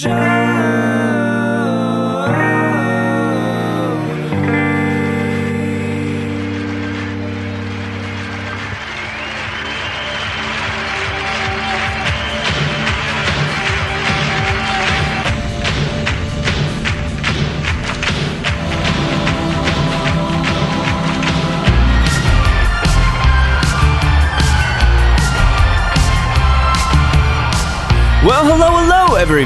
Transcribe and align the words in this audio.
Well, 0.00 0.41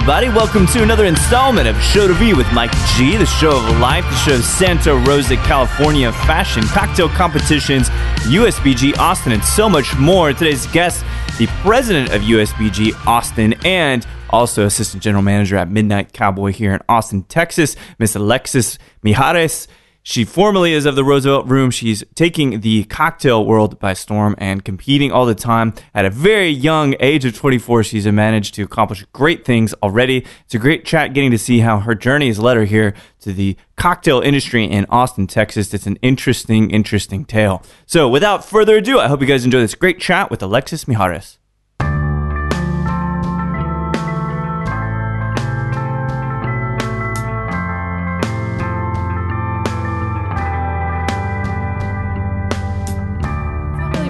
everybody. 0.09 0.29
Welcome 0.29 0.69
to 0.69 0.85
another 0.85 1.05
installment 1.05 1.67
of 1.67 1.77
Show 1.83 2.07
to 2.07 2.17
Be 2.17 2.33
with 2.33 2.47
Mike 2.53 2.71
G, 2.95 3.17
the 3.17 3.27
show 3.27 3.57
of 3.57 3.81
life, 3.81 4.05
the 4.05 4.15
show 4.15 4.35
of 4.37 4.45
Santa 4.45 4.95
Rosa, 4.95 5.35
California 5.35 6.13
fashion, 6.13 6.63
cocktail 6.63 7.09
competitions, 7.09 7.89
USBG 8.21 8.97
Austin, 8.99 9.33
and 9.33 9.43
so 9.43 9.69
much 9.69 9.97
more. 9.99 10.33
Today's 10.33 10.65
guest, 10.69 11.05
the 11.39 11.49
president 11.63 12.13
of 12.13 12.23
USBG 12.23 12.95
Austin 13.05 13.55
and 13.65 14.07
also 14.31 14.65
assistant 14.67 15.03
general 15.03 15.25
manager 15.25 15.57
at 15.57 15.69
Midnight 15.69 16.13
Cowboy 16.13 16.53
here 16.53 16.73
in 16.73 16.81
Austin, 16.89 17.25
Texas, 17.25 17.75
Miss 17.99 18.15
Alexis 18.15 18.79
Mijares. 19.05 19.67
She 20.09 20.25
formerly 20.25 20.73
is 20.73 20.87
of 20.87 20.95
the 20.95 21.03
Roosevelt 21.03 21.49
Room. 21.49 21.73
She's 21.73 22.05
taking 22.15 22.61
the 22.61 22.85
cocktail 22.85 23.45
world 23.45 23.81
by 23.81 23.95
storm 23.95 24.37
and 24.39 24.65
competing 24.65 25.11
all 25.11 25.27
the 25.27 25.35
time. 25.35 25.75
At 25.93 26.05
a 26.05 26.11
very 26.11 26.49
young 26.49 26.95
age 27.01 27.25
of 27.25 27.35
24, 27.35 27.83
she's 27.83 28.07
managed 28.07 28.55
to 28.55 28.63
accomplish 28.63 29.05
great 29.13 29.45
things 29.45 29.75
already. 29.83 30.25
It's 30.45 30.55
a 30.55 30.61
great 30.61 30.85
chat 30.85 31.13
getting 31.13 31.33
to 31.33 31.39
see 31.39 31.59
how 31.59 31.81
her 31.81 31.97
journey 31.97 32.29
has 32.29 32.39
led 32.39 32.57
her 32.57 32.67
here 32.67 32.95
to 33.23 33.33
the 33.33 33.57
cocktail 33.75 34.21
industry 34.21 34.63
in 34.63 34.87
Austin, 34.91 35.27
Texas. 35.27 35.75
It's 35.75 35.89
an 35.89 35.99
interesting, 36.03 36.71
interesting 36.71 37.25
tale. 37.25 37.65
So 37.85 38.09
without 38.09 38.45
further 38.45 38.77
ado, 38.77 39.01
I 39.01 39.09
hope 39.09 39.21
you 39.21 39.27
guys 39.27 39.45
enjoy 39.45 39.59
this 39.59 39.75
great 39.75 39.99
chat 39.99 40.31
with 40.31 40.41
Alexis 40.41 40.85
Mijares. 40.85 41.39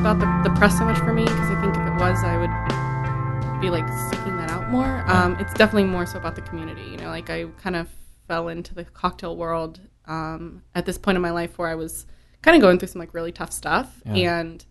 About 0.07 0.21
the, 0.45 0.49
the 0.49 0.55
press 0.57 0.79
so 0.79 0.85
much 0.85 0.99
for 0.99 1.13
me 1.13 1.25
because 1.25 1.51
I 1.51 1.61
think 1.61 1.75
if 1.75 1.83
it 1.85 1.95
was, 1.97 2.23
I 2.23 2.37
would 2.37 3.61
be 3.61 3.71
like 3.71 3.89
seeking 4.09 4.37
that 4.37 4.49
out 4.51 4.71
more. 4.71 5.03
Um, 5.09 5.37
it's 5.41 5.53
definitely 5.55 5.83
more 5.83 6.07
so 6.07 6.17
about 6.19 6.37
the 6.37 6.43
community. 6.43 6.83
You 6.83 6.97
know, 6.99 7.09
like 7.09 7.29
I 7.29 7.47
kind 7.61 7.75
of 7.75 7.89
fell 8.29 8.47
into 8.47 8.73
the 8.73 8.85
cocktail 8.85 9.37
world 9.37 9.81
um, 10.05 10.63
at 10.77 10.87
this 10.87 10.97
point 10.97 11.17
in 11.17 11.23
my 11.23 11.33
life 11.33 11.59
where 11.59 11.69
I 11.69 11.75
was 11.75 12.07
kind 12.41 12.55
of 12.55 12.61
going 12.61 12.79
through 12.79 12.87
some 12.87 13.01
like 13.01 13.15
really 13.15 13.33
tough 13.33 13.51
stuff 13.51 14.01
and 14.05 14.65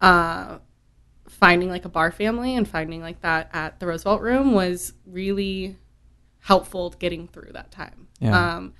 uh, 0.00 0.58
finding 1.28 1.70
like 1.70 1.84
a 1.84 1.88
bar 1.88 2.12
family 2.12 2.54
and 2.54 2.68
finding 2.68 3.00
like 3.00 3.20
that 3.22 3.50
at 3.52 3.80
the 3.80 3.86
Roosevelt 3.88 4.20
Room 4.20 4.52
was 4.54 4.92
really 5.06 5.76
helpful 6.38 6.94
getting 7.00 7.26
through 7.26 7.50
that 7.54 7.72
time. 7.72 8.06
Yeah. 8.20 8.56
Um, 8.58 8.74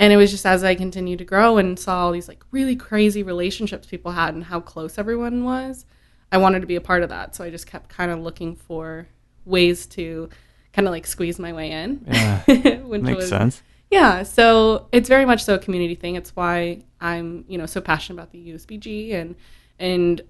and 0.00 0.12
it 0.12 0.16
was 0.16 0.30
just 0.30 0.46
as 0.46 0.64
I 0.64 0.74
continued 0.74 1.18
to 1.18 1.24
grow 1.26 1.58
and 1.58 1.78
saw 1.78 2.06
all 2.06 2.12
these 2.12 2.26
like 2.26 2.42
really 2.50 2.74
crazy 2.74 3.22
relationships 3.22 3.86
people 3.86 4.12
had 4.12 4.34
and 4.34 4.42
how 4.42 4.58
close 4.58 4.98
everyone 4.98 5.44
was, 5.44 5.84
I 6.32 6.38
wanted 6.38 6.60
to 6.60 6.66
be 6.66 6.76
a 6.76 6.80
part 6.80 7.02
of 7.02 7.10
that. 7.10 7.36
So 7.36 7.44
I 7.44 7.50
just 7.50 7.66
kept 7.66 7.90
kind 7.90 8.10
of 8.10 8.18
looking 8.18 8.56
for 8.56 9.06
ways 9.44 9.86
to 9.88 10.30
kind 10.72 10.88
of 10.88 10.92
like 10.92 11.06
squeeze 11.06 11.38
my 11.38 11.52
way 11.52 11.70
in. 11.70 12.04
Yeah. 12.08 12.40
which 12.78 13.02
Makes 13.02 13.16
was- 13.16 13.28
sense. 13.28 13.62
Yeah, 13.90 14.22
so 14.22 14.86
it's 14.92 15.08
very 15.08 15.24
much 15.26 15.42
so 15.42 15.56
a 15.56 15.58
community 15.58 15.96
thing. 15.96 16.14
It's 16.14 16.34
why 16.36 16.84
I'm, 17.00 17.44
you 17.48 17.58
know, 17.58 17.66
so 17.66 17.80
passionate 17.80 18.20
about 18.20 18.30
the 18.30 18.52
USBG 18.52 19.12
and 19.14 19.34
and 19.78 20.22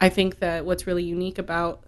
I 0.00 0.08
think 0.08 0.38
that 0.38 0.64
what's 0.64 0.86
really 0.86 1.02
unique 1.02 1.38
about 1.38 1.84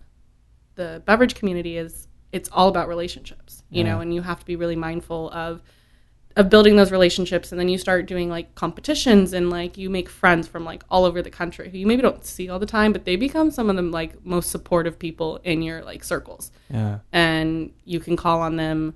the 0.74 1.02
beverage 1.06 1.36
community 1.36 1.76
is 1.76 2.08
it's 2.32 2.48
all 2.52 2.68
about 2.68 2.88
relationships, 2.88 3.62
you 3.70 3.84
know, 3.84 4.00
and 4.00 4.12
you 4.14 4.22
have 4.22 4.40
to 4.40 4.44
be 4.46 4.56
really 4.56 4.76
mindful 4.76 5.30
of 5.30 5.62
of 6.40 6.48
building 6.50 6.74
those 6.76 6.90
relationships 6.90 7.52
and 7.52 7.60
then 7.60 7.68
you 7.68 7.76
start 7.78 8.06
doing 8.06 8.28
like 8.30 8.54
competitions 8.54 9.32
and 9.32 9.50
like 9.50 9.76
you 9.78 9.88
make 9.90 10.08
friends 10.08 10.48
from 10.48 10.64
like 10.64 10.82
all 10.90 11.04
over 11.04 11.20
the 11.22 11.30
country 11.30 11.68
who 11.70 11.78
you 11.78 11.86
maybe 11.86 12.02
don't 12.02 12.24
see 12.24 12.48
all 12.48 12.58
the 12.58 12.66
time 12.66 12.92
but 12.92 13.04
they 13.04 13.14
become 13.16 13.50
some 13.50 13.68
of 13.70 13.76
the 13.76 13.82
like 13.82 14.24
most 14.24 14.50
supportive 14.50 14.98
people 14.98 15.38
in 15.44 15.62
your 15.62 15.82
like 15.84 16.02
circles 16.02 16.50
Yeah. 16.70 16.98
and 17.12 17.72
you 17.84 18.00
can 18.00 18.16
call 18.16 18.40
on 18.40 18.56
them 18.56 18.94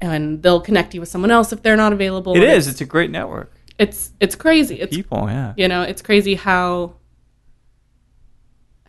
and 0.00 0.42
they'll 0.42 0.60
connect 0.60 0.92
you 0.94 1.00
with 1.00 1.08
someone 1.08 1.30
else 1.30 1.52
if 1.52 1.62
they're 1.62 1.76
not 1.76 1.92
available 1.92 2.36
It 2.36 2.42
is. 2.42 2.66
Is. 2.66 2.72
It's 2.74 2.80
a 2.80 2.86
great 2.86 3.10
network. 3.10 3.52
it's 3.78 4.12
it's 4.20 4.34
crazy 4.34 4.80
it's 4.80 4.94
People, 4.96 5.24
yeah. 5.28 5.54
you 5.56 5.68
know 5.68 5.82
it's 5.82 6.02
crazy 6.02 6.34
how 6.34 6.94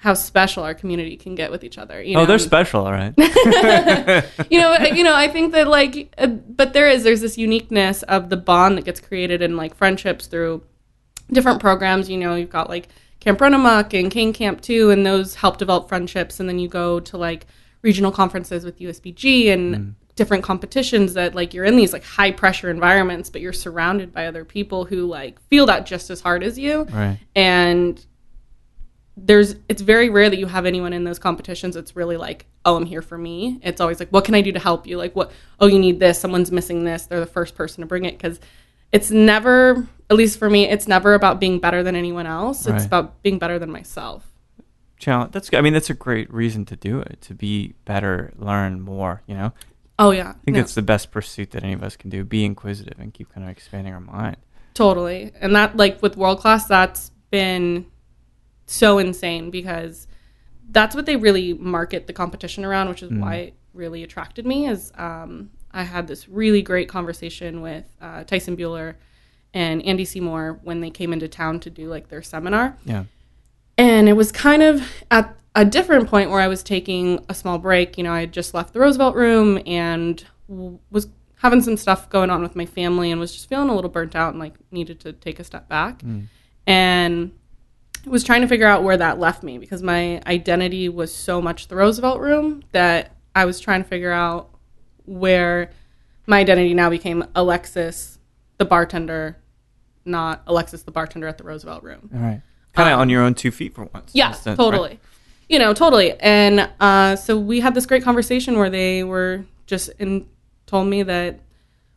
how 0.07 0.13
special 0.13 0.63
our 0.63 0.73
community 0.73 1.17
can 1.17 1.35
get 1.35 1.51
with 1.51 1.65
each 1.65 1.77
other 1.77 2.01
you 2.01 2.15
know 2.15 2.21
Oh, 2.21 2.25
they're 2.25 2.39
special, 2.39 2.85
all 2.85 2.93
right. 2.93 3.13
you 4.49 4.57
know 4.61 4.71
I- 4.71 4.91
you 4.95 5.03
know 5.03 5.13
i 5.13 5.27
think 5.27 5.51
that 5.51 5.67
like 5.67 6.13
uh, 6.17 6.27
but 6.27 6.71
there 6.71 6.87
is 6.89 7.03
there's 7.03 7.19
this 7.19 7.37
uniqueness 7.37 8.03
of 8.03 8.29
the 8.29 8.37
bond 8.37 8.77
that 8.77 8.85
gets 8.85 9.01
created 9.01 9.41
in 9.41 9.57
like 9.57 9.75
friendships 9.75 10.27
through 10.27 10.63
different 11.29 11.59
programs 11.59 12.09
you 12.09 12.17
know 12.17 12.35
you've 12.35 12.49
got 12.49 12.69
like 12.69 12.87
camp 13.19 13.39
Runamok 13.39 13.99
and 13.99 14.09
king 14.09 14.31
camp 14.31 14.61
2 14.61 14.91
and 14.91 15.05
those 15.05 15.35
help 15.35 15.57
develop 15.57 15.89
friendships 15.89 16.39
and 16.39 16.47
then 16.47 16.57
you 16.57 16.69
go 16.69 17.01
to 17.01 17.17
like 17.17 17.45
regional 17.81 18.11
conferences 18.13 18.63
with 18.63 18.79
usbg 18.79 19.51
and 19.51 19.95
different 20.15 20.43
competitions 20.43 21.13
that 21.15 21.35
like 21.35 21.53
you're 21.53 21.65
in 21.65 21.75
these 21.75 21.91
like 21.91 22.03
high 22.03 22.31
pressure 22.31 22.69
environments 22.69 23.29
but 23.29 23.41
you're 23.41 23.51
surrounded 23.53 24.13
by 24.13 24.25
other 24.25 24.45
people 24.45 24.85
who 24.85 25.05
like 25.05 25.39
feel 25.49 25.65
that 25.65 25.85
just 25.85 26.09
as 26.09 26.21
hard 26.21 26.43
as 26.43 26.57
you 26.57 26.83
right. 26.91 27.19
and 27.35 28.05
there's 29.17 29.55
it's 29.67 29.81
very 29.81 30.09
rare 30.09 30.29
that 30.29 30.37
you 30.37 30.45
have 30.45 30.65
anyone 30.65 30.93
in 30.93 31.03
those 31.03 31.19
competitions 31.19 31.75
that's 31.75 31.95
really 31.95 32.17
like 32.17 32.45
oh 32.65 32.75
i'm 32.75 32.85
here 32.85 33.01
for 33.01 33.17
me 33.17 33.59
it's 33.63 33.81
always 33.81 33.99
like 33.99 34.09
what 34.09 34.23
can 34.23 34.35
i 34.35 34.41
do 34.41 34.51
to 34.51 34.59
help 34.59 34.85
you 34.85 34.97
like 34.97 35.15
what 35.15 35.31
oh 35.59 35.65
you 35.65 35.79
need 35.79 35.99
this 35.99 36.19
someone's 36.19 36.51
missing 36.51 36.83
this 36.83 37.07
they're 37.07 37.19
the 37.19 37.25
first 37.25 37.55
person 37.55 37.81
to 37.81 37.87
bring 37.87 38.05
it 38.05 38.11
because 38.11 38.39
it's 38.91 39.09
never 39.09 39.87
at 40.09 40.15
least 40.15 40.37
for 40.37 40.49
me 40.49 40.67
it's 40.69 40.87
never 40.87 41.15
about 41.15 41.39
being 41.39 41.59
better 41.59 41.81
than 41.81 41.95
anyone 41.95 42.27
else 42.27 42.67
it's 42.67 42.85
about 42.85 43.21
being 43.23 43.39
better 43.39 43.57
than 43.59 43.71
myself 43.71 44.31
Challenge. 44.99 45.31
That's. 45.31 45.49
good. 45.49 45.57
I 45.57 45.61
mean, 45.61 45.73
that's 45.73 45.89
a 45.89 45.93
great 45.93 46.31
reason 46.33 46.65
to 46.65 46.75
do 46.75 46.99
it. 46.99 47.21
To 47.21 47.35
be 47.35 47.75
better, 47.85 48.33
learn 48.35 48.81
more. 48.81 49.21
You 49.27 49.35
know. 49.35 49.53
oh 49.99 50.11
yeah 50.11 50.29
I 50.29 50.43
think 50.43 50.57
that's 50.57 50.75
the 50.75 50.81
best 50.81 51.11
pursuit 51.11 51.51
that 51.51 51.63
any 51.63 51.73
of 51.73 51.83
us 51.83 51.95
can 51.95 52.09
do. 52.09 52.23
Be 52.23 52.45
inquisitive 52.45 52.99
and 52.99 53.13
keep 53.13 53.31
kind 53.33 53.43
of 53.43 53.51
expanding 53.51 53.93
our 53.93 53.99
mind. 53.99 54.37
totally 54.73 55.31
and 55.39 55.55
that 55.55 55.77
like 55.77 56.01
with 56.01 56.17
world 56.17 56.39
class 56.39 56.67
that's 56.67 57.11
been 57.31 57.85
so 58.67 58.97
insane 58.99 59.49
because 59.49 60.07
that's 60.69 60.95
what 60.95 61.05
they 61.07 61.15
really 61.15 61.53
market 61.53 62.05
the 62.05 62.13
competition 62.13 62.63
around 62.63 62.87
which 62.89 63.01
is 63.01 63.09
why 63.11 63.35
it 63.35 63.53
really 63.73 64.03
attracted 64.03 64.45
me 64.45 64.67
is 64.67 64.91
um, 64.95 65.49
i 65.71 65.81
had 65.83 66.07
this 66.07 66.27
really 66.29 66.61
great 66.61 66.87
conversation 66.89 67.61
with 67.61 67.85
uh, 68.01 68.23
tyson 68.25 68.55
Buhler 68.55 68.95
and 69.53 69.81
andy 69.85 70.05
seymour 70.05 70.59
when 70.63 70.81
they 70.81 70.89
came 70.91 71.11
into 71.13 71.27
town 71.27 71.59
to 71.61 71.69
do 71.69 71.87
like 71.87 72.09
their 72.09 72.21
seminar 72.21 72.77
Yeah. 72.85 73.05
and 73.77 74.07
it 74.09 74.13
was 74.13 74.31
kind 74.31 74.61
of 74.61 74.81
at 75.09 75.35
a 75.55 75.65
different 75.65 76.07
point 76.07 76.29
where 76.29 76.39
I 76.39 76.47
was 76.47 76.61
taking 76.61 77.25
a 77.29 77.33
small 77.33 77.57
break. 77.57 77.97
You 77.97 78.03
know, 78.03 78.13
I 78.13 78.19
had 78.19 78.31
just 78.31 78.53
left 78.53 78.73
the 78.73 78.79
Roosevelt 78.79 79.15
room 79.15 79.59
and 79.65 80.23
w- 80.47 80.77
was 80.91 81.07
having 81.37 81.61
some 81.61 81.77
stuff 81.77 82.07
going 82.11 82.29
on 82.29 82.43
with 82.43 82.55
my 82.55 82.67
family 82.67 83.09
and 83.09 83.19
was 83.19 83.33
just 83.33 83.49
feeling 83.49 83.67
a 83.69 83.73
little 83.73 83.89
burnt 83.89 84.15
out 84.15 84.29
and 84.33 84.39
like 84.39 84.53
needed 84.69 84.99
to 84.99 85.13
take 85.13 85.39
a 85.39 85.43
step 85.43 85.67
back. 85.67 86.03
And 86.67 87.31
was 88.07 88.23
trying 88.23 88.41
to 88.41 88.47
figure 88.47 88.67
out 88.67 88.83
where 88.83 88.97
that 88.97 89.19
left 89.19 89.43
me 89.43 89.57
because 89.57 89.83
my 89.83 90.21
identity 90.25 90.89
was 90.89 91.13
so 91.13 91.41
much 91.41 91.67
the 91.67 91.75
Roosevelt 91.75 92.19
room 92.19 92.63
that 92.71 93.15
I 93.35 93.45
was 93.45 93.59
trying 93.59 93.83
to 93.83 93.87
figure 93.87 94.11
out 94.11 94.49
where 95.05 95.71
my 96.25 96.39
identity 96.39 96.73
now 96.73 96.89
became 96.89 97.25
Alexis, 97.35 98.19
the 98.57 98.65
bartender, 98.65 99.37
not 100.05 100.41
Alexis, 100.47 100.83
the 100.83 100.91
bartender 100.91 101.27
at 101.27 101.37
the 101.37 101.43
Roosevelt 101.43 101.83
room. 101.83 102.09
All 102.13 102.19
right. 102.19 102.41
Kind 102.73 102.93
of 102.93 102.99
on 102.99 103.09
your 103.09 103.23
own 103.23 103.33
two 103.33 103.51
feet 103.51 103.73
for 103.73 103.85
once. 103.93 104.11
Yeah, 104.13 104.33
totally. 104.33 104.89
right? 104.89 104.99
You 105.49 105.59
know, 105.59 105.73
totally. 105.73 106.19
And 106.19 106.69
uh, 106.79 107.15
so 107.15 107.37
we 107.37 107.61
had 107.61 107.73
this 107.73 107.85
great 107.85 108.03
conversation 108.03 108.57
where 108.57 108.69
they 108.69 109.03
were 109.03 109.45
just 109.65 109.89
in, 109.97 110.27
told 110.65 110.87
me 110.87 111.03
that 111.03 111.39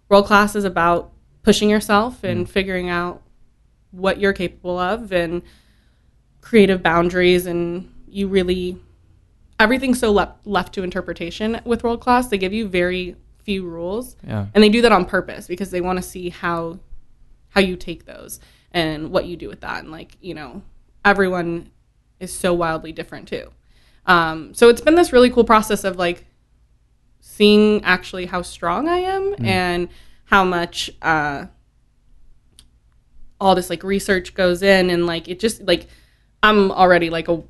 world 0.08 0.26
class 0.26 0.55
is 0.55 0.64
about 0.64 1.12
pushing 1.43 1.69
yourself 1.69 2.23
and 2.23 2.49
figuring 2.49 2.88
out 2.88 3.23
what 3.90 4.20
you're 4.20 4.32
capable 4.32 4.79
of 4.79 5.12
and 5.12 5.43
creative 6.40 6.82
boundaries. 6.82 7.46
And 7.46 7.92
you 8.08 8.28
really, 8.28 8.78
everything's 9.58 9.98
so 9.98 10.10
left, 10.10 10.46
left 10.46 10.75
to 10.75 10.82
interpretation 10.82 11.60
with 11.64 11.84
world 11.84 12.00
class. 12.00 12.28
They 12.28 12.38
give 12.38 12.52
you 12.52 12.69
very 12.69 13.16
few 13.44 13.66
rules 13.66 14.16
Yeah. 14.26 14.46
and 14.54 14.62
they 14.62 14.69
do 14.69 14.82
that 14.82 14.92
on 14.92 15.06
purpose 15.06 15.46
because 15.48 15.70
they 15.70 15.81
want 15.81 15.96
to 15.96 16.02
see 16.02 16.28
how 16.28 16.78
how 17.48 17.60
you 17.62 17.75
take 17.75 18.04
those 18.04 18.38
and 18.70 19.10
what 19.10 19.25
you 19.25 19.34
do 19.34 19.48
with 19.48 19.60
that 19.62 19.82
and 19.82 19.90
like 19.90 20.12
you 20.20 20.34
know 20.34 20.60
everyone 21.06 21.70
is 22.20 22.32
so 22.32 22.52
wildly 22.52 22.93
different 22.93 23.26
too 23.26 23.50
um, 24.04 24.52
so 24.52 24.69
it's 24.69 24.82
been 24.82 24.94
this 24.94 25.10
really 25.10 25.31
cool 25.31 25.43
process 25.44 25.84
of 25.84 25.96
like 25.96 26.26
seeing 27.20 27.82
actually 27.82 28.26
how 28.26 28.43
strong 28.43 28.86
I 28.88 28.98
am 28.98 29.34
and 29.43 29.88
how 30.26 30.44
much 30.44 30.90
uh, 31.00 31.46
all 33.40 33.54
this 33.54 33.70
like 33.70 33.82
research 33.82 34.34
goes 34.34 34.62
in 34.62 34.90
and 34.90 35.06
like 35.06 35.28
it 35.28 35.40
just 35.40 35.62
like 35.62 35.86
I'm 36.42 36.70
already 36.70 37.10
like 37.10 37.28
a 37.28 37.42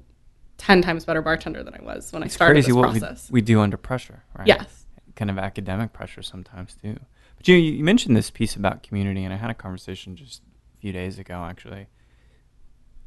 ten 0.59 0.83
times 0.83 1.05
better 1.05 1.23
bartender 1.23 1.63
than 1.63 1.75
I 1.75 1.83
was 1.83 2.13
when 2.13 2.23
I 2.23 2.29
started 2.29 2.55
crazy 2.55 2.69
this 2.69 2.75
what 2.75 2.93
we, 2.93 3.01
process. 3.01 3.31
we 3.31 3.41
do 3.41 3.61
under 3.61 3.77
pressure, 3.77 4.23
right? 4.37 4.47
Yes. 4.47 4.87
Kind 5.17 5.31
of 5.31 5.39
academic 5.39 5.93
pressure 5.93 6.23
sometimes 6.23 6.77
too. 6.81 6.99
But 7.37 7.49
you 7.49 7.57
you 7.57 7.85
mentioned 7.85 8.17
this 8.17 8.31
piece 8.31 8.57
about 8.57 8.83
community, 8.83 9.25
and 9.25 9.33
I 9.33 9.37
had 9.37 9.51
a 9.51 9.55
conversation 9.55 10.17
just 10.17 10.43
a 10.77 10.81
few 10.81 10.93
days 10.93 11.19
ago 11.19 11.45
actually. 11.45 11.87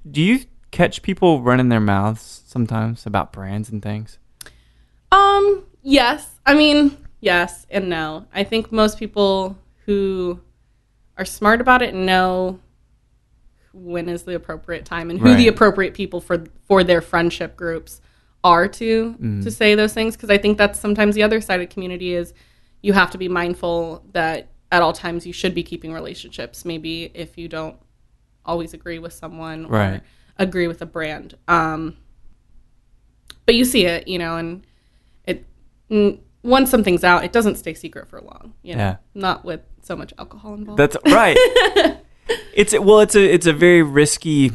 Do 0.09 0.21
you 0.21 0.45
catch 0.71 1.01
people 1.01 1.41
running 1.41 1.69
their 1.69 1.79
mouths 1.79 2.43
sometimes 2.45 3.05
about 3.05 3.31
brands 3.31 3.69
and 3.69 3.81
things? 3.81 4.17
Um, 5.11 5.65
yes. 5.83 6.29
I 6.45 6.55
mean, 6.55 6.97
yes 7.21 7.65
and 7.69 7.89
no. 7.89 8.25
I 8.33 8.43
think 8.43 8.71
most 8.71 8.97
people 8.97 9.57
who 9.85 10.39
are 11.17 11.25
smart 11.25 11.61
about 11.61 11.81
it 11.81 11.93
know 11.93 12.59
when 13.73 14.07
is 14.07 14.23
the 14.23 14.35
appropriate 14.35 14.85
time 14.85 15.09
and 15.09 15.19
who 15.19 15.25
Right. 15.25 15.37
the 15.37 15.47
appropriate 15.47 15.93
people 15.93 16.21
for 16.21 16.43
for 16.67 16.83
their 16.83 17.01
friendship 17.01 17.57
groups 17.57 17.99
are 18.43 18.67
to 18.67 19.15
Mm. 19.19 19.43
to 19.43 19.49
say 19.51 19.73
those 19.75 19.93
things 19.93 20.15
because 20.15 20.29
I 20.29 20.37
think 20.37 20.57
that's 20.57 20.79
sometimes 20.79 21.15
the 21.15 21.23
other 21.23 21.41
side 21.41 21.59
of 21.61 21.69
community 21.69 22.13
is 22.13 22.33
you 22.81 22.93
have 22.93 23.09
to 23.11 23.17
be 23.17 23.27
mindful 23.27 24.03
that 24.13 24.49
at 24.71 24.81
all 24.81 24.93
times 24.93 25.25
you 25.25 25.33
should 25.33 25.53
be 25.55 25.63
keeping 25.63 25.91
relationships 25.93 26.65
maybe 26.65 27.11
if 27.13 27.37
you 27.37 27.47
don't 27.47 27.77
always 28.45 28.73
agree 28.73 28.99
with 28.99 29.13
someone 29.13 29.65
or 29.65 30.01
agree 30.37 30.67
with 30.67 30.81
a 30.81 30.85
brand 30.85 31.35
um 31.47 31.95
but 33.45 33.55
you 33.55 33.65
see 33.65 33.85
it 33.85 34.07
you 34.07 34.19
know 34.19 34.35
and 34.37 34.65
it 35.25 35.45
n- 35.89 36.19
once 36.43 36.69
something's 36.69 37.03
out 37.03 37.23
it 37.23 37.31
doesn't 37.31 37.55
stay 37.55 37.73
secret 37.73 38.09
for 38.09 38.19
long 38.21 38.53
you 38.61 38.75
know 38.75 38.79
Yeah. 38.81 38.95
not 39.15 39.45
with 39.45 39.61
so 39.81 39.95
much 39.95 40.13
alcohol 40.17 40.53
involved 40.55 40.77
That's 40.79 40.97
right. 41.05 41.37
it's 42.53 42.77
well, 42.77 42.99
it's 42.99 43.15
a 43.15 43.33
it's 43.33 43.47
a 43.47 43.53
very 43.53 43.81
risky 43.81 44.51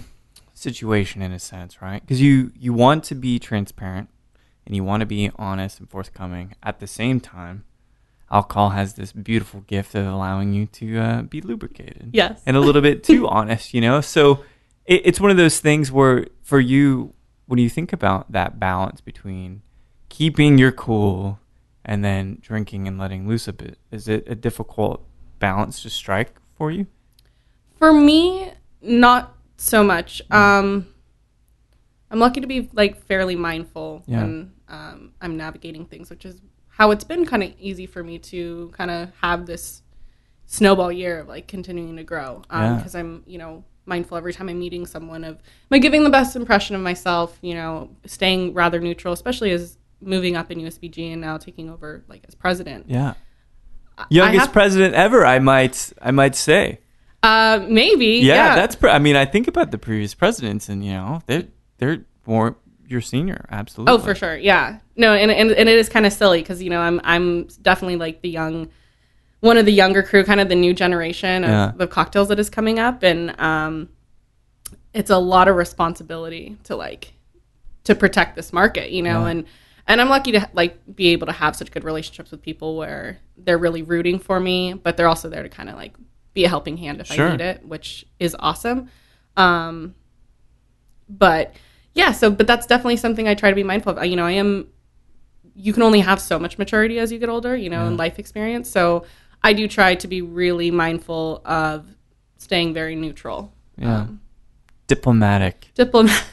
situation 0.54 1.22
in 1.22 1.32
a 1.32 1.38
sense, 1.38 1.80
right? 1.80 2.00
Because 2.00 2.20
you 2.20 2.52
you 2.58 2.72
want 2.72 3.04
to 3.04 3.14
be 3.14 3.38
transparent 3.38 4.08
and 4.66 4.76
you 4.76 4.84
want 4.84 5.00
to 5.00 5.06
be 5.06 5.30
honest 5.36 5.80
and 5.80 5.88
forthcoming. 5.88 6.54
At 6.62 6.80
the 6.80 6.86
same 6.86 7.20
time, 7.20 7.64
alcohol 8.30 8.70
has 8.70 8.94
this 8.94 9.12
beautiful 9.12 9.60
gift 9.62 9.94
of 9.94 10.06
allowing 10.06 10.52
you 10.52 10.66
to 10.66 10.98
uh, 10.98 11.22
be 11.22 11.40
lubricated. 11.40 12.10
Yes. 12.12 12.42
and 12.44 12.56
a 12.56 12.60
little 12.60 12.82
bit 12.82 13.02
too 13.02 13.26
honest, 13.28 13.74
you 13.74 13.80
know. 13.80 14.00
So 14.00 14.44
it, 14.84 15.02
it's 15.04 15.20
one 15.20 15.30
of 15.30 15.36
those 15.36 15.60
things 15.60 15.90
where 15.90 16.26
for 16.42 16.60
you, 16.60 17.14
when 17.46 17.58
you 17.58 17.70
think 17.70 17.92
about 17.92 18.30
that 18.32 18.58
balance 18.60 19.00
between 19.00 19.62
keeping 20.08 20.58
your 20.58 20.72
cool 20.72 21.38
and 21.84 22.04
then 22.04 22.38
drinking 22.40 22.86
and 22.86 22.98
letting 22.98 23.26
loose 23.26 23.48
a 23.48 23.52
bit, 23.52 23.78
is 23.90 24.08
it 24.08 24.24
a 24.26 24.34
difficult 24.34 25.04
balance 25.38 25.82
to 25.82 25.90
strike 25.90 26.34
for 26.56 26.70
you? 26.70 26.86
For 27.78 27.92
me, 27.92 28.52
not 28.82 29.36
so 29.56 29.82
much. 29.84 30.22
Um, 30.30 30.86
I'm 32.10 32.18
lucky 32.18 32.40
to 32.40 32.46
be 32.46 32.68
like 32.72 33.02
fairly 33.04 33.36
mindful 33.36 34.02
Yeah. 34.06 34.22
when 34.22 34.52
um, 34.68 35.12
I'm 35.20 35.36
navigating 35.36 35.86
things, 35.86 36.10
which 36.10 36.24
is 36.24 36.40
how 36.68 36.90
it's 36.90 37.04
been 37.04 37.26
kind 37.26 37.42
of 37.42 37.52
easy 37.58 37.86
for 37.86 38.02
me 38.02 38.18
to 38.18 38.70
kind 38.76 38.90
of 38.90 39.10
have 39.20 39.46
this 39.46 39.82
snowball 40.46 40.90
year 40.90 41.20
of 41.20 41.28
like 41.28 41.46
continuing 41.46 41.96
to 41.96 42.04
grow 42.04 42.42
Yeah. 42.50 42.76
because 42.76 42.94
I'm 42.94 43.22
you 43.26 43.36
know 43.36 43.64
mindful 43.84 44.16
every 44.16 44.32
time 44.32 44.48
I'm 44.48 44.58
meeting 44.58 44.86
someone 44.86 45.24
of 45.24 45.36
am 45.36 45.40
I 45.72 45.78
giving 45.78 46.04
the 46.04 46.10
best 46.10 46.36
impression 46.36 46.76
of 46.76 46.82
myself, 46.82 47.38
you 47.42 47.54
know, 47.54 47.90
staying 48.06 48.54
rather 48.54 48.80
neutral, 48.80 49.12
especially 49.14 49.50
as 49.50 49.76
moving 50.00 50.36
up 50.36 50.50
in 50.50 50.58
USBG 50.60 51.12
and 51.12 51.20
now 51.20 51.36
taking 51.36 51.68
over 51.70 52.04
like 52.08 52.24
as 52.28 52.34
president. 52.34 52.86
Yeah, 52.88 53.14
youngest 54.10 54.52
president 54.52 54.94
ever. 54.94 55.24
I 55.26 55.38
might 55.38 55.92
I 56.00 56.10
might 56.10 56.34
say. 56.34 56.80
Uh, 57.22 57.64
maybe. 57.68 58.06
Yeah, 58.22 58.34
Yeah, 58.34 58.54
that's. 58.54 58.76
Pre- 58.76 58.90
I 58.90 58.98
mean, 58.98 59.16
I 59.16 59.24
think 59.24 59.48
about 59.48 59.70
the 59.70 59.78
previous 59.78 60.14
presidents, 60.14 60.68
and 60.68 60.84
you 60.84 60.92
know, 60.92 61.20
they're 61.26 61.44
they're 61.78 62.04
more 62.26 62.56
your 62.86 63.00
senior. 63.00 63.44
Absolutely. 63.50 63.92
Oh, 63.94 63.98
for 63.98 64.14
sure. 64.14 64.36
Yeah. 64.36 64.78
No, 64.96 65.14
and 65.14 65.30
and, 65.30 65.50
and 65.50 65.68
it 65.68 65.78
is 65.78 65.88
kind 65.88 66.06
of 66.06 66.12
silly 66.12 66.40
because 66.40 66.62
you 66.62 66.70
know 66.70 66.80
I'm 66.80 67.00
I'm 67.04 67.44
definitely 67.62 67.96
like 67.96 68.22
the 68.22 68.28
young, 68.30 68.68
one 69.40 69.58
of 69.58 69.66
the 69.66 69.72
younger 69.72 70.02
crew, 70.02 70.24
kind 70.24 70.40
of 70.40 70.48
the 70.48 70.54
new 70.54 70.72
generation 70.74 71.44
of 71.44 71.50
Yeah. 71.50 71.72
the 71.76 71.86
cocktails 71.86 72.28
that 72.28 72.38
is 72.38 72.48
coming 72.48 72.78
up, 72.78 73.02
and 73.02 73.38
um, 73.40 73.88
it's 74.94 75.10
a 75.10 75.18
lot 75.18 75.48
of 75.48 75.56
responsibility 75.56 76.56
to 76.64 76.76
like 76.76 77.14
to 77.84 77.94
protect 77.94 78.36
this 78.36 78.52
market, 78.52 78.90
you 78.90 79.02
know, 79.02 79.22
Yeah. 79.24 79.30
and 79.30 79.44
and 79.86 80.00
I'm 80.00 80.08
lucky 80.08 80.32
to 80.32 80.48
like 80.52 80.78
be 80.94 81.08
able 81.08 81.26
to 81.26 81.32
have 81.32 81.56
such 81.56 81.70
good 81.72 81.82
relationships 81.84 82.30
with 82.30 82.42
people 82.42 82.76
where 82.76 83.18
they're 83.36 83.58
really 83.58 83.82
rooting 83.82 84.18
for 84.18 84.38
me, 84.38 84.74
but 84.74 84.96
they're 84.96 85.08
also 85.08 85.28
there 85.28 85.42
to 85.42 85.48
kind 85.48 85.68
of 85.68 85.76
like 85.76 85.94
be 86.38 86.44
a 86.44 86.48
helping 86.48 86.76
hand 86.76 87.00
if 87.00 87.08
Sure. 87.08 87.28
I 87.28 87.32
need 87.32 87.40
it, 87.40 87.64
which 87.66 88.06
is 88.20 88.36
awesome. 88.38 88.88
Um, 89.36 89.94
but 91.08 91.54
yeah, 91.94 92.12
so 92.12 92.30
but 92.30 92.46
that's 92.46 92.66
definitely 92.66 92.96
something 92.96 93.26
I 93.26 93.34
try 93.34 93.50
to 93.50 93.56
be 93.56 93.64
mindful 93.64 93.98
of. 93.98 94.06
You 94.06 94.16
know, 94.16 94.24
I 94.26 94.32
am. 94.32 94.68
You 95.56 95.72
can 95.72 95.82
only 95.82 96.00
have 96.00 96.20
so 96.20 96.38
much 96.38 96.56
maturity 96.58 97.00
as 97.00 97.10
you 97.10 97.18
get 97.18 97.28
older, 97.28 97.56
you 97.56 97.68
know, 97.68 97.86
and 97.86 97.96
life 97.96 98.20
experience. 98.20 98.70
So 98.70 99.04
I 99.42 99.52
do 99.52 99.66
try 99.66 99.96
to 99.96 100.06
be 100.06 100.22
really 100.22 100.70
mindful 100.70 101.42
of 101.44 101.86
staying 102.36 102.74
very 102.74 102.94
neutral. 102.94 103.52
Yeah. 103.76 104.02
Um, 104.02 104.20
Diplomatic. 104.86 105.68
diplomat. 105.74 106.24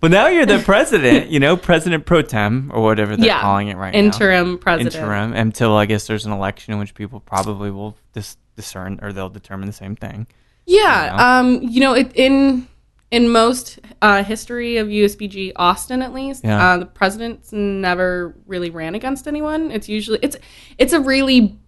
But 0.00 0.10
now 0.18 0.28
you're 0.28 0.46
the 0.46 0.58
president, 0.64 1.30
you 1.30 1.40
know, 1.40 1.56
president 1.56 2.04
pro 2.06 2.20
tem 2.22 2.70
or 2.72 2.82
whatever 2.82 3.16
they're 3.16 3.26
yeah, 3.26 3.40
calling 3.40 3.68
it 3.68 3.76
right 3.76 3.92
now. 3.92 3.98
interim 3.98 4.58
president. 4.58 4.94
Interim 4.94 5.32
until 5.32 5.74
I 5.74 5.86
guess 5.86 6.06
there's 6.06 6.24
an 6.26 6.32
election 6.32 6.74
in 6.74 6.78
which 6.78 6.94
people 6.94 7.18
probably 7.20 7.70
will 7.72 7.96
dis- 8.12 8.36
discern 8.58 8.98
or 9.02 9.12
they'll 9.12 9.30
determine 9.30 9.66
the 9.66 9.72
same 9.72 9.96
thing. 9.96 10.26
Yeah, 10.66 11.04
You 11.12 11.16
know? 11.16 11.24
um, 11.24 11.62
you 11.74 11.80
know, 11.80 11.94
it, 11.94 12.12
in 12.14 12.68
in 13.10 13.30
most 13.30 13.78
uh, 14.02 14.22
history 14.22 14.76
of 14.76 14.86
USBG 14.88 15.52
Austin, 15.56 16.02
at 16.02 16.12
least, 16.12 16.44
Yeah. 16.44 16.62
uh, 16.74 16.76
the 16.78 16.84
presidents 16.86 17.52
never 17.52 18.34
really 18.46 18.68
ran 18.68 18.94
against 18.94 19.26
anyone. 19.26 19.70
It's 19.70 19.88
usually 19.88 20.18
it's 20.20 20.36
it's 20.76 20.92
a 20.92 21.00
really 21.00 21.58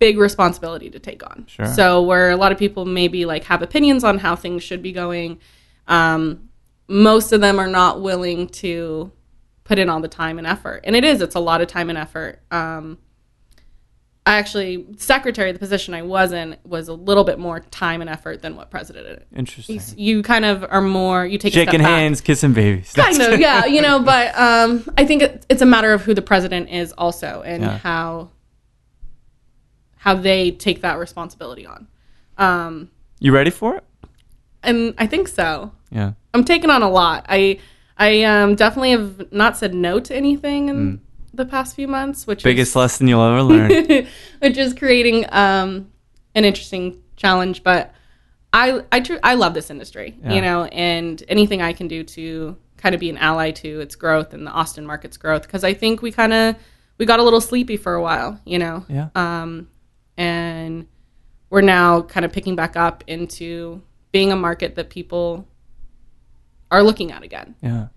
big 0.00 0.18
responsibility 0.18 0.90
to 0.90 0.98
take 0.98 1.22
on. 1.24 1.44
Sure. 1.46 1.66
So 1.66 2.02
where 2.02 2.30
a 2.32 2.36
lot 2.36 2.50
of 2.50 2.58
people 2.58 2.84
maybe 2.84 3.24
like 3.26 3.44
have 3.44 3.62
opinions 3.62 4.02
on 4.02 4.18
how 4.18 4.34
things 4.34 4.64
should 4.64 4.82
be 4.82 4.90
going, 4.90 5.38
um, 5.86 6.48
most 6.88 7.32
of 7.32 7.40
them 7.40 7.60
are 7.60 7.68
not 7.68 8.00
willing 8.02 8.48
to 8.48 9.12
put 9.62 9.78
in 9.78 9.88
all 9.88 10.00
the 10.00 10.08
time 10.08 10.38
and 10.38 10.46
effort. 10.48 10.80
And 10.82 10.96
it 10.96 11.04
is, 11.04 11.20
it's 11.22 11.36
a 11.36 11.40
lot 11.40 11.60
of 11.60 11.68
time 11.68 11.88
and 11.88 11.96
effort. 11.96 12.40
Um, 12.50 12.98
I 14.24 14.34
actually, 14.38 14.86
secretary, 14.98 15.50
the 15.50 15.58
position 15.58 15.94
I 15.94 16.02
was 16.02 16.30
in, 16.32 16.56
was 16.64 16.86
a 16.86 16.94
little 16.94 17.24
bit 17.24 17.40
more 17.40 17.58
time 17.58 18.00
and 18.00 18.08
effort 18.08 18.40
than 18.40 18.54
what 18.54 18.70
president 18.70 19.06
did. 19.08 19.24
Interesting. 19.36 19.80
You 19.96 20.22
kind 20.22 20.44
of 20.44 20.64
are 20.70 20.80
more, 20.80 21.26
you 21.26 21.38
take 21.38 21.52
Shaking 21.52 21.70
step 21.70 21.80
back. 21.80 21.88
hands, 21.88 22.20
kissing 22.20 22.52
babies. 22.52 22.92
Kind 22.92 23.16
That's- 23.16 23.34
of, 23.34 23.40
yeah, 23.40 23.64
you 23.66 23.82
know, 23.82 23.98
but 24.00 24.32
um, 24.38 24.84
I 24.96 25.04
think 25.06 25.22
it, 25.22 25.44
it's 25.48 25.60
a 25.60 25.66
matter 25.66 25.92
of 25.92 26.02
who 26.02 26.14
the 26.14 26.22
president 26.22 26.70
is 26.70 26.92
also 26.96 27.42
and 27.44 27.62
Yeah. 27.64 27.78
how 27.78 28.30
how 29.96 30.14
they 30.14 30.50
take 30.50 30.82
that 30.82 30.98
responsibility 30.98 31.64
on. 31.66 31.86
Um, 32.38 32.90
You 33.20 33.32
ready 33.32 33.50
for 33.50 33.76
it? 33.76 33.84
and 34.64 34.94
I 34.98 35.06
think 35.08 35.26
so. 35.28 35.72
Yeah. 35.90 36.12
I'm 36.34 36.44
taking 36.44 36.70
on 36.70 36.82
a 36.82 36.88
lot. 36.88 37.26
I 37.28 37.58
I 37.98 38.22
um, 38.22 38.54
definitely 38.54 38.92
have 38.92 39.32
not 39.32 39.56
said 39.56 39.74
no 39.74 39.98
to 40.00 40.14
anything 40.14 40.68
in 40.68 41.00
the 41.34 41.44
past 41.44 41.74
few 41.76 41.88
months, 41.88 42.26
which. 42.26 42.42
Biggest 42.44 42.72
is, 42.72 42.76
lesson 42.76 43.08
you'll 43.08 43.22
ever 43.22 43.42
learn. 43.42 43.68
which 44.40 44.56
is 44.58 44.74
creating 44.74 45.26
um, 45.32 45.90
an 46.34 46.44
interesting 46.44 47.02
challenge. 47.16 47.62
But 47.62 47.94
I 48.52 48.82
I 48.92 49.00
tr- 49.00 49.16
I 49.22 49.34
love 49.34 49.54
this 49.54 49.70
industry, 49.70 50.18
Yeah. 50.22 50.32
you 50.34 50.40
know, 50.42 50.64
and 50.64 51.22
anything 51.28 51.62
I 51.62 51.72
can 51.72 51.88
do 51.88 52.04
to 52.04 52.56
kind 52.76 52.94
of 52.94 53.00
be 53.00 53.08
an 53.10 53.16
ally 53.18 53.52
to 53.52 53.80
its 53.80 53.94
growth 53.94 54.34
and 54.34 54.46
the 54.46 54.50
Austin 54.50 54.84
market's 54.84 55.16
growth 55.16 55.42
because 55.42 55.62
I 55.64 55.72
think 55.72 56.02
we 56.02 56.10
kind 56.10 56.32
of 56.32 56.56
we 56.98 57.06
got 57.06 57.20
a 57.20 57.22
little 57.22 57.40
sleepy 57.40 57.76
for 57.76 57.94
a 57.94 58.02
while, 58.02 58.40
you 58.44 58.58
know, 58.58 58.84
yeah. 58.88 59.08
um, 59.14 59.68
and 60.16 60.86
we're 61.48 61.60
now 61.62 62.02
kind 62.02 62.24
of 62.24 62.32
picking 62.32 62.56
back 62.56 62.76
up 62.76 63.04
into 63.06 63.82
being 64.10 64.30
a 64.32 64.36
market 64.36 64.74
that 64.74 64.90
people 64.90 65.46
are 66.70 66.82
looking 66.82 67.12
at 67.12 67.22
again. 67.22 67.54
Yeah. 67.62 67.88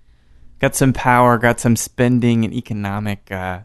Got 0.66 0.76
some 0.76 0.94
power, 0.94 1.38
got 1.38 1.60
some 1.60 1.76
spending 1.76 2.44
and 2.44 2.52
economic 2.52 3.32
uh, 3.32 3.60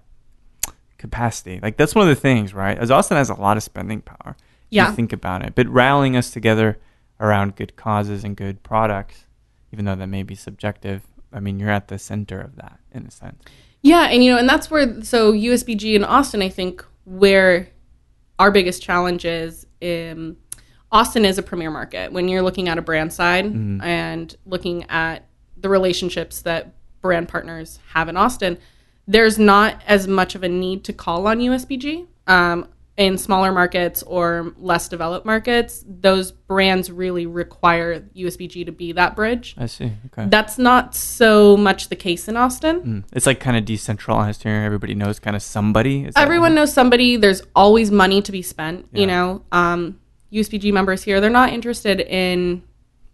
capacity. 0.99 1.59
Like 1.59 1.79
that's 1.79 1.95
one 1.95 2.07
of 2.07 2.15
the 2.15 2.21
things, 2.21 2.53
right? 2.53 2.77
As 2.77 2.91
Austin 2.91 3.17
has 3.17 3.31
a 3.31 3.35
lot 3.35 3.57
of 3.57 3.63
spending 3.63 4.03
power. 4.03 4.37
Yeah. 4.69 4.91
You 4.91 4.97
think 4.97 5.15
about 5.15 5.43
it. 5.43 5.55
But 5.55 5.67
rallying 5.69 6.15
us 6.15 6.31
together 6.31 6.79
around 7.19 7.57
good 7.57 7.75
causes 7.75 8.23
and 8.23 8.37
good 8.37 8.63
products, 8.63 9.25
even 9.73 9.87
though 9.87 9.95
that 9.95 10.09
may 10.09 10.23
be 10.23 10.35
subjective, 10.35 11.01
I 11.33 11.41
mean, 11.41 11.59
you're 11.59 11.71
at 11.71 11.89
the 11.89 11.99
center 11.99 12.39
of 12.39 12.57
that 12.57 12.79
in 12.93 13.07
a 13.07 13.11
sense. 13.11 13.43
Yeah, 13.81 14.03
and 14.03 14.23
you 14.23 14.33
know, 14.33 14.39
and 14.39 14.47
that's 14.47 14.71
where 14.71 15.03
so 15.03 15.33
USBG 15.33 15.95
in 15.95 16.05
Austin, 16.05 16.43
I 16.43 16.51
think, 16.51 16.85
where 17.07 17.71
our 18.39 18.51
biggest 18.51 18.83
challenge 18.83 19.25
is. 19.25 19.67
Um, 19.81 20.37
Austin 20.93 21.25
is 21.25 21.39
a 21.39 21.43
premier 21.43 21.71
market 21.71 22.13
when 22.13 22.29
you're 22.29 22.43
looking 22.43 22.69
at 22.69 22.77
a 22.77 22.83
brand 22.83 23.11
side 23.11 23.47
and 23.47 24.37
looking 24.45 24.85
at 24.91 25.25
the 25.57 25.71
relationships 25.71 26.43
that 26.43 26.75
brand 27.01 27.29
partners 27.29 27.79
have 27.93 28.09
in 28.09 28.17
Austin. 28.17 28.59
there's 29.07 29.39
not 29.39 29.83
as 29.89 30.07
much 30.07 30.35
of 30.37 30.45
a 30.45 30.49
need 30.49 30.85
to 30.85 30.93
call 30.93 31.27
on 31.27 31.41
USBG. 31.41 32.07
Um, 32.29 32.69
in 33.01 33.17
smaller 33.17 33.51
markets 33.51 34.03
or 34.03 34.53
less 34.59 34.87
developed 34.87 35.25
markets, 35.25 35.83
those 35.89 36.33
brands 36.33 36.91
really 36.91 37.25
require 37.25 38.01
USBG 38.15 38.67
to 38.67 38.73
be 38.73 38.93
that 38.93 39.17
bridge. 39.17 39.55
I 39.57 39.67
see. 39.67 39.93
Okay. 40.07 40.29
That's 40.29 40.59
not 40.59 40.95
so 40.95 41.57
much 41.57 41.89
the 41.89 41.97
case 41.97 42.29
in 42.29 42.37
Austin. 42.37 42.81
Mm. 42.83 43.05
It's 43.15 43.25
like 43.25 43.41
kind 43.41 43.57
of 43.57 43.65
decentralized 43.65 44.43
here. 44.43 44.53
Everybody 44.53 44.95
knows 44.95 45.19
kind 45.19 45.35
of 45.35 45.43
somebody. 45.43 46.05
Is 46.05 46.15
Everyone 46.15 46.55
knows 46.55 46.75
somebody. 46.75 47.17
There's 47.17 47.41
always 47.57 47.91
money 47.91 48.21
to 48.21 48.31
be 48.31 48.43
spent. 48.43 48.87
Yeah. 48.93 49.01
You 49.01 49.07
know, 49.07 49.45
um, 49.51 49.99
USBG 50.31 50.71
members 50.71 51.03
here, 51.03 51.23
they're 51.23 51.31
not 51.31 51.55
interested 51.55 52.01
in 52.01 52.63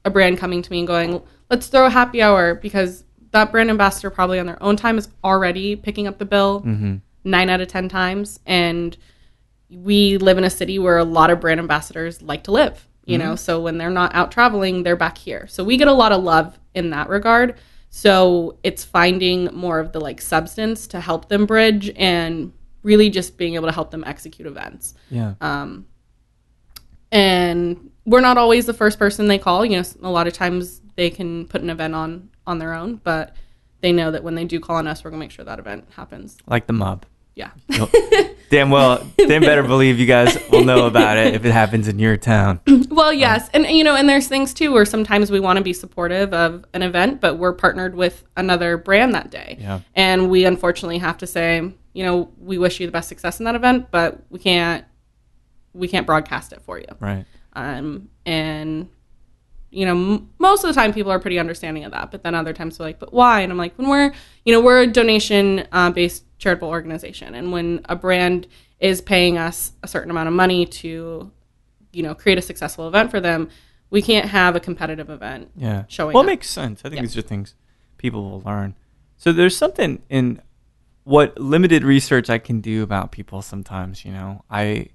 a 0.05 0.11
brand 0.11 0.39
coming 0.39 0.63
to 0.63 0.71
me 0.71 0.81
and 0.81 0.89
going, 0.89 1.23
let's 1.49 1.69
throw 1.69 1.87
a 1.87 1.91
happy 1.91 2.21
hour 2.21 2.57
because 2.57 3.05
that 3.33 3.51
brand 3.53 3.71
ambassador 3.71 4.11
probably 4.11 4.39
on 4.39 4.47
their 4.47 4.63
own 4.63 4.77
time 4.77 4.99
is 4.99 5.09
already 5.25 5.77
picking 5.77 6.07
up 6.07 6.19
the 6.19 6.25
bill 6.25 6.61
Mm-hmm. 6.63 6.97
nine 7.25 7.51
out 7.51 7.61
of 7.61 7.69
10 7.69 7.89
times. 7.89 8.41
And 8.47 8.97
we 9.71 10.17
live 10.19 10.39
in 10.39 10.45
a 10.45 10.51
city 10.51 10.79
where 10.79 10.97
a 10.99 11.05
lot 11.05 11.31
of 11.31 11.41
brand 11.41 11.59
ambassadors 11.61 12.23
like 12.23 12.45
to 12.45 12.53
live, 12.53 12.87
you 13.05 13.19
know, 13.19 13.35
so 13.37 13.61
when 13.61 13.79
they're 13.79 13.91
not 13.91 14.15
out 14.15 14.31
traveling, 14.31 14.83
they're 14.85 14.97
back 14.97 15.19
here. 15.19 15.47
So 15.49 15.65
we 15.65 15.77
get 15.77 15.89
a 15.89 15.93
lot 15.93 16.13
of 16.13 16.23
love 16.23 16.59
in 16.75 16.91
that 16.91 17.09
regard. 17.09 17.57
So 17.91 18.59
it's 18.63 18.85
finding 18.85 19.47
more 19.55 19.81
of 19.81 19.93
the 19.93 20.01
like 20.01 20.21
substance 20.21 20.87
to 20.89 21.01
help 21.01 21.29
them 21.29 21.47
bridge 21.47 21.91
and 21.97 22.53
really 22.83 23.11
just 23.11 23.37
being 23.37 23.55
able 23.55 23.67
to 23.67 23.73
help 23.73 23.91
them 23.91 24.05
execute 24.07 24.47
events. 24.47 24.95
Yeah. 25.11 25.35
Um, 25.41 25.87
and 27.13 27.91
we're 28.05 28.21
not 28.21 28.39
always 28.39 28.67
the 28.67 28.75
first 28.75 28.99
person 28.99 29.27
they 29.29 29.39
call. 29.39 29.65
You 29.65 29.79
know, 29.79 29.85
a 30.03 30.11
lot 30.11 30.27
of 30.27 30.33
times 30.33 30.81
they 30.97 31.11
can 31.11 31.47
put 31.47 31.63
an 31.63 31.71
event 31.71 31.95
on 31.95 32.29
on 32.47 32.59
their 32.59 32.73
own, 32.75 33.01
but 33.03 33.35
they 33.81 33.93
know 33.93 34.11
that 34.11 34.23
when 34.25 34.35
they 34.35 34.45
do 34.45 34.59
call 34.61 34.77
on 34.77 34.87
us, 34.87 35.05
we're 35.05 35.11
gonna 35.11 35.21
make 35.21 35.31
sure 35.31 35.45
that 35.45 35.59
event 35.59 35.85
happens. 35.97 36.37
like 36.47 36.67
the 36.67 36.73
mob. 36.73 37.05
Yeah. 37.35 37.51
Damn 38.49 38.71
well. 38.71 39.07
Damn 39.19 39.43
better 39.43 39.63
believe 39.63 39.99
you 39.99 40.07
guys 40.07 40.39
will 40.51 40.65
know 40.65 40.87
about 40.87 41.19
it 41.19 41.35
if 41.35 41.45
it 41.45 41.53
happens 41.53 41.87
in 41.87 41.99
your 41.99 42.17
town. 42.17 42.61
Well, 42.89 43.13
yes, 43.13 43.51
and 43.53 43.67
you 43.67 43.85
know, 43.85 43.95
and 43.95 44.09
there's 44.09 44.27
things 44.27 44.55
too 44.55 44.73
where 44.73 44.87
sometimes 44.87 45.31
we 45.31 45.39
want 45.39 45.59
to 45.59 45.63
be 45.63 45.75
supportive 45.75 46.33
of 46.33 46.65
an 46.73 46.81
event, 46.83 47.21
but 47.21 47.35
we're 47.37 47.53
partnered 47.53 47.95
with 47.95 48.25
another 48.39 48.79
brand 48.79 49.15
that 49.15 49.31
day, 49.31 49.59
Yeah. 49.61 49.81
and 49.95 50.31
we 50.31 50.47
unfortunately 50.47 50.97
have 50.99 51.19
to 51.19 51.27
say, 51.27 51.59
you 51.93 52.05
know, 52.05 52.31
we 52.39 52.57
wish 52.57 52.81
you 52.81 52.87
the 52.87 52.93
best 52.93 53.11
success 53.11 53.39
in 53.39 53.45
that 53.45 53.55
event, 53.55 53.89
but 53.91 54.23
we 54.31 54.39
can't, 54.39 54.87
we 55.75 55.89
can't 55.89 56.07
broadcast 56.07 56.55
it 56.55 56.63
for 56.63 56.79
you. 56.79 56.87
Right. 56.99 57.27
Um, 57.53 58.09
and 58.25 58.89
you 59.77 59.85
know, 59.85 59.93
m- 59.93 60.31
most 60.39 60.65
of 60.65 60.69
the 60.69 60.81
time 60.81 60.93
people 60.95 61.13
are 61.13 61.19
pretty 61.19 61.39
understanding 61.39 61.85
of 61.85 61.93
that, 61.93 62.11
but 62.11 62.23
then 62.23 62.35
other 62.35 62.55
times 62.55 62.79
they're 62.79 62.87
like, 62.87 62.99
but 62.99 63.13
why? 63.13 63.41
And 63.43 63.53
I'm 63.53 63.59
like, 63.59 63.77
when 63.77 63.89
we're, 63.91 64.11
you 64.45 64.53
know, 64.55 64.61
we're 64.61 64.83
a 64.83 64.87
donation 64.87 65.67
uh, 65.71 65.91
based 65.91 66.25
charitable 66.39 66.69
organization, 66.69 67.35
and 67.35 67.53
when 67.53 67.81
a 67.89 67.95
brand 67.95 68.47
is 68.81 69.01
paying 69.03 69.37
us 69.37 69.73
a 69.83 69.89
certain 69.89 70.11
amount 70.11 70.29
of 70.29 70.35
money 70.35 70.65
to, 70.67 71.31
you 71.93 72.03
know, 72.03 72.15
create 72.15 72.39
a 72.39 72.43
successful 72.43 72.89
event 72.89 73.11
for 73.11 73.21
them, 73.21 73.51
we 73.91 74.01
can't 74.01 74.29
have 74.31 74.57
a 74.57 74.61
competitive 74.61 75.11
event. 75.11 75.51
Yeah. 75.57 75.85
Showing 75.89 76.15
Well, 76.15 76.23
up. 76.23 76.27
it 76.29 76.33
makes 76.33 76.49
sense. 76.49 76.81
I 76.81 76.89
think 76.89 76.97
Yeah. 76.97 77.03
these 77.03 77.17
are 77.19 77.23
things 77.23 77.55
people 77.99 78.31
will 78.31 78.41
learn. 78.43 78.75
So 79.19 79.31
there's 79.33 79.57
something 79.57 80.03
in 80.09 80.41
what 81.05 81.39
limited 81.39 81.85
research 81.85 82.29
I 82.31 82.39
can 82.39 82.61
do 82.61 82.83
about 82.83 83.13
people 83.13 83.43
sometimes, 83.43 84.05
you 84.05 84.13
know. 84.13 84.43
I 84.51 84.89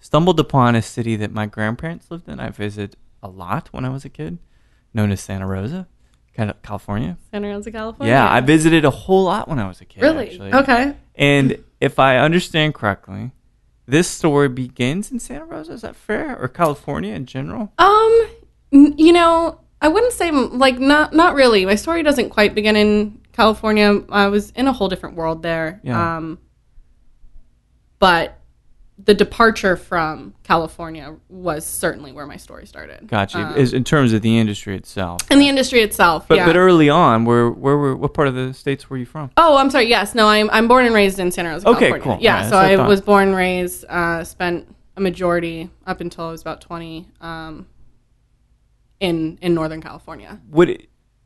stumbled 0.00 0.38
upon 0.38 0.74
a 0.76 0.82
city 0.82 1.16
that 1.16 1.32
my 1.32 1.46
grandparents 1.46 2.10
lived 2.10 2.28
in. 2.28 2.38
I 2.40 2.50
visited 2.50 2.96
a 3.24 3.28
lot 3.28 3.68
when 3.72 3.84
I 3.84 3.88
was 3.88 4.04
a 4.04 4.08
kid, 4.08 4.38
known 4.92 5.10
as 5.10 5.20
Santa 5.20 5.46
Rosa, 5.46 5.88
kind 6.34 6.50
of 6.50 6.60
California. 6.62 7.16
Santa 7.32 7.48
Rosa, 7.48 7.72
California. 7.72 8.14
Yeah, 8.14 8.30
I 8.30 8.40
visited 8.40 8.84
a 8.84 8.90
whole 8.90 9.24
lot 9.24 9.48
when 9.48 9.58
I 9.58 9.66
was 9.66 9.80
a 9.80 9.86
kid. 9.86 10.02
really 10.02 10.28
actually. 10.28 10.52
okay. 10.52 10.94
And 11.14 11.64
if 11.80 11.98
I 11.98 12.18
understand 12.18 12.74
correctly, 12.74 13.32
this 13.86 14.08
story 14.08 14.48
begins 14.48 15.10
in 15.10 15.18
Santa 15.18 15.46
Rosa. 15.46 15.72
Is 15.72 15.80
that 15.80 15.96
fair? 15.96 16.38
Or 16.38 16.48
California 16.48 17.14
in 17.14 17.26
general? 17.26 17.72
Um, 17.78 18.26
you 18.70 19.12
know, 19.12 19.60
I 19.80 19.88
wouldn't 19.88 20.12
say 20.12 20.30
like 20.30 20.78
not 20.78 21.14
not 21.14 21.34
really. 21.34 21.64
My 21.66 21.74
story 21.74 22.02
doesn't 22.02 22.30
quite 22.30 22.54
begin 22.54 22.76
in 22.76 23.20
California. 23.32 24.02
I 24.10 24.28
was 24.28 24.50
in 24.50 24.68
a 24.68 24.72
whole 24.72 24.88
different 24.88 25.16
world 25.16 25.42
there. 25.42 25.80
Yeah. 25.82 26.16
Um, 26.16 26.38
but 27.98 28.38
the 28.96 29.12
departure 29.14 29.76
from 29.76 30.34
California 30.44 31.16
was 31.28 31.64
certainly 31.66 32.12
where 32.12 32.26
my 32.26 32.36
story 32.36 32.64
started. 32.64 33.08
Gotcha. 33.08 33.38
Um, 33.38 33.56
Is 33.56 33.72
in 33.72 33.82
terms 33.82 34.12
of 34.12 34.22
the 34.22 34.38
industry 34.38 34.76
itself. 34.76 35.20
in 35.32 35.40
the 35.40 35.48
industry 35.48 35.80
itself. 35.80 36.28
But 36.28 36.36
yeah. 36.36 36.46
but 36.46 36.54
early 36.56 36.88
on, 36.88 37.24
where 37.24 37.50
where 37.50 37.76
were 37.76 37.96
what 37.96 38.14
part 38.14 38.28
of 38.28 38.34
the 38.34 38.54
states 38.54 38.88
were 38.88 38.96
you 38.96 39.06
from? 39.06 39.30
Oh, 39.36 39.56
I'm 39.56 39.68
sorry. 39.70 39.88
Yes, 39.88 40.14
no, 40.14 40.28
I'm 40.28 40.48
I'm 40.50 40.68
born 40.68 40.86
and 40.86 40.94
raised 40.94 41.18
in 41.18 41.32
Santa 41.32 41.48
Rosa, 41.50 41.68
Okay, 41.70 41.88
California. 41.88 42.02
cool. 42.18 42.22
Yeah, 42.22 42.40
Right, 42.42 42.50
so 42.50 42.56
I 42.56 42.72
I 42.84 42.86
was 42.86 43.00
born 43.00 43.28
and 43.28 43.36
raised. 43.36 43.84
Uh, 43.88 44.22
spent 44.22 44.72
a 44.96 45.00
majority 45.00 45.70
up 45.88 46.00
until 46.00 46.26
I 46.26 46.30
was 46.30 46.40
about 46.40 46.60
20 46.60 47.08
um, 47.20 47.66
in 49.00 49.38
in 49.42 49.54
Northern 49.54 49.82
California. 49.82 50.40
What? 50.50 50.68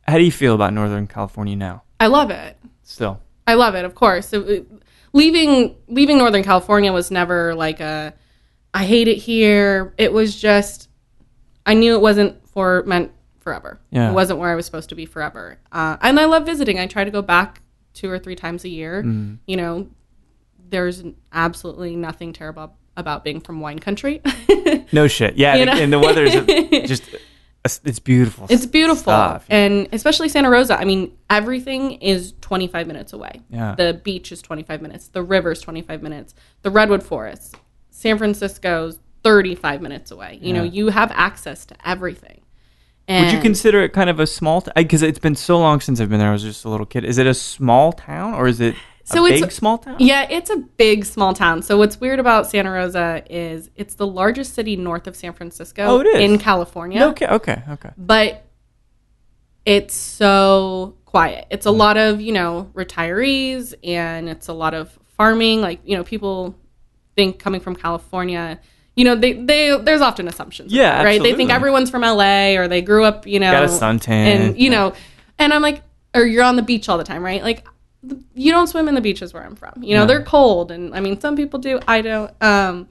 How 0.07 0.17
do 0.17 0.23
you 0.23 0.31
feel 0.31 0.55
about 0.55 0.73
Northern 0.73 1.05
California 1.05 1.55
now? 1.55 1.83
I 1.99 2.07
love 2.07 2.31
it. 2.31 2.57
Still, 2.81 3.21
I 3.45 3.53
love 3.53 3.75
it. 3.75 3.85
Of 3.85 3.93
course, 3.93 4.33
It- 4.33 4.65
leaving 5.13 5.75
leaving 5.87 6.17
Northern 6.17 6.43
California 6.43 6.91
was 6.91 7.11
never 7.11 7.55
like 7.55 7.79
a 7.79 8.13
I 8.73 8.85
hate 8.85 9.07
it 9.07 9.17
here. 9.17 9.93
It 9.97 10.13
was 10.13 10.39
just 10.39 10.89
I 11.65 11.73
knew 11.73 11.95
it 11.95 12.01
wasn't 12.01 12.47
for 12.49 12.83
meant 12.83 13.11
forever. 13.39 13.79
Yeah. 13.91 14.11
It 14.11 14.13
wasn't 14.13 14.39
where 14.39 14.49
I 14.49 14.55
was 14.55 14.65
supposed 14.65 14.89
to 14.89 14.95
be 14.95 15.05
forever. 15.05 15.57
Uh, 15.71 15.97
and 16.01 16.19
I 16.19 16.25
love 16.25 16.45
visiting. 16.45 16.79
I 16.79 16.87
try 16.87 17.03
to 17.03 17.11
go 17.11 17.21
back 17.21 17.61
two 17.93 18.09
or 18.09 18.19
three 18.19 18.35
times 18.35 18.63
a 18.63 18.69
year. 18.69 19.01
Mm-hmm. 19.01 19.35
You 19.47 19.57
know, 19.57 19.89
there's 20.69 21.03
absolutely 21.31 21.95
nothing 21.95 22.33
terrible 22.33 22.75
about 22.95 23.23
being 23.23 23.39
from 23.39 23.59
wine 23.59 23.79
country. 23.79 24.21
no 24.91 25.07
shit. 25.07 25.35
Yeah, 25.35 25.55
and, 25.55 25.69
and 25.69 25.93
the 25.93 25.99
weather's 25.99 26.33
just 26.87 27.03
it's 27.65 27.99
beautiful. 27.99 28.47
It's 28.49 28.65
beautiful. 28.65 29.03
stuff. 29.03 29.45
And 29.49 29.87
especially 29.91 30.29
Santa 30.29 30.49
Rosa. 30.49 30.79
I 30.79 30.85
mean, 30.85 31.17
everything 31.29 31.93
is 31.93 32.33
25 32.41 32.87
minutes 32.87 33.13
away. 33.13 33.41
Yeah. 33.49 33.75
The 33.75 33.99
beach 34.03 34.31
is 34.31 34.41
25 34.41 34.81
minutes. 34.81 35.09
The 35.09 35.23
river's 35.23 35.61
25 35.61 36.01
minutes. 36.01 36.35
The 36.61 36.71
redwood 36.71 37.03
forest. 37.03 37.55
San 37.89 38.17
Francisco's 38.17 38.99
35 39.23 39.81
minutes 39.81 40.11
away. 40.11 40.39
You 40.41 40.53
know, 40.53 40.63
you 40.63 40.87
have 40.87 41.11
access 41.11 41.65
to 41.65 41.75
everything. 41.87 42.41
Would 43.09 43.31
you 43.31 43.41
consider 43.41 43.81
it 43.81 43.91
kind 43.91 44.09
of 44.09 44.19
a 44.19 44.27
small? 44.27 44.63
Because 44.75 45.01
it's 45.01 45.17
been 45.19 45.35
so 45.35 45.57
long 45.59 45.81
since 45.81 45.99
I've 45.99 46.09
been 46.09 46.19
there. 46.19 46.29
I 46.29 46.33
was 46.33 46.43
just 46.43 46.63
a 46.63 46.69
little 46.69 46.85
kid. 46.85 47.03
Is 47.03 47.17
it 47.17 47.25
a 47.25 47.33
small 47.33 47.91
town 47.91 48.35
or 48.35 48.47
is 48.47 48.61
it 48.61 48.75
a 49.11 49.13
So 49.17 49.25
it's- 49.25 49.41
big 49.41 49.51
small 49.51 49.77
town? 49.77 49.95
Yeah, 49.99 50.27
it's 50.29 50.49
a 50.49 50.57
big 50.57 51.05
small 51.05 51.33
town. 51.33 51.61
So 51.61 51.77
what's 51.77 51.99
weird 51.99 52.19
about 52.19 52.47
Santa 52.47 52.71
Rosa 52.71 53.23
is 53.29 53.69
it's 53.75 53.95
the 53.95 54.07
largest 54.07 54.53
city 54.55 54.75
north 54.75 55.07
of 55.07 55.15
San 55.15 55.33
Francisco 55.33 55.83
Oh, 55.85 55.99
it 56.01 56.07
is? 56.07 56.19
in 56.21 56.37
California. 56.39 57.03
Okay. 57.05 57.27
Okay. 57.27 57.61
Okay. 57.69 57.89
but 57.97 58.45
it's 59.65 59.93
so 59.93 60.95
quiet. 61.05 61.45
It's 61.51 61.65
a 61.65 61.69
mm. 61.69 61.77
lot 61.77 61.97
of, 61.97 62.21
you 62.21 62.31
know, 62.31 62.69
retirees 62.73 63.73
and 63.83 64.29
it's 64.29 64.47
a 64.47 64.53
lot 64.53 64.73
of 64.73 64.97
farming. 65.17 65.61
Like, 65.61 65.79
you 65.83 65.95
know, 65.97 66.03
people 66.03 66.55
think 67.15 67.39
coming 67.39 67.61
from 67.61 67.75
California, 67.75 68.59
you 68.95 69.03
know, 69.05 69.15
they, 69.15 69.33
they 69.33 69.77
there's 69.77 70.01
often 70.01 70.27
assumptions. 70.27 70.73
Yeah, 70.73 71.03
Right. 71.03 71.21
They 71.21 71.33
think 71.35 71.51
everyone's 71.51 71.89
from 71.91 72.01
LA 72.01 72.55
or 72.57 72.67
they 72.67 72.81
grew 72.81 73.03
up, 73.03 73.27
you 73.27 73.39
know, 73.39 73.51
Got 73.51 73.63
a 73.63 73.67
suntan. 73.67 74.09
and 74.09 74.59
you 74.59 74.69
know, 74.69 74.93
and 75.37 75.53
I'm 75.53 75.61
like, 75.61 75.83
or 76.15 76.23
you're 76.25 76.43
on 76.43 76.55
the 76.55 76.63
beach 76.63 76.89
all 76.89 76.97
the 76.97 77.03
time, 77.03 77.23
right? 77.23 77.43
Like, 77.43 77.65
you 78.33 78.51
don't 78.51 78.67
swim 78.67 78.87
in 78.87 78.95
the 78.95 79.01
beaches 79.01 79.33
where 79.33 79.43
I'm 79.43 79.55
from. 79.55 79.83
You 79.83 79.95
know, 79.95 80.01
Yeah. 80.01 80.05
they're 80.07 80.23
cold, 80.23 80.71
and 80.71 80.95
I 80.95 80.99
mean, 80.99 81.19
some 81.19 81.35
people 81.35 81.59
do. 81.59 81.79
I 81.87 82.01
don't. 82.01 82.31
Um, 82.41 82.87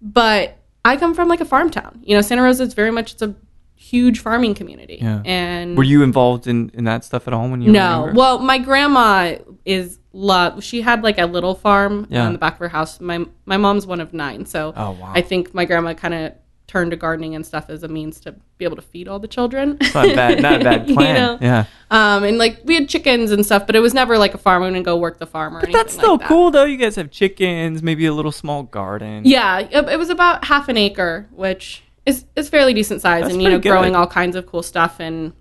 but 0.00 0.58
I 0.84 0.96
come 0.96 1.14
from 1.14 1.28
like 1.28 1.40
a 1.40 1.44
farm 1.44 1.70
town. 1.70 2.00
You 2.04 2.14
know, 2.16 2.22
Santa 2.22 2.42
Rosa 2.42 2.62
is 2.64 2.74
very 2.74 2.90
much 2.90 3.12
it's 3.12 3.22
a 3.22 3.34
huge 3.76 4.20
farming 4.20 4.54
community. 4.54 4.98
Yeah. 5.00 5.22
And 5.24 5.76
Were 5.76 5.82
you 5.84 6.02
involved 6.02 6.46
in, 6.46 6.70
in 6.74 6.84
that 6.84 7.04
stuff 7.04 7.26
at 7.26 7.34
all 7.34 7.48
when 7.50 7.60
you 7.60 7.68
were 7.68 7.72
no, 7.72 7.90
younger? 8.04 8.12
well, 8.14 8.38
my 8.38 8.58
grandma 8.58 9.36
is 9.64 9.98
love. 10.12 10.62
She 10.62 10.80
had 10.82 11.02
like 11.02 11.18
a 11.18 11.26
little 11.26 11.54
farm 11.54 12.06
Yeah. 12.08 12.24
on 12.26 12.32
the 12.32 12.38
back 12.38 12.54
of 12.54 12.58
her 12.60 12.68
house. 12.68 13.00
My 13.00 13.26
my 13.46 13.56
mom's 13.56 13.86
one 13.86 14.00
of 14.00 14.14
nine, 14.14 14.46
so 14.46 14.72
Oh, 14.76 14.92
wow. 14.92 15.12
I 15.14 15.20
think 15.20 15.52
my 15.54 15.64
grandma 15.64 15.94
kind 15.94 16.14
of 16.14 16.32
turned 16.66 16.90
to 16.92 16.96
gardening 16.96 17.34
and 17.34 17.44
stuff 17.44 17.66
as 17.68 17.82
a 17.82 17.88
means 17.88 18.18
to 18.20 18.34
be 18.56 18.64
able 18.64 18.76
to 18.76 18.82
feed 18.82 19.06
all 19.06 19.18
the 19.18 19.28
children. 19.28 19.76
not 19.94 20.08
a 20.08 20.14
bad, 20.14 20.40
not 20.42 20.60
a 20.60 20.64
bad 20.64 20.88
You 20.88 20.94
plan. 20.94 21.14
know? 21.14 21.38
Yeah. 21.40 21.64
Um, 21.90 22.24
and 22.24 22.38
like 22.38 22.60
we 22.64 22.74
had 22.74 22.88
chickens 22.88 23.30
and 23.30 23.44
stuff, 23.44 23.66
but 23.66 23.76
it 23.76 23.80
was 23.80 23.92
never 23.94 24.16
like 24.16 24.32
a 24.34 24.38
farm. 24.38 24.62
We 24.62 24.68
wouldn't 24.68 24.84
go 24.84 24.96
work 24.96 25.18
the 25.18 25.26
farm 25.26 25.54
or 25.54 25.58
anything. 25.58 25.74
That's 25.74 25.92
still 25.92 26.12
like 26.12 26.20
that. 26.20 26.28
cool 26.28 26.50
though. 26.50 26.64
You 26.64 26.76
guys 26.78 26.96
have 26.96 27.10
chickens, 27.10 27.82
maybe 27.82 28.06
a 28.06 28.14
little 28.14 28.32
small 28.32 28.62
garden. 28.62 29.22
Yeah, 29.24 29.58
it, 29.60 29.88
it 29.88 29.98
was 29.98 30.08
about 30.08 30.44
half 30.44 30.68
an 30.68 30.76
acre, 30.76 31.28
which 31.32 31.82
is 32.06 32.24
is 32.36 32.48
fairly 32.48 32.72
decent 32.74 33.00
size, 33.02 33.22
That's 33.22 33.34
and 33.34 33.42
you 33.42 33.48
know, 33.50 33.56
pretty 33.56 33.68
growing 33.68 33.94
all 33.94 34.06
kinds 34.06 34.34
of 34.34 34.46
cool 34.46 34.62
stuff. 34.62 35.00
And 35.00 35.32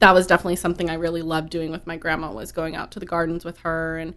that 0.00 0.12
was 0.12 0.26
definitely 0.26 0.56
something 0.56 0.90
I 0.90 0.94
really 0.94 1.22
loved 1.22 1.48
doing 1.50 1.70
with 1.70 1.86
my 1.86 1.96
grandma 1.96 2.30
was 2.30 2.52
going 2.52 2.76
out 2.76 2.90
to 2.92 3.00
the 3.00 3.06
gardens 3.06 3.44
with 3.44 3.58
her 3.60 3.96
and 3.96 4.14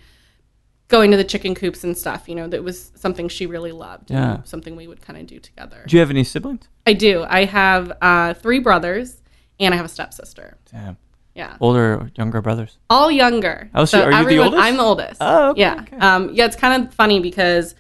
going 0.90 1.12
to 1.12 1.18
the 1.18 1.24
chicken 1.24 1.56
coops 1.56 1.84
and 1.84 1.98
stuff. 1.98 2.28
You 2.28 2.36
know, 2.36 2.48
that 2.48 2.64
was 2.64 2.92
something 2.96 3.30
she 3.30 3.46
really 3.46 3.72
loved. 3.72 4.12
Yeah. 4.12 4.36
and 4.36 4.48
something 4.48 4.76
we 4.76 4.88
would 4.88 5.02
kind 5.02 5.18
of 5.18 5.26
do 5.28 5.40
together. 5.40 5.84
Do 5.88 5.96
you 5.96 6.02
have 6.02 6.10
any 6.10 6.26
siblings? 6.26 6.68
I 6.86 6.94
do. 6.94 7.26
I 7.28 7.46
have 7.46 7.94
uh, 8.02 8.34
three 8.34 8.60
brothers, 8.60 9.22
and 9.60 9.74
I 9.74 9.78
have 9.78 9.86
a 9.86 9.90
stepsister. 9.90 10.58
Damn. 10.72 10.98
Yeah. 11.36 11.56
Older, 11.62 11.94
or 11.94 12.12
younger 12.16 12.42
brothers. 12.42 12.78
All 12.90 13.10
younger. 13.10 13.70
Oh, 13.74 13.86
so 13.86 14.04
are 14.04 14.24
you 14.24 14.28
the 14.28 14.40
oldest? 14.40 14.62
I'm 14.62 14.76
the 14.76 14.84
oldest. 14.84 15.18
Oh, 15.22 15.52
okay, 15.52 15.62
yeah. 15.62 15.82
okay. 15.82 15.98
Um, 15.98 16.32
yeah, 16.34 16.46
it's 16.46 16.58
kind 16.58 16.84
of 16.84 16.94
funny 16.94 17.22
because 17.22 17.76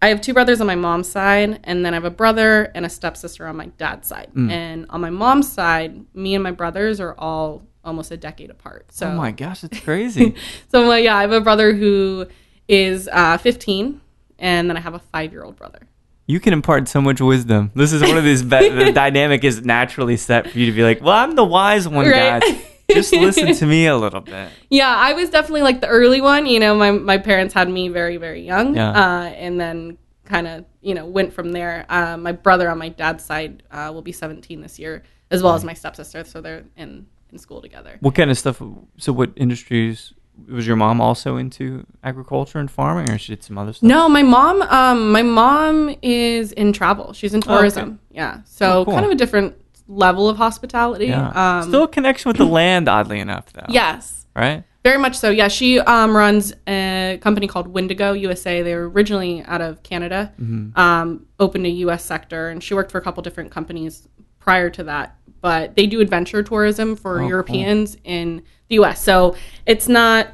I 0.00 0.08
have 0.08 0.20
two 0.20 0.34
brothers 0.34 0.60
on 0.60 0.66
my 0.66 0.74
mom's 0.74 1.08
side, 1.08 1.60
and 1.64 1.84
then 1.84 1.94
I 1.94 1.96
have 1.96 2.04
a 2.04 2.10
brother 2.10 2.70
and 2.74 2.84
a 2.84 2.88
stepsister 2.88 3.46
on 3.46 3.56
my 3.56 3.66
dad's 3.66 4.06
side. 4.06 4.28
Mm. 4.34 4.50
And 4.50 4.86
on 4.90 5.00
my 5.00 5.10
mom's 5.10 5.50
side, 5.50 6.04
me 6.14 6.34
and 6.34 6.44
my 6.44 6.50
brothers 6.50 7.00
are 7.00 7.14
all 7.18 7.66
almost 7.84 8.10
a 8.12 8.16
decade 8.16 8.50
apart. 8.50 8.92
So, 8.92 9.08
Oh 9.08 9.16
my 9.16 9.32
gosh, 9.32 9.64
it's 9.64 9.80
crazy. 9.80 10.34
so 10.70 10.92
uh, 10.92 10.96
yeah, 10.96 11.16
I 11.16 11.22
have 11.22 11.32
a 11.32 11.40
brother 11.40 11.72
who 11.72 12.26
is 12.72 13.08
uh, 13.12 13.36
15, 13.38 14.00
and 14.38 14.68
then 14.70 14.76
I 14.76 14.80
have 14.80 14.94
a 14.94 14.98
five 14.98 15.30
year 15.32 15.44
old 15.44 15.56
brother. 15.56 15.80
you 16.26 16.40
can 16.40 16.52
impart 16.52 16.88
so 16.88 17.00
much 17.02 17.20
wisdom. 17.20 17.70
This 17.74 17.92
is 17.92 18.00
one 18.02 18.16
of 18.16 18.24
these. 18.24 18.42
Be- 18.42 18.68
the 18.70 18.92
dynamic 19.04 19.44
is 19.44 19.64
naturally 19.64 20.16
set 20.16 20.48
for 20.50 20.58
you 20.58 20.66
to 20.66 20.72
be 20.72 20.82
like, 20.82 21.00
"Well, 21.02 21.12
I'm 21.12 21.34
the 21.36 21.44
wise 21.44 21.86
one, 21.86 22.06
Right. 22.08 22.40
guys. 22.40 22.56
Just 22.90 23.12
listen 23.12 23.54
to 23.54 23.66
me 23.66 23.86
a 23.86 23.96
little 23.96 24.20
bit." 24.22 24.48
Yeah, 24.70 24.88
I 25.08 25.12
was 25.12 25.28
definitely 25.30 25.62
like 25.62 25.80
the 25.80 25.88
early 25.88 26.20
one. 26.20 26.46
You 26.46 26.60
know, 26.60 26.74
my 26.74 26.90
my 26.92 27.18
parents 27.18 27.52
had 27.54 27.68
me 27.68 27.88
very 27.88 28.16
very 28.16 28.42
young, 28.52 28.74
Yeah. 28.74 28.90
uh, 28.90 29.24
and 29.44 29.60
then 29.60 29.98
kind 30.24 30.46
of 30.46 30.64
you 30.80 30.94
know 30.94 31.04
went 31.06 31.32
from 31.34 31.52
there. 31.52 31.84
Uh, 31.90 32.16
my 32.16 32.32
brother 32.32 32.70
on 32.70 32.78
my 32.78 32.88
dad's 32.88 33.24
side 33.24 33.62
uh, 33.70 33.90
will 33.92 34.02
be 34.02 34.12
17 34.12 34.62
this 34.62 34.78
year, 34.78 35.02
as 35.30 35.42
well 35.42 35.54
as 35.54 35.62
my 35.64 35.74
stepsister. 35.74 36.24
So 36.24 36.40
they're 36.40 36.64
in 36.76 37.06
in 37.32 37.38
school 37.38 37.60
together. 37.60 37.96
What 38.00 38.14
kind 38.14 38.30
of 38.30 38.38
stuff? 38.38 38.62
So, 38.98 39.12
what 39.12 39.30
industries 39.36 40.14
was 40.48 40.66
your 40.66 40.76
mom 40.76 41.00
also 41.00 41.36
into? 41.36 41.86
Agriculture 42.02 42.58
and 42.58 42.70
farming, 42.70 43.10
or 43.10 43.18
she 43.18 43.34
did 43.34 43.42
some 43.42 43.58
other 43.58 43.72
stuff? 43.72 43.86
No, 43.88 44.08
my 44.08 44.22
mom. 44.22 44.62
Um, 44.62 45.12
my 45.12 45.22
mom 45.22 45.94
is 46.02 46.52
in 46.52 46.72
travel. 46.72 47.12
She's 47.12 47.34
in 47.34 47.42
Oh, 47.46 47.50
okay. 47.52 47.58
tourism. 47.58 48.00
Yeah, 48.10 48.40
so 48.44 48.80
Oh, 48.80 48.84
cool. 48.84 48.94
kind 48.94 49.06
of 49.06 49.12
a 49.12 49.14
different 49.16 49.54
level 49.88 50.28
of 50.28 50.36
hospitality. 50.36 51.06
Yeah. 51.06 51.58
Um, 51.60 51.68
Still 51.68 51.84
a 51.84 51.88
connection 51.88 52.28
with 52.28 52.36
the 52.38 52.44
land, 52.46 52.88
oddly 52.88 53.20
enough, 53.20 53.52
though. 53.52 53.66
yes. 53.68 54.26
Right. 54.34 54.64
Very 54.84 54.98
much 54.98 55.16
so. 55.16 55.30
Yeah, 55.30 55.46
she 55.48 55.78
um, 55.78 56.16
runs 56.16 56.52
a 56.66 57.18
company 57.22 57.46
called 57.46 57.68
Windigo 57.68 58.14
USA. 58.14 58.62
They 58.62 58.74
were 58.74 58.88
originally 58.88 59.42
out 59.44 59.60
of 59.60 59.82
Canada, 59.84 60.32
um, 60.74 61.26
opened 61.38 61.66
a 61.66 61.70
U.S. 61.86 62.04
sector, 62.04 62.48
and 62.48 62.62
she 62.64 62.74
worked 62.74 62.90
for 62.90 62.98
a 62.98 63.02
couple 63.02 63.22
different 63.22 63.50
companies 63.52 64.08
prior 64.40 64.70
to 64.70 64.82
that. 64.84 65.16
But 65.40 65.76
they 65.76 65.86
do 65.86 66.00
adventure 66.00 66.42
tourism 66.42 66.96
for 66.96 67.16
Oh, 67.16 67.18
cool. 67.20 67.28
Europeans 67.28 67.96
in 68.04 68.42
the 68.72 68.76
U.S. 68.76 69.02
So 69.02 69.36
it's 69.66 69.88
not 69.88 70.28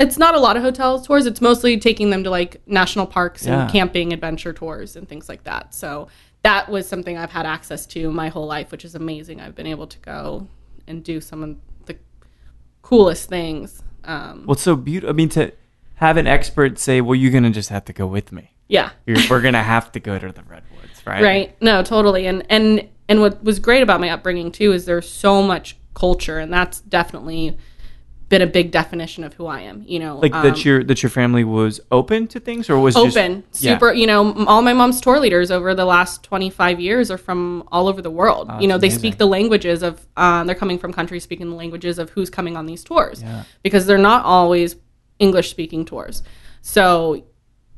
it's 0.00 0.18
not 0.18 0.34
a 0.34 0.38
lot 0.40 0.56
of 0.56 0.62
hotel 0.62 1.00
tours. 1.00 1.26
It's 1.26 1.40
mostly 1.40 1.78
taking 1.78 2.10
them 2.10 2.24
to 2.24 2.30
like 2.30 2.60
national 2.66 3.06
parks 3.06 3.46
Yeah. 3.46 3.62
and 3.62 3.70
camping 3.72 4.12
adventure 4.12 4.52
tours 4.52 4.96
and 4.96 5.08
things 5.08 5.28
like 5.28 5.44
that. 5.44 5.74
So 5.74 6.08
that 6.42 6.68
was 6.68 6.88
something 6.88 7.16
I've 7.16 7.30
had 7.30 7.46
access 7.46 7.86
to 7.86 8.10
my 8.10 8.28
whole 8.28 8.46
life, 8.46 8.72
which 8.72 8.84
is 8.84 8.94
amazing. 8.96 9.40
I've 9.40 9.54
been 9.54 9.66
able 9.68 9.86
to 9.86 9.98
go 10.00 10.48
and 10.88 11.04
do 11.04 11.20
some 11.20 11.42
of 11.44 11.56
the 11.86 11.96
coolest 12.80 13.28
things. 13.28 13.82
Um, 14.04 14.44
Well, 14.46 14.56
so 14.56 14.74
beautiful. 14.74 15.10
I 15.10 15.12
mean, 15.12 15.28
to 15.30 15.52
have 15.96 16.16
an 16.16 16.26
expert 16.26 16.78
say, 16.80 17.00
"Well, 17.00 17.14
you're 17.14 17.30
gonna 17.30 17.50
just 17.50 17.68
have 17.68 17.84
to 17.84 17.92
go 17.92 18.06
with 18.06 18.32
me. 18.32 18.50
yeah, 18.68 18.90
You're, 19.06 19.18
we're 19.30 19.40
gonna 19.42 19.62
have 19.62 19.92
to 19.92 20.00
go 20.00 20.18
to 20.18 20.32
the 20.32 20.42
redwoods, 20.42 21.06
right? 21.06 21.22
right. 21.22 21.62
No, 21.62 21.82
totally. 21.84 22.26
And 22.26 22.42
and 22.48 22.88
and 23.08 23.20
what 23.20 23.44
was 23.44 23.58
great 23.60 23.82
about 23.82 24.00
my 24.00 24.08
upbringing 24.08 24.50
too 24.50 24.72
is 24.72 24.84
there's 24.86 25.08
so 25.08 25.42
much 25.42 25.76
culture, 25.94 26.38
and 26.40 26.52
that's 26.52 26.80
definitely 26.80 27.56
been 28.32 28.40
a 28.42 28.46
big 28.46 28.70
definition 28.70 29.24
of 29.24 29.34
who 29.34 29.46
I 29.46 29.60
am. 29.60 29.84
You 29.86 29.98
know, 29.98 30.18
Like 30.18 30.34
um, 30.34 30.42
that 30.46 30.64
your 30.64 30.82
that 30.84 31.02
your 31.02 31.10
family 31.10 31.44
was 31.44 31.80
open 31.90 32.26
to 32.28 32.40
things, 32.40 32.70
or 32.70 32.78
was 32.78 32.94
just- 32.94 33.14
open, 33.16 33.44
Yeah. 33.60 33.74
super. 33.74 33.92
You 33.92 34.06
know, 34.06 34.32
all 34.46 34.62
my 34.62 34.72
mom's 34.72 35.00
tour 35.02 35.20
leaders 35.20 35.50
over 35.50 35.74
the 35.74 35.84
last 35.84 36.22
25 36.22 36.80
years 36.80 37.10
are 37.10 37.18
from 37.18 37.62
all 37.70 37.88
over 37.88 38.00
the 38.00 38.10
world. 38.10 38.48
Oh, 38.50 38.58
you 38.58 38.66
know, 38.66 38.78
they 38.78 38.86
amazing. 38.88 38.98
speak 38.98 39.18
the 39.18 39.26
languages 39.26 39.82
of. 39.82 40.00
Uh, 40.16 40.44
they're 40.44 40.54
coming 40.64 40.78
from 40.78 40.92
countries 40.94 41.22
speaking 41.22 41.50
the 41.50 41.56
languages 41.56 41.98
of 41.98 42.08
who's 42.10 42.30
coming 42.30 42.56
on 42.56 42.64
these 42.66 42.82
tours 42.82 43.22
Yeah. 43.22 43.42
because 43.62 43.84
they're 43.86 43.98
not 44.12 44.24
always 44.24 44.76
English 45.18 45.50
speaking 45.50 45.84
tours. 45.84 46.22
So 46.62 47.24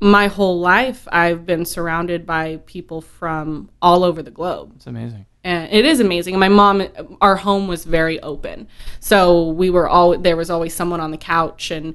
my 0.00 0.28
whole 0.28 0.60
life, 0.60 1.08
I've 1.10 1.44
been 1.46 1.64
surrounded 1.64 2.24
by 2.26 2.60
people 2.66 3.00
from 3.00 3.70
all 3.82 4.04
over 4.04 4.22
the 4.22 4.30
globe 4.30 4.72
It's 4.76 4.86
amazing. 4.86 5.26
And 5.44 5.70
it 5.72 5.84
is 5.84 6.00
amazing. 6.00 6.34
And 6.34 6.40
my 6.40 6.48
mom, 6.48 6.82
our 7.20 7.36
home 7.36 7.68
was 7.68 7.84
very 7.84 8.18
open, 8.20 8.66
so 8.98 9.48
we 9.50 9.70
were 9.70 9.88
all 9.88 10.16
there 10.18 10.36
was 10.36 10.50
always 10.50 10.74
someone 10.74 11.00
on 11.00 11.10
the 11.10 11.18
couch, 11.18 11.70
and 11.70 11.94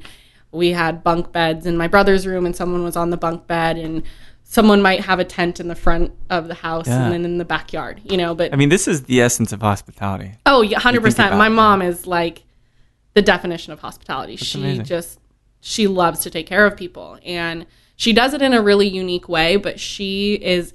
we 0.52 0.70
had 0.72 1.04
bunk 1.04 1.32
beds 1.32 1.66
in 1.66 1.76
my 1.78 1.88
brother's 1.88 2.26
room, 2.26 2.46
and 2.46 2.56
someone 2.56 2.84
was 2.84 2.96
on 2.96 3.10
the 3.10 3.18
bunk 3.18 3.48
bed, 3.48 3.78
and 3.78 4.04
someone 4.44 4.82
might 4.82 5.02
have 5.02 5.20
a 5.20 5.26
tent 5.26 5.60
in 5.60 5.68
the 5.68 5.76
front 5.76 6.12
of 6.30 6.48
the 6.48 6.56
house 6.56 6.88
Yeah. 6.88 7.04
and 7.04 7.14
then 7.14 7.26
in 7.26 7.38
the 7.38 7.46
backyard, 7.46 8.02
you 8.04 8.18
know. 8.18 8.34
But 8.34 8.54
I 8.54 8.56
mean, 8.56 8.70
this 8.70 8.88
is 8.88 9.04
the 9.04 9.22
essence 9.22 9.52
of 9.52 9.62
hospitality. 9.62 10.32
oh 10.46 10.62
yeah, 10.62 10.80
hundred 10.80 11.02
percent. 11.02 11.36
My 11.38 11.50
mom 11.50 11.82
is 11.82 12.08
like 12.08 12.44
the 13.16 13.22
definition 13.22 13.74
of 13.74 13.80
hospitality. 13.80 14.36
she 14.36 14.60
amazing. 14.60 14.86
just 14.86 15.20
she 15.62 15.88
loves 15.88 16.20
to 16.22 16.30
take 16.30 16.48
care 16.48 16.66
of 16.66 16.78
people, 16.78 17.18
and 17.26 17.66
she 17.96 18.14
does 18.14 18.34
it 18.34 18.42
in 18.42 18.54
a 18.54 18.62
really 18.62 18.88
unique 18.88 19.28
way. 19.28 19.56
But 19.58 19.80
she 19.80 20.34
is 20.36 20.74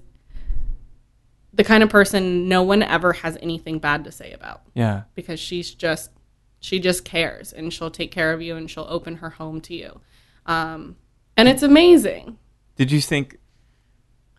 the 1.54 1.64
kind 1.64 1.82
of 1.82 1.88
person 1.88 2.48
no 2.48 2.62
one 2.62 2.82
ever 2.82 3.12
has 3.12 3.38
anything 3.40 3.78
bad 3.78 4.04
to 4.04 4.12
say 4.12 4.32
about 4.32 4.62
Yeah. 4.74 5.02
because 5.14 5.38
she's 5.38 5.72
just 5.74 6.10
she 6.60 6.78
just 6.80 7.04
cares 7.04 7.52
and 7.52 7.72
she'll 7.72 7.90
take 7.90 8.10
care 8.10 8.32
of 8.32 8.40
you 8.42 8.56
and 8.56 8.70
she'll 8.70 8.86
open 8.88 9.16
her 9.16 9.30
home 9.30 9.60
to 9.62 9.74
you 9.74 10.00
um, 10.46 10.96
and 11.36 11.48
it's 11.48 11.62
amazing 11.62 12.38
Did 12.76 12.90
you 12.90 13.00
think 13.00 13.38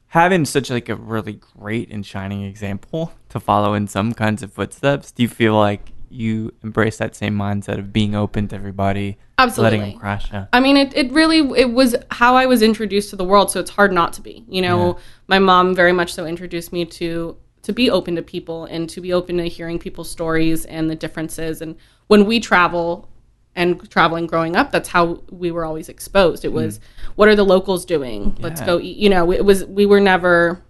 having 0.08 0.45
such 0.45 0.69
like 0.69 0.89
a 0.89 0.95
really 0.95 1.34
great 1.58 1.91
and 1.91 2.06
shining 2.06 2.43
example 2.43 3.13
to 3.30 3.39
follow 3.39 3.73
in 3.73 3.88
some 3.88 4.13
kinds 4.13 4.41
of 4.43 4.51
footsteps? 4.54 5.12
Do 5.12 5.23
you 5.23 5.30
feel 5.30 5.56
like 5.56 5.91
you 6.10 6.54
embrace 6.63 6.98
that 6.98 7.15
same 7.15 7.38
mindset 7.38 7.80
of 7.80 7.91
being 7.91 8.15
open 8.15 8.48
to 8.50 8.56
everybody, 8.56 9.18
Absolutely. 9.38 9.78
letting 9.78 9.91
them 9.94 10.00
crash? 10.00 10.32
Yeah. 10.32 10.46
I 10.54 10.60
mean, 10.60 10.78
it, 10.78 10.96
it 10.96 11.12
really 11.12 11.39
it 11.60 11.72
was 11.72 11.96
how 12.12 12.36
I 12.36 12.46
was 12.46 12.62
introduced 12.62 13.10
to 13.12 13.15
the 13.15 13.24
world, 13.24 13.52
so 13.52 13.60
it's 13.60 13.72
hard 13.72 13.91
not 13.91 14.13
to 14.13 14.22
be. 14.22 14.46
You 14.48 14.62
know, 14.62 14.88
Yeah. 14.88 15.04
my 15.28 15.39
mom 15.39 15.76
very 15.76 15.91
much 15.91 16.13
so 16.13 16.26
introduced 16.26 16.72
me 16.74 16.86
to 16.86 17.38
to 17.63 17.74
be 17.74 17.89
open 17.89 18.15
to 18.15 18.22
people 18.22 18.65
and 18.65 18.88
to 18.89 19.02
be 19.02 19.12
open 19.12 19.38
to 19.38 19.48
hearing 19.48 19.80
people's 19.80 20.10
stories 20.10 20.65
and 20.65 20.89
the 20.89 20.96
differences. 20.96 21.62
And 21.62 21.76
when 22.08 22.26
we 22.26 22.39
travel 22.39 23.10
and 23.56 23.89
traveling 23.89 24.28
growing 24.28 24.56
up, 24.56 24.72
that's 24.72 24.89
how 24.89 25.24
we 25.32 25.50
were 25.50 25.65
always 25.65 25.89
exposed. 25.89 26.46
It 26.46 26.50
hmm. 26.50 26.56
was 26.56 26.80
what 27.15 27.28
are 27.28 27.36
the 27.36 27.46
locals 27.46 27.86
doing? 27.86 28.36
Let's 28.39 28.62
go 28.62 28.80
eat. 28.80 28.98
You 28.98 29.10
know, 29.10 29.32
it 29.32 29.44
was 29.44 29.65
we 29.65 29.86
were 29.86 30.00
never 30.00 30.62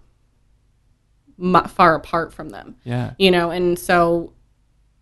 far 1.68 1.94
apart 1.94 2.32
from 2.32 2.48
them 2.48 2.76
Yeah. 2.84 3.12
you 3.18 3.30
know 3.30 3.50
and 3.50 3.78
so 3.78 4.32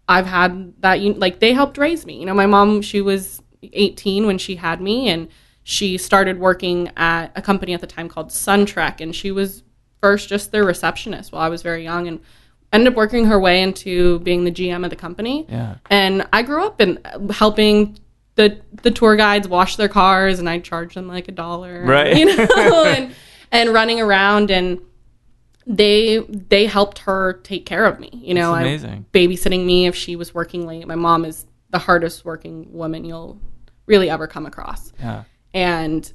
i've 0.09 0.27
had 0.27 0.73
that 0.81 1.01
like 1.19 1.39
they 1.41 1.53
helped 1.53 1.79
raise 1.79 2.05
me 2.07 2.19
you 2.21 2.27
know 2.27 2.35
my 2.35 2.47
mom 2.47 2.83
she 2.83 3.01
was 3.01 3.41
18 3.63 4.27
when 4.27 4.39
she 4.39 4.57
had 4.57 4.81
me 4.81 5.09
and 5.09 5.29
she 5.63 5.97
started 5.97 6.39
working 6.39 6.91
at 6.97 7.33
a 7.37 7.41
company 7.43 7.73
at 7.73 7.81
the 7.81 7.87
time 7.87 8.09
called 8.09 8.29
suntrek 8.29 9.01
and 9.01 9.15
she 9.15 9.31
was 9.31 9.63
first 10.03 10.29
just 10.29 10.53
their 10.53 10.65
receptionist 10.65 11.33
while 11.33 11.43
i 11.43 11.49
was 11.49 11.63
very 11.63 11.83
young 11.83 12.07
and 12.07 12.21
ended 12.73 12.89
up 12.93 12.97
working 12.97 13.27
her 13.27 13.39
way 13.41 13.63
into 13.63 14.19
being 14.21 14.45
the 14.45 14.51
gm 14.53 14.85
of 14.85 14.91
the 14.91 14.97
company 14.97 15.47
Yeah. 15.49 15.77
and 15.89 16.27
i 16.33 16.43
grew 16.43 16.65
up 16.67 16.81
in 16.81 16.99
helping 17.31 17.99
the 18.35 18.61
the 18.83 18.91
tour 18.91 19.17
guides 19.17 19.49
wash 19.49 19.77
their 19.77 19.89
cars 19.89 20.39
and 20.41 20.49
i 20.51 20.59
charged 20.59 20.97
them 20.97 21.09
like 21.09 21.29
a 21.29 21.33
dollar 21.33 21.85
Right. 21.85 22.17
you 22.17 22.27
know 22.37 22.85
and 22.87 23.15
and 23.53 23.73
running 23.73 24.01
around 24.01 24.51
and 24.51 24.81
they 25.67 26.19
they 26.29 26.67
helped 26.67 26.99
her 27.01 27.35
take 27.43 27.65
care 27.67 27.85
of 27.87 27.99
me 27.99 28.11
you 28.13 28.35
know 28.35 28.53
I- 28.53 28.61
amazing. 28.61 29.07
babysitting 29.13 29.65
me 29.65 29.87
if 29.87 29.95
she 29.95 30.15
was 30.17 30.35
working 30.35 30.67
late 30.67 30.87
my 30.87 30.95
mom 30.95 31.25
is 31.25 31.47
the 31.71 31.79
hardest 31.79 32.25
working 32.25 32.73
woman 32.73 33.05
you'll 33.05 33.41
really 33.87 34.11
ever 34.11 34.27
come 34.27 34.45
across 34.47 34.93
Yeah. 35.01 35.25
and 35.55 36.13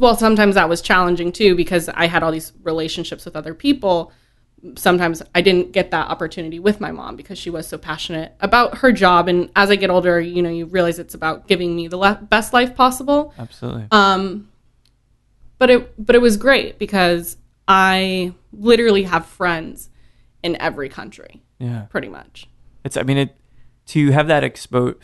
well 0.00 0.16
sometimes 0.16 0.56
that 0.56 0.68
was 0.68 0.82
challenging 0.82 1.30
too 1.32 1.54
because 1.54 1.88
i 1.90 2.06
had 2.06 2.22
all 2.24 2.32
these 2.32 2.52
relationships 2.64 3.24
with 3.24 3.36
other 3.36 3.54
people 3.54 4.10
sometimes 4.76 5.22
i 5.34 5.40
didn't 5.40 5.70
get 5.72 5.92
that 5.92 6.08
opportunity 6.08 6.58
with 6.58 6.80
my 6.80 6.90
mom 6.90 7.14
because 7.16 7.38
she 7.38 7.50
was 7.50 7.66
so 7.68 7.78
passionate 7.78 8.32
about 8.40 8.78
her 8.78 8.90
job 8.92 9.28
and 9.28 9.48
as 9.54 9.70
i 9.70 9.76
get 9.76 9.90
older 9.90 10.20
you 10.20 10.42
know 10.42 10.50
you 10.50 10.66
realize 10.66 10.98
it's 10.98 11.14
about 11.14 11.46
giving 11.46 11.74
me 11.76 11.86
the 11.88 11.96
le- 11.96 12.20
best 12.30 12.52
life 12.52 12.74
possible 12.74 13.32
Absolutely. 13.38 13.86
um, 13.92 14.48
but 15.58 15.70
it 15.70 15.94
but 16.04 16.16
it 16.16 16.20
was 16.20 16.36
great 16.36 16.78
because 16.80 17.36
I 17.68 18.34
literally 18.52 19.04
have 19.04 19.26
friends 19.26 19.90
in 20.42 20.60
every 20.60 20.88
country, 20.88 21.42
yeah. 21.58 21.82
pretty 21.90 22.08
much. 22.08 22.48
It's. 22.84 22.96
I 22.96 23.02
mean, 23.02 23.18
it 23.18 23.36
to 23.86 24.10
have 24.10 24.26
that 24.28 24.42
expo. 24.42 24.96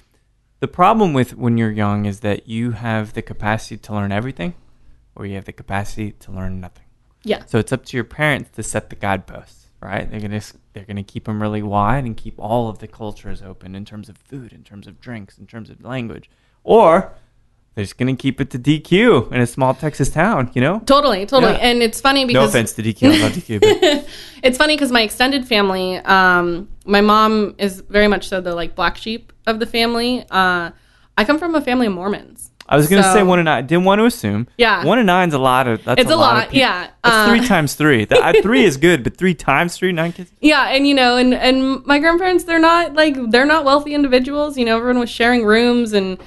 The 0.60 0.68
problem 0.68 1.12
with 1.12 1.36
when 1.36 1.56
you're 1.56 1.70
young 1.70 2.04
is 2.04 2.20
that 2.20 2.48
you 2.48 2.72
have 2.72 3.12
the 3.12 3.22
capacity 3.22 3.76
to 3.76 3.92
learn 3.92 4.10
everything, 4.10 4.54
or 5.14 5.24
you 5.26 5.36
have 5.36 5.44
the 5.44 5.52
capacity 5.52 6.12
to 6.12 6.32
learn 6.32 6.60
nothing. 6.60 6.84
Yeah, 7.24 7.44
So 7.46 7.58
it's 7.58 7.72
up 7.72 7.84
to 7.86 7.96
your 7.96 8.04
parents 8.04 8.50
to 8.56 8.62
set 8.62 8.90
the 8.90 8.96
guideposts, 8.96 9.66
right? 9.80 10.08
They're 10.10 10.20
gonna 10.20 10.40
they're 10.72 10.84
gonna 10.84 11.02
keep 11.02 11.24
them 11.24 11.42
really 11.42 11.62
wide 11.62 12.04
and 12.04 12.16
keep 12.16 12.38
all 12.38 12.68
of 12.68 12.78
the 12.78 12.88
cultures 12.88 13.42
open 13.42 13.74
in 13.74 13.84
terms 13.84 14.08
of 14.08 14.16
food, 14.16 14.52
in 14.52 14.62
terms 14.62 14.86
of 14.86 15.00
drinks, 15.00 15.36
in 15.38 15.46
terms 15.46 15.68
of 15.68 15.84
language, 15.84 16.30
or 16.64 17.14
they're 17.74 17.84
just 17.84 17.96
gonna 17.96 18.16
keep 18.16 18.40
it 18.40 18.50
to 18.50 18.58
DQ 18.58 19.32
in 19.32 19.40
a 19.40 19.46
small 19.46 19.72
Texas 19.74 20.08
town, 20.10 20.50
you 20.54 20.60
know? 20.60 20.80
totally, 20.86 21.24
totally. 21.26 21.52
Yeah. 21.52 21.58
And 21.58 21.82
it's 21.82 22.00
funny 22.00 22.24
because 22.24 22.42
No 22.42 22.48
offense 22.48 22.72
to 22.74 22.82
DQ, 22.82 23.12
I 23.14 23.22
love 23.22 23.32
DQ, 23.32 23.60
but 23.60 24.08
it's 24.42 24.58
funny 24.58 24.74
because 24.74 24.90
my 24.90 25.02
extended 25.02 25.46
family, 25.46 25.96
um, 25.98 26.68
my 26.84 27.00
mom 27.00 27.54
is 27.58 27.80
very 27.88 28.08
much 28.08 28.28
so 28.28 28.40
the 28.40 28.54
like 28.54 28.74
black 28.74 28.96
sheep 28.96 29.32
of 29.46 29.60
the 29.60 29.66
family. 29.66 30.24
Uh, 30.30 30.70
I 31.16 31.24
come 31.24 31.38
from 31.38 31.54
a 31.54 31.60
family 31.60 31.86
of 31.86 31.92
Mormons. 31.92 32.50
I 32.70 32.76
was 32.76 32.86
gonna 32.88 33.02
So- 33.02 33.14
say 33.14 33.22
one 33.22 33.38
and 33.38 33.46
nine. 33.46 33.66
Didn't 33.66 33.84
want 33.84 33.98
to 34.00 34.04
assume. 34.04 34.46
Yeah. 34.58 34.84
One 34.84 34.98
and 34.98 35.06
nine's 35.06 35.32
a 35.32 35.38
lot 35.38 35.66
of. 35.66 35.82
That's 35.84 36.02
It's 36.02 36.10
a, 36.10 36.14
a 36.14 36.16
lot. 36.16 36.52
yeah. 36.52 36.88
That's 37.02 37.16
Uh, 37.16 37.28
three 37.30 37.46
times 37.46 37.74
three. 37.74 38.04
That, 38.04 38.22
I- 38.22 38.42
three 38.42 38.64
is 38.64 38.76
good, 38.88 39.02
but 39.02 39.16
three 39.16 39.34
times 39.34 39.76
three, 39.76 39.90
nine 39.92 40.12
kids. 40.12 40.30
Yeah, 40.40 40.64
and 40.68 40.86
you 40.86 40.94
know, 40.94 41.16
and 41.16 41.32
and 41.32 41.84
my 41.86 41.98
grandparents, 41.98 42.44
they're 42.44 42.58
not 42.58 42.92
like 42.94 43.16
they're 43.30 43.46
not 43.46 43.64
wealthy 43.64 43.94
individuals. 43.94 44.58
You 44.58 44.66
know, 44.66 44.76
everyone 44.76 44.98
was 44.98 45.08
sharing 45.10 45.44
rooms 45.46 45.92
and 45.94 46.18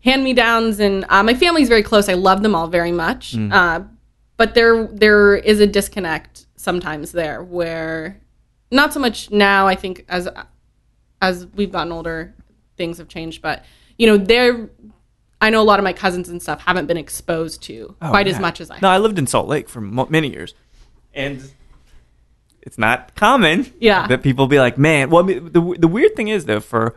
hand 0.00 0.24
me 0.24 0.32
downs, 0.32 0.80
and 0.80 1.04
uh, 1.08 1.22
my 1.22 1.34
family's 1.34 1.68
very 1.68 1.82
close. 1.82 2.08
I 2.08 2.14
love 2.14 2.42
them 2.42 2.54
all 2.54 2.68
very 2.68 2.92
much, 2.92 3.36
uh, 3.36 3.80
but 4.36 4.54
there 4.54 4.86
there 4.86 5.36
is 5.36 5.60
a 5.60 5.66
disconnect 5.66 6.46
sometimes 6.56 7.12
there 7.12 7.42
where 7.42 8.20
not 8.70 8.92
so 8.92 9.00
much 9.00 9.30
now. 9.30 9.66
I 9.66 9.74
think 9.74 10.04
as 10.08 10.28
as 11.20 11.46
we've 11.54 11.72
gotten 11.72 11.92
older, 11.92 12.34
things 12.76 12.98
have 12.98 13.08
changed, 13.08 13.42
but 13.42 13.64
you 13.98 14.06
know, 14.06 14.16
they're. 14.16 14.70
I 15.42 15.48
know 15.48 15.62
a 15.62 15.64
lot 15.64 15.78
of 15.78 15.84
my 15.84 15.94
cousins 15.94 16.28
and 16.28 16.42
stuff 16.42 16.60
haven't 16.60 16.84
been 16.86 16.98
exposed 16.98 17.62
to 17.62 17.96
quite 17.98 18.26
as 18.28 18.36
Oh, 18.36 18.40
much 18.40 18.60
as 18.60 18.70
I. 18.70 18.78
No, 18.82 18.88
I 18.90 18.98
lived 18.98 19.18
in 19.18 19.26
Salt 19.26 19.48
Lake 19.48 19.70
for 19.70 19.80
mo- 19.80 20.06
many 20.10 20.28
years, 20.30 20.54
and 21.14 21.42
it's 22.60 22.76
not 22.76 23.14
common. 23.14 23.72
Yeah. 23.80 24.06
that 24.08 24.22
people 24.22 24.46
be 24.48 24.58
like, 24.58 24.76
man. 24.76 25.08
Well, 25.08 25.24
I 25.24 25.26
mean, 25.26 25.52
the 25.52 25.76
the 25.78 25.88
weird 25.88 26.14
thing 26.14 26.28
is 26.28 26.44
though, 26.44 26.60
for 26.60 26.94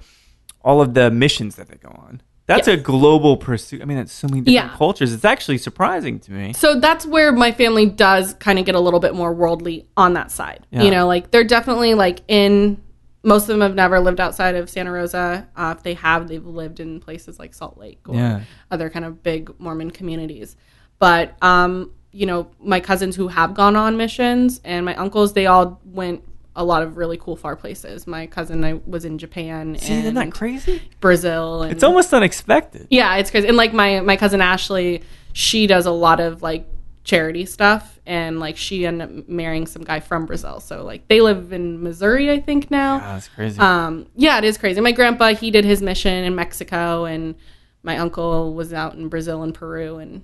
all 0.61 0.81
of 0.81 0.93
the 0.93 1.09
missions 1.09 1.55
that 1.55 1.69
they 1.69 1.77
go 1.77 1.89
on, 1.89 2.21
that's 2.45 2.67
Yes. 2.67 2.77
a 2.79 2.81
global 2.81 3.37
pursuit. 3.37 3.81
I 3.81 3.85
mean, 3.85 3.97
that's 3.97 4.11
so 4.11 4.27
many 4.27 4.41
different 4.41 4.71
Yeah. 4.71 4.77
cultures. 4.77 5.13
It's 5.13 5.25
actually 5.25 5.57
surprising 5.57 6.19
to 6.21 6.31
me. 6.31 6.53
So 6.53 6.79
that's 6.79 7.05
where 7.05 7.31
my 7.31 7.51
family 7.51 7.85
does 7.85 8.33
kind 8.35 8.59
of 8.59 8.65
get 8.65 8.75
a 8.75 8.79
little 8.79 8.99
bit 8.99 9.15
more 9.15 9.33
worldly 9.33 9.87
on 9.95 10.13
that 10.13 10.31
side. 10.31 10.65
Yeah. 10.71 10.83
You 10.83 10.91
know, 10.91 11.07
like 11.07 11.31
they're 11.31 11.43
definitely 11.43 11.93
like 11.93 12.21
in. 12.27 12.77
Most 13.25 13.43
of 13.43 13.47
them 13.47 13.61
have 13.61 13.73
never 13.73 14.01
lived 14.01 14.19
outside 14.19 14.55
of 14.55 14.69
Santa 14.69 14.91
Rosa. 14.91 15.47
Uh, 15.55 15.73
if 15.77 15.81
they 15.83 15.93
have, 15.93 16.27
they've 16.27 16.45
lived 16.45 16.81
in 16.81 16.99
places 16.99 17.39
like 17.39 17.53
Salt 17.53 17.77
Lake 17.77 17.99
or 18.09 18.15
Yeah. 18.15 18.41
other 18.69 18.89
kind 18.89 19.05
of 19.05 19.23
big 19.23 19.49
Mormon 19.59 19.91
communities. 19.91 20.57
But 20.99 21.35
um, 21.41 21.91
you 22.11 22.25
know, 22.25 22.47
my 22.61 22.81
cousins 22.81 23.15
who 23.15 23.29
have 23.29 23.53
gone 23.53 23.77
on 23.77 23.95
missions 23.95 24.59
and 24.65 24.85
my 24.85 24.93
uncles, 24.95 25.31
they 25.33 25.45
all 25.45 25.79
went 25.85 26.23
a 26.55 26.63
lot 26.63 26.83
of 26.83 26.97
really 26.97 27.17
cool 27.17 27.35
far 27.35 27.55
places. 27.55 28.05
My 28.05 28.27
cousin 28.27 28.63
I 28.63 28.73
was 28.85 29.05
in 29.05 29.17
Japan 29.17 29.75
See, 29.79 29.91
and 29.93 30.01
isn't 30.03 30.15
that 30.15 30.31
crazy? 30.31 30.81
Brazil. 30.99 31.63
And 31.63 31.71
It's 31.71 31.83
almost 31.83 32.13
unexpected. 32.13 32.87
yeah, 32.89 33.15
it's 33.15 33.31
crazy. 33.31 33.47
And 33.47 33.57
like 33.57 33.73
my 33.73 34.01
my 34.01 34.17
cousin 34.17 34.39
Ashley, 34.41 35.01
she 35.33 35.65
does 35.67 35.85
a 35.85 35.91
lot 35.91 36.19
of 36.19 36.41
like 36.43 36.67
charity 37.03 37.45
stuff, 37.45 37.99
and 38.05 38.39
like 38.39 38.55
she 38.55 38.85
ended 38.85 39.09
up 39.19 39.27
marrying 39.29 39.65
some 39.65 39.81
guy 39.83 39.99
from 39.99 40.25
Brazil. 40.25 40.59
So 40.59 40.83
like 40.85 41.07
they 41.07 41.21
live 41.21 41.51
in 41.51 41.81
Missouri, 41.83 42.31
I 42.31 42.39
think 42.39 42.69
now. 42.71 42.95
Oh, 42.97 42.99
that's 42.99 43.27
crazy. 43.29 43.59
Um, 43.59 44.07
yeah, 44.15 44.37
it 44.37 44.43
is 44.43 44.57
crazy. 44.57 44.79
My 44.79 44.91
grandpa 44.91 45.33
he 45.33 45.49
did 45.51 45.65
his 45.65 45.81
mission 45.81 46.23
in 46.23 46.35
Mexico, 46.35 47.05
and 47.05 47.35
my 47.81 47.97
uncle 47.97 48.53
was 48.53 48.71
out 48.73 48.93
in 48.95 49.09
Brazil 49.09 49.43
and 49.43 49.53
Peru, 49.53 49.97
and 49.97 50.23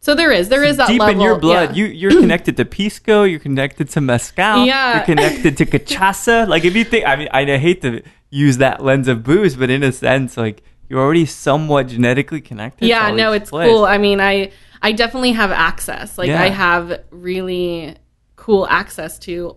so 0.00 0.14
there 0.14 0.32
is 0.32 0.48
there 0.48 0.64
is 0.64 0.76
that 0.78 0.88
deep 0.88 1.00
level, 1.00 1.14
in 1.14 1.20
your 1.20 1.38
blood. 1.38 1.76
yeah. 1.76 1.84
You 1.84 1.92
you're 1.92 2.20
connected 2.24 2.56
to 2.56 2.64
pisco. 2.64 3.22
You're 3.24 3.40
connected 3.40 3.88
to 3.90 4.00
mezcal. 4.00 4.64
Yeah. 4.66 4.96
You're 4.96 5.04
connected 5.12 5.56
to 5.58 5.66
cachaça. 5.66 6.48
Like 6.48 6.64
if 6.64 6.74
you 6.74 6.84
think, 6.84 7.06
I 7.06 7.16
mean, 7.16 7.28
I 7.32 7.58
hate 7.58 7.82
to 7.82 8.02
use 8.30 8.56
that 8.58 8.82
lens 8.82 9.08
of 9.08 9.22
booze, 9.22 9.56
but 9.56 9.70
in 9.70 9.82
a 9.82 9.92
sense, 9.92 10.36
like 10.36 10.62
you're 10.88 11.00
already 11.00 11.26
somewhat 11.26 11.86
genetically 11.88 12.40
connected. 12.40 12.88
yeah 12.88 13.12
no 13.12 13.30
it's 13.32 13.50
places. 13.50 13.70
cool 13.72 13.84
i 13.84 13.96
mean 13.96 14.20
i 14.20 14.50
i 14.82 14.90
definitely 14.90 15.30
have 15.30 15.52
access 15.52 16.18
like 16.18 16.26
Yeah. 16.26 16.42
i 16.42 16.48
have 16.48 17.00
really 17.12 17.94
cool 18.34 18.66
access 18.66 19.16
to 19.20 19.56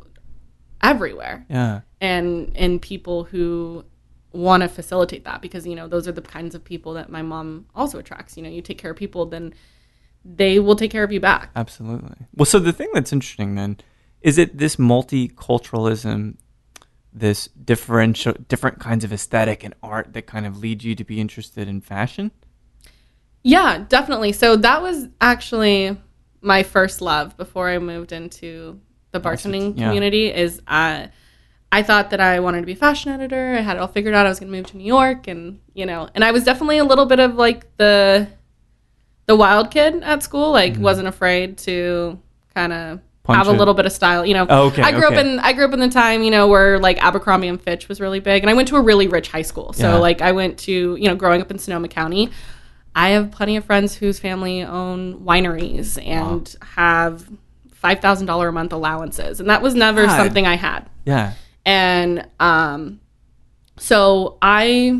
everywhere 0.81 1.45
Yeah. 1.49 1.81
and 2.01 2.51
and 2.55 2.81
people 2.81 3.23
who 3.23 3.83
want 4.31 4.61
to 4.63 4.69
facilitate 4.69 5.23
that 5.25 5.41
because 5.41 5.65
you 5.65 5.75
know 5.75 5.87
those 5.87 6.07
are 6.07 6.11
the 6.11 6.21
kinds 6.21 6.53
of 6.55 6.63
people 6.63 6.93
that 6.93 7.09
my 7.09 7.21
mom 7.21 7.65
also 7.75 7.97
attracts 7.99 8.35
you 8.37 8.43
know 8.43 8.49
you 8.49 8.61
take 8.61 8.77
care 8.77 8.91
of 8.91 8.97
people 8.97 9.25
then 9.25 9.53
they 10.25 10.59
will 10.59 10.75
take 10.75 10.91
care 10.91 11.03
of 11.03 11.11
you 11.11 11.19
back 11.19 11.49
Absolutely. 11.55 12.15
Well, 12.35 12.45
so 12.45 12.59
the 12.59 12.73
thing 12.73 12.89
that's 12.93 13.11
interesting 13.11 13.55
then 13.55 13.77
is 14.21 14.37
it 14.37 14.57
this 14.57 14.77
multiculturalism, 14.77 16.37
this 17.11 17.47
differential, 17.47 18.33
different 18.47 18.79
kinds 18.79 19.03
of 19.03 19.11
aesthetic 19.11 19.63
and 19.63 19.73
art 19.83 20.13
that 20.13 20.25
kind 20.27 20.45
of 20.45 20.57
lead 20.57 20.83
you 20.83 20.95
to 20.95 21.03
be 21.03 21.19
interested 21.19 21.67
in 21.67 21.81
fashion. 21.81 22.31
yeah 23.43 23.83
definitely 23.89 24.31
so 24.31 24.55
that 24.55 24.81
was 24.81 25.07
actually 25.19 25.97
my 26.41 26.63
first 26.63 27.01
love 27.01 27.35
before 27.35 27.69
i 27.69 27.77
moved 27.77 28.13
into 28.13 28.79
the 29.11 29.19
bartending 29.19 29.77
yeah. 29.77 29.87
community 29.87 30.33
is 30.33 30.61
uh 30.67 31.07
I 31.73 31.81
thought 31.81 32.11
that 32.11 32.21
I 32.21 32.39
wanted 32.39 32.59
to 32.59 32.67
be 32.67 32.73
a 32.73 32.75
fashion 32.75 33.11
editor. 33.11 33.55
I 33.57 33.61
had 33.61 33.77
it 33.77 33.79
all 33.79 33.87
figured 33.87 34.13
out. 34.13 34.27
I 34.27 34.29
was 34.29 34.39
going 34.39 34.51
to 34.51 34.55
move 34.55 34.67
to 34.67 34.77
New 34.77 34.85
York, 34.85 35.27
and 35.27 35.59
you 35.73 35.87
know, 35.87 36.07
and 36.13 36.23
I 36.23 36.31
was 36.31 36.43
definitely 36.43 36.77
a 36.77 36.83
little 36.83 37.07
bit 37.07 37.19
of 37.19 37.33
like 37.33 37.75
the 37.77 38.27
the 39.25 39.35
wild 39.35 39.71
kid 39.71 40.03
at 40.03 40.21
school. 40.23 40.51
Like, 40.51 40.77
wasn't 40.77 41.07
afraid 41.07 41.57
to 41.59 42.19
kind 42.55 42.73
of 42.73 42.99
Mm-hmm. 43.25 43.35
Have 43.35 43.47
a 43.47 43.53
little 43.53 43.73
bit 43.73 43.85
of 43.85 43.93
style. 43.93 44.25
You 44.25 44.33
know, 44.33 44.45
Oh, 44.49 44.65
okay, 44.67 44.81
I 44.81 44.91
grew 44.91 45.05
okay. 45.05 45.15
up 45.15 45.25
in 45.25 45.39
I 45.39 45.53
grew 45.53 45.63
up 45.63 45.71
in 45.71 45.79
the 45.79 45.87
time 45.87 46.23
you 46.23 46.29
know 46.29 46.49
where 46.49 46.77
like 46.77 47.01
Abercrombie 47.01 47.47
and 47.47 47.61
Fitch 47.61 47.87
was 47.87 48.01
really 48.01 48.19
big, 48.19 48.43
and 48.43 48.49
I 48.49 48.53
went 48.53 48.67
to 48.67 48.75
a 48.75 48.81
really 48.81 49.07
rich 49.07 49.29
high 49.29 49.43
school. 49.43 49.71
So 49.71 49.91
Yeah. 49.91 49.95
like 49.95 50.21
I 50.21 50.33
went 50.33 50.57
to 50.59 50.97
you 50.97 51.07
know 51.07 51.15
growing 51.15 51.39
up 51.41 51.49
in 51.49 51.57
Sonoma 51.57 51.87
County. 51.87 52.31
I 52.93 53.11
have 53.11 53.31
plenty 53.31 53.55
of 53.55 53.63
friends 53.63 53.95
whose 53.95 54.19
family 54.19 54.61
own 54.61 55.21
wineries 55.21 56.05
and 56.05 56.53
have 56.75 57.29
five 57.71 58.01
thousand 58.01 58.25
dollar 58.27 58.49
a 58.49 58.51
month 58.51 58.73
allowances, 58.73 59.39
and 59.39 59.49
that 59.49 59.61
was 59.61 59.73
never 59.73 60.05
God. 60.05 60.17
something 60.17 60.45
I 60.45 60.55
had 60.57 60.89
Yeah. 61.05 61.31
and 61.65 62.27
um 62.41 62.99
so 63.77 64.37
i 64.41 64.99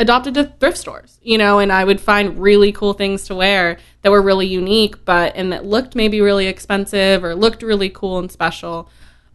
adopted 0.00 0.34
to 0.34 0.44
thrift 0.60 0.78
stores 0.78 1.18
you 1.22 1.36
know 1.36 1.58
and 1.58 1.72
i 1.72 1.82
would 1.82 2.00
find 2.00 2.38
really 2.38 2.70
cool 2.72 2.92
things 2.92 3.24
to 3.24 3.34
wear 3.34 3.76
that 4.02 4.10
were 4.12 4.22
really 4.22 4.46
unique 4.46 5.04
but 5.04 5.34
and 5.34 5.52
that 5.52 5.64
looked 5.64 5.94
maybe 5.96 6.20
really 6.20 6.46
expensive 6.46 7.24
or 7.24 7.34
looked 7.34 7.62
really 7.62 7.88
cool 7.90 8.18
and 8.18 8.30
special 8.30 8.88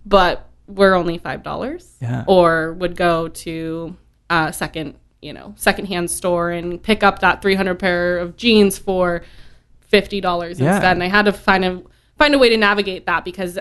but 0.06 0.47
were 0.67 0.93
only 0.95 1.17
five 1.17 1.43
dollars 1.43 1.95
Yeah. 2.02 2.23
or 2.28 2.73
would 2.73 2.95
go 2.95 3.28
to 3.28 3.95
a 4.30 4.54
second 4.54 4.95
you 5.21 5.34
know 5.34 5.54
secondhand 5.58 6.10
store 6.10 6.52
and 6.52 6.82
pick 6.82 7.04
up 7.04 7.19
that 7.19 7.41
300 7.41 7.76
pair 7.80 8.17
of 8.19 8.38
jeans 8.38 8.78
for 8.78 9.23
$50 9.91 10.21
Yeah. 10.21 10.47
instead 10.47 10.84
and 10.95 11.04
i 11.04 11.08
had 11.08 11.26
to 11.26 11.34
find 11.34 11.65
a 11.65 11.82
find 12.17 12.34
a 12.34 12.39
way 12.39 12.47
to 12.49 12.58
navigate 12.58 13.06
that 13.06 13.26
because 13.26 13.60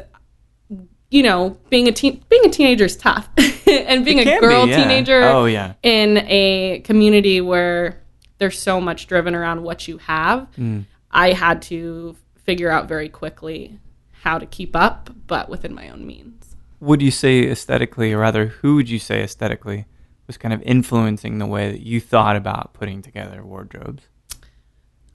you 1.10 1.22
know, 1.22 1.58
being 1.68 1.88
a 1.88 1.92
teen, 1.92 2.24
being 2.30 2.46
a 2.46 2.48
teenager 2.48 2.86
is 2.86 2.96
tough, 2.96 3.28
and 3.86 4.04
being 4.04 4.18
a 4.18 4.24
can 4.24 4.40
be, 4.40 4.46
girl 4.46 4.66
yeah. 4.66 4.76
teenager 4.76 5.22
Oh, 5.22 5.44
yeah. 5.46 5.74
in 5.82 6.18
a 6.28 6.80
community 6.84 7.40
where 7.40 8.00
there's 8.38 8.58
so 8.58 8.80
much 8.80 9.06
driven 9.06 9.34
around 9.34 9.62
what 9.62 9.86
you 9.88 9.98
have, 9.98 10.48
Mm. 10.58 10.86
I 11.10 11.32
had 11.32 11.60
to 11.62 12.16
figure 12.36 12.70
out 12.70 12.88
very 12.88 13.08
quickly 13.08 13.78
how 14.22 14.38
to 14.38 14.46
keep 14.46 14.74
up, 14.74 15.10
but 15.26 15.48
within 15.48 15.74
my 15.74 15.88
own 15.90 16.06
means. 16.06 16.56
Would 16.80 17.02
you 17.02 17.10
say 17.10 17.48
aesthetically, 17.50 18.12
or 18.12 18.18
rather, 18.18 18.46
who 18.46 18.76
would 18.76 18.88
you 18.88 18.98
say 18.98 19.22
aesthetically 19.22 19.84
was 20.26 20.36
kind 20.38 20.54
of 20.54 20.62
influencing 20.62 21.38
the 21.38 21.46
way 21.46 21.70
that 21.70 21.80
you 21.80 22.00
thought 22.00 22.34
about 22.36 22.72
putting 22.72 23.02
together 23.02 23.44
wardrobes? 23.44 24.04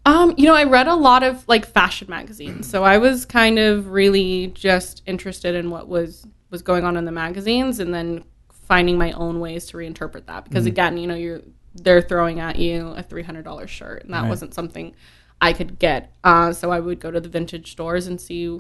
Um, 0.06 0.34
you 0.38 0.46
know, 0.46 0.54
I 0.56 0.64
read 0.64 0.88
a 0.88 0.96
lot 0.96 1.24
of 1.24 1.46
like 1.50 1.66
fashion 1.66 2.08
magazines, 2.10 2.70
so 2.70 2.84
I 2.86 2.98
was 2.98 3.26
kind 3.26 3.60
of 3.60 3.90
really 3.90 4.48
just 4.48 5.02
interested 5.06 5.54
in 5.56 5.70
what 5.70 5.88
was 5.90 6.26
was 6.50 6.62
going 6.62 6.86
on 6.86 6.96
in 6.96 7.04
the 7.04 7.12
magazines, 7.12 7.80
and 7.80 7.94
then 7.94 8.24
finding 8.68 8.98
my 8.98 9.12
own 9.14 9.40
ways 9.40 9.66
to 9.68 9.78
reinterpret 9.78 10.26
that. 10.26 10.44
Because 10.44 10.66
again, 10.66 10.98
you 10.98 11.08
know, 11.08 11.16
you're 11.16 11.42
they're 11.76 12.02
throwing 12.02 12.40
at 12.40 12.58
you 12.58 12.88
a 12.90 13.04
three 13.04 13.24
hundred 13.24 13.44
dollar 13.46 13.68
shirt, 13.68 14.04
and 14.04 14.14
that 14.14 14.22
Right. 14.24 14.30
wasn't 14.30 14.54
something 14.54 14.94
I 15.40 15.54
could 15.54 15.80
get. 15.80 16.12
Uh, 16.24 16.52
so 16.54 16.72
I 16.72 16.80
would 16.80 17.00
go 17.00 17.12
to 17.12 17.20
the 17.20 17.30
vintage 17.30 17.72
stores 17.72 18.08
and 18.08 18.20
see 18.20 18.60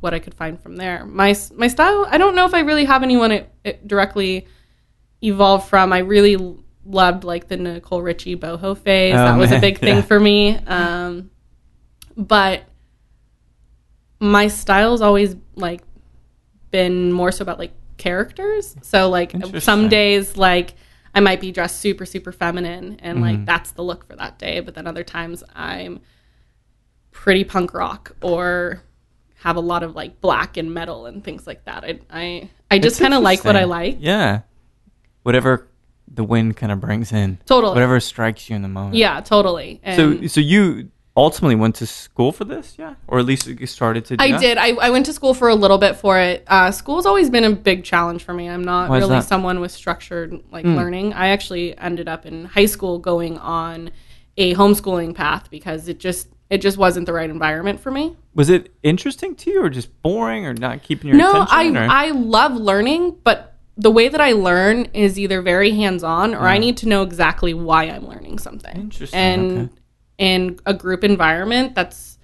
what 0.00 0.12
I 0.14 0.18
could 0.18 0.34
find 0.34 0.60
from 0.60 0.76
there. 0.76 1.04
My 1.06 1.34
my 1.54 1.68
style, 1.68 2.06
I 2.10 2.18
don't 2.18 2.34
know 2.34 2.46
if 2.46 2.54
I 2.54 2.60
really 2.60 2.84
have 2.84 3.02
anyone 3.02 3.32
it, 3.32 3.52
it 3.64 3.86
directly 3.88 4.46
evolved 5.22 5.68
from. 5.68 5.92
I 5.92 5.98
really 5.98 6.36
loved 6.84 7.24
like 7.24 7.48
the 7.48 7.56
Nicole 7.56 8.02
Richie 8.02 8.36
boho 8.36 8.76
phase. 8.76 9.14
Oh, 9.14 9.18
that 9.18 9.36
was 9.38 9.52
a 9.52 9.60
big 9.60 9.78
thing 9.86 9.96
yeah. 9.96 10.02
for 10.02 10.18
me. 10.18 10.56
Um, 10.66 11.30
but 12.16 12.64
my 14.18 14.48
style's 14.48 15.00
always 15.00 15.36
like 15.54 15.82
been 16.70 17.12
more 17.12 17.32
so 17.32 17.42
about 17.42 17.58
like 17.58 17.72
characters. 18.00 18.74
So 18.82 19.08
like 19.08 19.32
some 19.60 19.88
days 19.88 20.36
like 20.36 20.74
I 21.14 21.20
might 21.20 21.40
be 21.40 21.52
dressed 21.52 21.78
super 21.80 22.04
super 22.06 22.32
feminine 22.32 22.96
and 23.00 23.18
Mm-hmm. 23.18 23.22
like 23.38 23.44
that's 23.46 23.70
the 23.72 23.82
look 23.84 24.06
for 24.08 24.16
that 24.16 24.38
day, 24.38 24.58
but 24.60 24.74
then 24.74 24.86
other 24.88 25.04
times 25.04 25.44
I'm 25.54 26.00
pretty 27.12 27.44
punk 27.44 27.74
rock 27.74 28.16
or 28.22 28.82
have 29.42 29.56
a 29.56 29.60
lot 29.60 29.82
of 29.82 29.94
like 29.94 30.20
black 30.20 30.56
and 30.56 30.72
metal 30.74 31.06
and 31.06 31.22
things 31.24 31.46
like 31.46 31.64
that. 31.64 31.84
I 31.84 32.00
I, 32.10 32.50
I 32.70 32.78
just 32.78 33.00
kind 33.00 33.14
of 33.14 33.22
like 33.22 33.44
what 33.44 33.56
I 33.56 33.64
like. 33.64 33.96
Yeah. 34.00 34.40
Whatever 35.22 35.68
the 36.12 36.24
wind 36.24 36.56
kind 36.56 36.72
of 36.72 36.80
brings 36.80 37.12
in. 37.12 37.38
Totally. 37.46 37.74
Whatever 37.74 38.00
strikes 38.00 38.50
you 38.50 38.56
in 38.56 38.62
the 38.62 38.68
moment. 38.68 38.96
Yeah, 38.96 39.20
totally. 39.20 39.80
And 39.82 39.96
So, 40.22 40.26
so 40.26 40.40
you 40.40 40.90
ultimately 41.16 41.54
went 41.54 41.74
to 41.76 41.86
school 41.86 42.32
for 42.32 42.44
this, 42.44 42.76
yeah, 42.78 42.94
or 43.08 43.18
at 43.18 43.24
least 43.26 43.46
you 43.46 43.66
started 43.66 44.04
to. 44.06 44.16
Do 44.16 44.24
I 44.24 44.38
did. 44.38 44.58
I, 44.58 44.68
I 44.70 44.90
went 44.90 45.06
to 45.06 45.12
school 45.12 45.34
for 45.34 45.48
a 45.48 45.54
little 45.54 45.78
bit 45.78 45.96
for 45.96 46.18
it. 46.18 46.44
Uh, 46.46 46.70
school's 46.70 47.06
always 47.06 47.30
been 47.30 47.44
a 47.44 47.50
big 47.50 47.84
challenge 47.84 48.22
for 48.22 48.32
me. 48.32 48.48
I'm 48.48 48.64
not 48.64 48.88
Why 48.90 48.98
really 48.98 49.20
someone 49.22 49.60
with 49.60 49.72
structured 49.72 50.40
like 50.50 50.64
learning. 50.64 51.12
I 51.12 51.28
actually 51.28 51.76
ended 51.78 52.08
up 52.08 52.26
in 52.26 52.44
high 52.46 52.66
school 52.66 52.98
going 52.98 53.38
on 53.38 53.90
a 54.36 54.54
homeschooling 54.54 55.14
path 55.14 55.50
because 55.50 55.88
it 55.88 55.98
just 55.98 56.28
it 56.48 56.58
just 56.58 56.78
wasn't 56.78 57.06
the 57.06 57.12
right 57.12 57.30
environment 57.30 57.80
for 57.80 57.90
me. 57.90 58.16
Was 58.34 58.48
it 58.48 58.72
interesting 58.82 59.34
to 59.36 59.50
you, 59.50 59.62
or 59.62 59.68
just 59.70 60.02
boring, 60.02 60.46
or 60.46 60.54
not 60.54 60.82
keeping 60.82 61.08
your 61.08 61.16
No, 61.16 61.32
I 61.48 61.62
attention? 61.62 61.76
or- 61.76 61.88
I 61.88 62.10
love 62.10 62.54
learning, 62.54 63.16
but 63.24 63.56
the 63.76 63.90
way 63.90 64.08
that 64.08 64.20
I 64.20 64.32
learn 64.32 64.86
is 64.92 65.18
either 65.18 65.40
very 65.40 65.70
hands 65.70 66.04
on 66.04 66.34
or 66.34 66.46
I 66.46 66.58
need 66.58 66.76
to 66.78 66.88
know 66.88 67.02
exactly 67.02 67.54
why 67.54 67.84
I'm 67.84 68.06
learning 68.06 68.38
something. 68.38 68.76
Interesting, 68.76 69.18
And 69.18 69.52
okay. 69.52 69.72
In 70.20 70.60
a 70.66 70.74
group 70.74 71.02
environment, 71.02 71.74
that's 71.74 72.18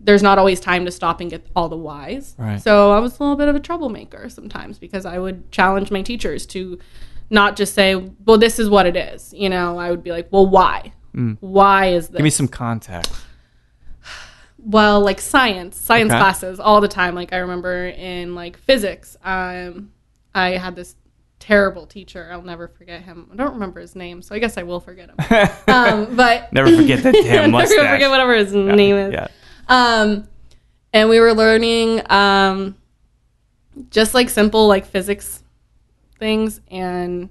there's 0.00 0.22
not 0.22 0.38
always 0.38 0.60
time 0.60 0.84
to 0.84 0.90
stop 0.90 1.20
and 1.20 1.28
get 1.30 1.44
all 1.54 1.68
the 1.68 1.76
whys. 1.76 2.34
Right. 2.38 2.60
So 2.62 2.92
I 2.92 2.98
was 3.00 3.18
a 3.18 3.22
little 3.22 3.36
bit 3.36 3.48
of 3.48 3.54
a 3.56 3.60
troublemaker 3.60 4.28
sometimes 4.28 4.78
because 4.78 5.04
I 5.04 5.18
would 5.18 5.50
challenge 5.52 5.90
my 5.90 6.02
teachers 6.02 6.46
to 6.46 6.78
not 7.30 7.56
just 7.56 7.74
say, 7.74 7.94
"Well, 8.24 8.38
this 8.38 8.58
is 8.58 8.70
what 8.70 8.86
it 8.86 8.96
is." 8.96 9.34
You 9.34 9.48
know, 9.50 9.78
I 9.78 9.90
would 9.90 10.02
be 10.02 10.10
like, 10.10 10.28
"Well, 10.30 10.46
why? 10.46 10.92
Why 11.40 11.86
is 11.88 12.08
this?" 12.08 12.16
Give 12.18 12.24
me 12.24 12.30
some 12.30 12.48
context. 12.48 13.12
well 14.58 15.00
like 15.00 15.20
science 15.20 15.76
science 15.76 16.10
Okay. 16.10 16.18
classes 16.18 16.58
all 16.58 16.80
the 16.80 16.88
time 16.88 17.14
like 17.14 17.32
i 17.32 17.36
remember 17.38 17.86
in 17.86 18.34
like 18.34 18.56
physics 18.56 19.16
um 19.22 19.90
i 20.34 20.50
had 20.50 20.74
this 20.74 20.96
terrible 21.38 21.86
teacher 21.86 22.28
i'll 22.32 22.42
never 22.42 22.66
forget 22.68 23.02
him 23.02 23.28
i 23.32 23.36
don't 23.36 23.52
remember 23.54 23.80
his 23.80 23.94
name 23.94 24.20
so 24.20 24.34
i 24.34 24.38
guess 24.38 24.58
i 24.58 24.62
will 24.62 24.80
forget 24.80 25.08
him 25.08 25.16
um 25.68 26.16
but 26.16 26.52
Never 26.52 26.74
forget 26.76 27.02
that 27.04 27.14
damn 27.14 27.50
mustache. 27.52 27.76
never 27.76 27.88
forget 27.94 28.10
whatever 28.10 28.34
his 28.34 28.52
name 28.52 28.96
is 28.96 29.12
Yeah. 29.12 29.28
um 29.68 30.26
and 30.92 31.08
we 31.08 31.20
were 31.20 31.32
learning 31.34 32.02
um 32.10 32.76
just 33.90 34.14
like 34.14 34.28
simple 34.28 34.66
like 34.66 34.84
physics 34.86 35.42
things 36.18 36.60
and 36.70 37.30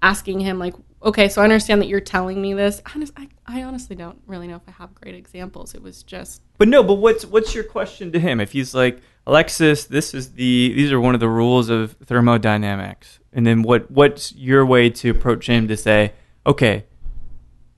asking 0.00 0.40
him 0.40 0.58
like 0.58 0.74
okay 1.02 1.28
so 1.28 1.42
i 1.42 1.44
understand 1.44 1.82
that 1.82 1.86
you're 1.88 2.00
telling 2.00 2.40
me 2.40 2.54
this 2.54 2.80
Honest, 2.94 3.12
I, 3.16 3.28
I 3.46 3.62
honestly 3.62 3.94
don't 3.94 4.18
really 4.26 4.48
know 4.48 4.56
if 4.56 4.62
i 4.66 4.70
have 4.72 4.94
great 4.94 5.14
examples 5.14 5.74
it 5.74 5.82
was 5.82 6.02
just 6.02 6.40
But 6.56 6.68
no, 6.68 6.82
but 6.82 6.94
what's 6.94 7.26
what's 7.26 7.54
your 7.54 7.64
question 7.64 8.10
to 8.12 8.18
him? 8.18 8.40
If 8.40 8.52
he's 8.52 8.74
like, 8.74 9.00
Alexis, 9.28 9.84
this 9.84 10.14
is 10.14 10.32
the 10.32 10.72
these 10.74 10.90
are 10.90 10.98
one 10.98 11.12
of 11.12 11.20
the 11.20 11.28
rules 11.28 11.68
of 11.68 11.92
thermodynamics, 12.06 13.20
and 13.30 13.46
then 13.46 13.62
what 13.62 13.90
what's 13.90 14.34
your 14.34 14.64
way 14.64 14.88
to 14.88 15.10
approach 15.10 15.46
him 15.46 15.68
to 15.68 15.76
say, 15.76 16.14
okay, 16.46 16.86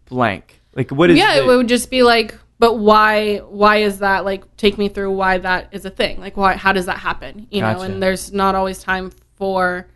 blank, 0.05 0.61
like 0.75 0.91
what 0.93 1.11
is? 1.11 1.19
yeah 1.19 1.35
the- 1.35 1.43
it 1.43 1.57
would 1.57 1.69
just 1.69 1.91
be 1.91 2.05
like 2.05 2.39
but 2.61 2.75
why 2.75 3.39
why 3.39 3.79
is 3.79 3.99
that 3.99 4.25
like 4.25 4.45
take 4.57 4.79
me 4.79 4.89
through 4.89 5.11
why 5.11 5.39
that 5.39 5.69
is 5.73 5.85
a 5.85 5.91
thing 5.91 6.21
like 6.21 6.37
why 6.37 6.55
how 6.55 6.73
does 6.73 6.87
that 6.87 6.99
happen 6.99 7.47
you 7.51 7.61
know 7.63 7.81
and 7.81 8.03
there's 8.03 8.33
not 8.33 8.55
always 8.55 8.83
time 8.83 9.11
for 9.37 9.89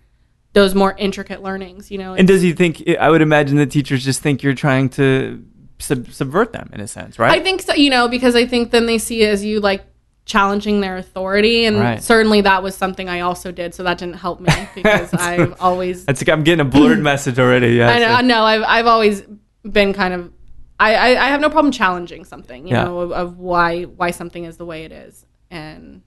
those 0.54 0.74
more 0.74 0.94
intricate 0.98 1.42
learnings 1.42 1.90
you 1.90 1.98
know 1.98 2.14
and 2.14 2.26
does 2.26 2.42
he 2.42 2.52
think? 2.52 2.82
I 2.98 3.10
would 3.10 3.22
imagine 3.22 3.58
the 3.58 3.66
teachers 3.66 4.04
just 4.04 4.22
think 4.22 4.42
you're 4.42 4.54
trying 4.54 4.88
to 4.90 5.44
sub, 5.78 6.10
subvert 6.10 6.52
them 6.52 6.70
in 6.72 6.80
a 6.80 6.88
sense, 6.88 7.18
right? 7.18 7.38
i 7.38 7.42
think 7.42 7.62
so 7.62 7.74
you 7.74 7.90
know 7.90 8.08
because 8.08 8.34
i 8.34 8.44
think 8.44 8.72
then 8.72 8.86
they 8.86 8.98
see 8.98 9.24
as 9.24 9.44
you 9.44 9.60
like 9.60 9.84
challenging 10.26 10.80
their 10.80 10.96
authority 10.96 11.66
and 11.66 11.78
Right. 11.78 12.02
certainly 12.02 12.40
that 12.40 12.62
was 12.62 12.74
something 12.74 13.08
i 13.10 13.20
also 13.20 13.52
did 13.52 13.74
so 13.74 13.82
that 13.82 13.98
didn't 13.98 14.16
help 14.16 14.40
me 14.40 14.50
because 14.74 15.12
i've 15.12 15.54
always 15.60 16.06
That's 16.06 16.26
I'm 16.26 16.42
getting 16.44 16.66
a 16.66 16.68
blurred 16.68 17.00
message 17.00 17.38
already. 17.38 17.74
Yeah. 17.74 17.88
I 17.90 17.98
know, 17.98 18.06
I 18.08 18.22
know 18.22 18.44
I've, 18.44 18.62
I've 18.62 18.86
always 18.86 19.22
been 19.70 19.92
kind 19.92 20.14
of 20.14 20.32
I, 20.80 20.94
I, 20.94 21.08
I 21.26 21.28
have 21.28 21.40
no 21.40 21.50
problem 21.50 21.72
challenging 21.72 22.24
something 22.24 22.66
you 22.66 22.74
Yeah. 22.74 22.84
know 22.84 23.00
of, 23.00 23.12
of 23.12 23.38
why 23.38 23.82
why 23.82 24.10
something 24.12 24.44
is 24.44 24.56
the 24.56 24.64
way 24.64 24.84
it 24.84 24.92
is 24.92 25.26
and 25.50 26.02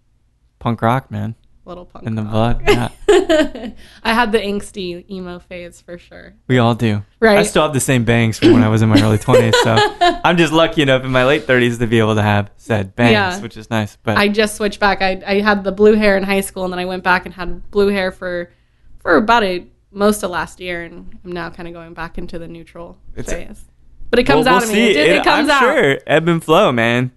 Punk 0.59 0.81
rock, 0.81 1.11
man, 1.11 1.35
little 1.67 1.85
punk 1.85 2.05
in 2.07 2.15
the 2.15 2.23
rock. 2.23 2.63
blood. 2.63 2.93
Yeah, 3.07 3.71
I 4.03 4.13
had 4.13 4.31
the 4.31 4.39
angsty 4.39 5.09
emo 5.09 5.39
phase 5.39 5.81
for 5.81 5.97
sure. 5.97 6.33
we 6.47 6.57
all 6.57 6.75
do. 6.75 7.03
Right. 7.19 7.37
I 7.39 7.43
still 7.43 7.63
have 7.63 7.73
the 7.73 7.79
same 7.79 8.03
bangs 8.05 8.39
from 8.39 8.53
when 8.53 8.63
I 8.63 8.69
was 8.69 8.81
in 8.81 8.89
my 8.89 9.01
early 9.01 9.17
20s, 9.17 9.53
so 9.63 9.75
I'm 10.23 10.37
just 10.37 10.53
lucky 10.53 10.81
enough 10.81 11.03
in 11.03 11.11
my 11.11 11.25
late 11.25 11.45
30s 11.47 11.79
to 11.79 11.87
be 11.87 11.99
able 11.99 12.15
to 12.15 12.21
have 12.21 12.49
said 12.57 12.95
bangs, 12.95 13.11
Yeah. 13.11 13.39
which 13.41 13.57
is 13.57 13.69
nice. 13.69 13.97
But 14.03 14.17
I 14.17 14.27
just 14.27 14.55
switched 14.55 14.79
back. 14.79 15.01
I, 15.01 15.21
I 15.25 15.41
had 15.41 15.63
the 15.63 15.71
blue 15.71 15.93
hair 15.95 16.17
in 16.17 16.23
high 16.23 16.41
school, 16.41 16.63
and 16.63 16.71
then 16.73 16.79
I 16.79 16.85
went 16.85 17.03
back 17.03 17.25
and 17.25 17.33
had 17.33 17.69
blue 17.71 17.87
hair 17.89 18.11
for 18.11 18.51
for 18.99 19.15
about 19.17 19.43
a 19.43 19.67
most 19.91 20.23
of 20.23 20.29
last 20.31 20.59
year, 20.59 20.83
and 20.83 21.17
I'm 21.23 21.31
now 21.31 21.49
kind 21.49 21.67
of 21.67 21.73
going 21.73 21.93
back 21.93 22.17
into 22.17 22.37
the 22.39 22.47
neutral 22.47 22.97
It's- 23.15 23.33
phase. 23.33 23.63
But 24.09 24.19
it 24.19 24.23
comes 24.23 24.45
We'll- 24.45 24.55
out 24.55 24.61
we'll 24.61 24.69
of 24.69 24.75
me. 24.75 24.89
It, 24.91 24.95
it, 24.95 25.09
It- 25.17 25.23
comes 25.25 25.49
I'm 25.49 25.51
out. 25.51 25.59
sure 25.59 25.99
ebb 26.07 26.27
and 26.29 26.41
flow, 26.43 26.71
man. 26.71 27.11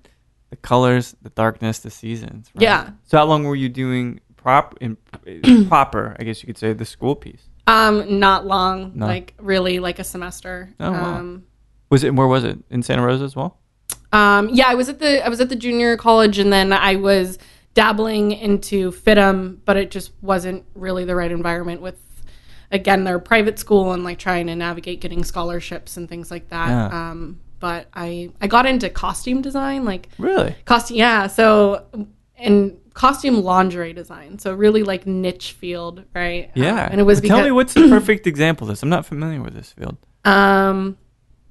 The 0.50 0.56
colors, 0.56 1.14
the 1.22 1.30
darkness, 1.30 1.78
the 1.78 1.90
seasons. 1.90 2.50
right? 2.56 2.62
Yeah. 2.62 2.90
So 3.04 3.18
how 3.18 3.24
long 3.26 3.44
were 3.44 3.54
you 3.54 3.68
doing 3.68 4.18
prop 4.42 4.76
in 4.80 4.96
proper? 5.68 6.16
I 6.18 6.24
guess 6.24 6.42
you 6.42 6.46
could 6.46 6.58
say 6.58 6.72
the 6.72 6.84
school 6.84 7.14
piece. 7.16 7.42
Um, 7.66 8.18
not 8.18 8.46
long. 8.46 8.92
No. 8.94 9.06
Like 9.06 9.34
really, 9.38 9.78
like 9.78 9.98
a 9.98 10.04
semester. 10.04 10.70
Oh, 10.80 10.90
wow. 10.90 11.14
Um, 11.16 11.44
Was 11.90 12.02
it? 12.04 12.14
Where 12.14 12.26
was 12.26 12.44
it? 12.44 12.58
In 12.70 12.82
Santa 12.82 13.02
Rosa 13.04 13.24
as 13.24 13.36
well. 13.36 13.58
Um, 14.12 14.48
yeah, 14.52 14.66
I 14.66 14.74
was 14.74 14.88
at 14.88 14.98
the 14.98 15.24
I 15.24 15.28
was 15.28 15.40
at 15.40 15.48
the 15.50 15.56
junior 15.56 15.96
college, 15.96 16.38
and 16.38 16.52
then 16.52 16.72
I 16.72 16.96
was 16.96 17.38
dabbling 17.74 18.32
into 18.32 18.90
FIDM, 18.90 19.58
but 19.64 19.76
it 19.76 19.90
just 19.92 20.10
wasn't 20.20 20.64
really 20.74 21.04
the 21.04 21.14
right 21.14 21.30
environment. 21.30 21.80
With 21.80 21.96
again, 22.72 23.04
their 23.04 23.18
private 23.20 23.58
school 23.58 23.92
and 23.92 24.02
like 24.02 24.18
trying 24.18 24.46
to 24.48 24.56
navigate 24.56 25.00
getting 25.00 25.22
scholarships 25.22 25.96
and 25.96 26.08
things 26.08 26.30
like 26.30 26.48
that. 26.48 26.68
Yeah. 26.68 27.10
Um, 27.10 27.40
but 27.60 27.86
I 27.94 28.30
I 28.40 28.48
got 28.48 28.66
into 28.66 28.88
costume 28.90 29.42
design, 29.42 29.84
like 29.84 30.08
Really? 30.18 30.56
costume. 30.64 30.96
Yeah, 30.96 31.28
so 31.28 31.86
and 32.36 32.78
costume 32.94 33.42
lingerie 33.42 33.92
design. 33.92 34.38
So 34.38 34.52
really 34.54 34.82
like 34.82 35.06
niche 35.06 35.52
field, 35.52 36.04
right? 36.14 36.50
Yeah. 36.54 36.84
Um, 36.84 36.88
and 36.92 37.00
it 37.00 37.04
was 37.04 37.20
But 37.20 37.28
Tell 37.28 37.42
me 37.42 37.50
what's 37.50 37.74
the 37.74 37.88
perfect 37.88 38.26
example 38.26 38.66
of 38.66 38.70
this. 38.72 38.82
I'm 38.82 38.88
not 38.88 39.06
familiar 39.06 39.40
with 39.42 39.54
this 39.54 39.72
field. 39.72 39.96
um 40.24 40.96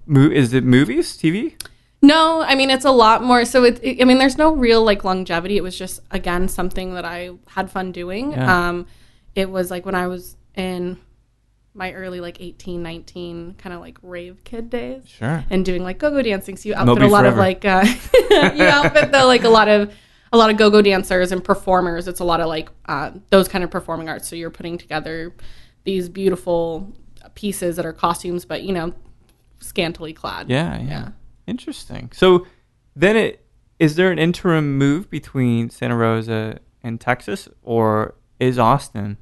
Mo- 0.05 0.31
is 0.31 0.53
it 0.53 0.63
movies, 0.63 1.15
TV? 1.17 1.53
No, 2.01 2.41
I 2.41 2.55
mean 2.55 2.69
it's 2.69 2.85
a 2.85 2.91
lot 2.91 3.23
more. 3.23 3.45
So 3.45 3.63
it, 3.63 3.79
it- 3.83 4.01
I 4.01 4.05
mean, 4.05 4.17
there's 4.19 4.37
no 4.37 4.53
real 4.55 4.83
like 4.83 5.03
longevity. 5.03 5.57
It 5.57 5.63
was 5.63 5.77
just 5.77 5.99
again 6.11 6.47
something 6.47 6.93
that 6.95 7.05
I 7.05 7.31
had 7.47 7.69
fun 7.69 7.91
doing. 7.91 8.31
Yeah. 8.31 8.69
Um, 8.69 8.87
it 9.35 9.49
was 9.49 9.69
like 9.69 9.85
when 9.85 9.95
I 9.95 10.07
was 10.07 10.35
in 10.55 10.97
my 11.75 11.93
early 11.93 12.19
like 12.19 12.41
18, 12.41 12.81
19 12.81 13.53
kind 13.57 13.73
of 13.73 13.79
like 13.79 13.97
rave 14.01 14.43
kid 14.43 14.69
days 14.71 15.03
Sure. 15.07 15.45
and 15.49 15.63
doing 15.63 15.83
like 15.83 15.99
go-go 15.99 16.21
dancing. 16.21 16.57
So 16.57 16.67
you 16.69 16.75
outfit 16.75 16.87
Moby 16.87 17.05
a 17.05 17.07
lot 17.07 17.21
forever. 17.21 17.35
of 17.35 17.37
like 17.37 17.63
uh, 17.63 17.85
you 18.55 18.63
outfit 18.63 19.11
though 19.11 19.27
like 19.27 19.43
a 19.43 19.49
lot 19.49 19.67
of 19.69 19.93
a 20.31 20.37
lot 20.37 20.49
of 20.49 20.57
go-go 20.57 20.81
dancers 20.81 21.31
and 21.31 21.43
performers. 21.43 22.07
It's 22.07 22.19
a 22.19 22.23
lot 22.23 22.39
of 22.39 22.47
like 22.47 22.69
uh, 22.85 23.11
those 23.29 23.47
kind 23.47 23.63
of 23.63 23.71
performing 23.71 24.09
arts. 24.09 24.27
So 24.27 24.35
you're 24.35 24.49
putting 24.49 24.77
together 24.77 25.33
these 25.83 26.09
beautiful 26.09 26.93
pieces 27.35 27.75
that 27.77 27.85
are 27.85 27.93
costumes, 27.93 28.45
but 28.45 28.63
you 28.63 28.73
know, 28.73 28.93
scantily 29.59 30.13
clad. 30.13 30.49
Yeah, 30.49 30.77
yeah. 30.77 30.87
Yeah. 30.87 31.09
Interesting. 31.47 32.11
So 32.13 32.45
then 32.95 33.15
it 33.15 33.45
is 33.79 33.95
there 33.95 34.11
an 34.11 34.19
interim 34.19 34.77
move 34.77 35.09
between 35.09 35.69
Santa 35.69 35.95
Rosa 35.95 36.59
and 36.83 36.99
Texas 36.99 37.47
or 37.63 38.15
is 38.39 38.59
Austin 38.59 39.17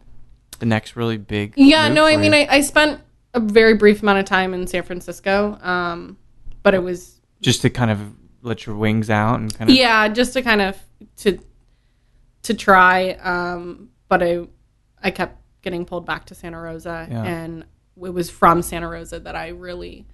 the 0.60 0.66
next 0.66 0.96
really 0.96 1.18
big 1.18 1.54
Yeah, 1.56 1.88
no, 1.88 2.06
I 2.06 2.18
mean. 2.18 2.34
I, 2.34 2.48
I 2.50 2.62
spent 2.62 3.02
a 3.34 3.40
very 3.40 3.76
brief 3.76 4.02
amount 4.02 4.20
of 4.20 4.26
time 4.26 4.54
in 4.54 4.66
San 4.68 4.84
Francisco, 4.84 5.58
um, 5.62 6.18
but 6.64 6.74
it 6.74 6.82
was 6.82 7.22
just 7.42 7.62
to 7.62 7.70
kind 7.70 7.92
of 7.92 8.00
let 8.42 8.66
your 8.66 8.76
wings 8.76 9.10
out 9.10 9.40
and 9.40 9.56
kind 9.56 9.70
of 9.70 9.76
yeah, 9.76 10.08
just 10.08 10.34
to 10.34 10.42
kind 10.42 10.62
of 10.62 10.78
to 11.18 11.40
to 12.44 12.54
try, 12.54 13.12
um, 13.22 13.90
but 14.10 14.24
I 14.24 14.48
I 15.04 15.12
kept 15.12 15.42
getting 15.62 15.86
pulled 15.86 16.06
back 16.06 16.26
to 16.26 16.36
Santa 16.36 16.60
Rosa, 16.60 17.08
Yeah. 17.10 17.24
and 17.24 17.64
it 18.02 18.14
was 18.14 18.30
from 18.30 18.62
Santa 18.62 18.88
Rosa 18.88 19.20
that 19.20 19.36
I 19.36 19.50
really 19.50 20.06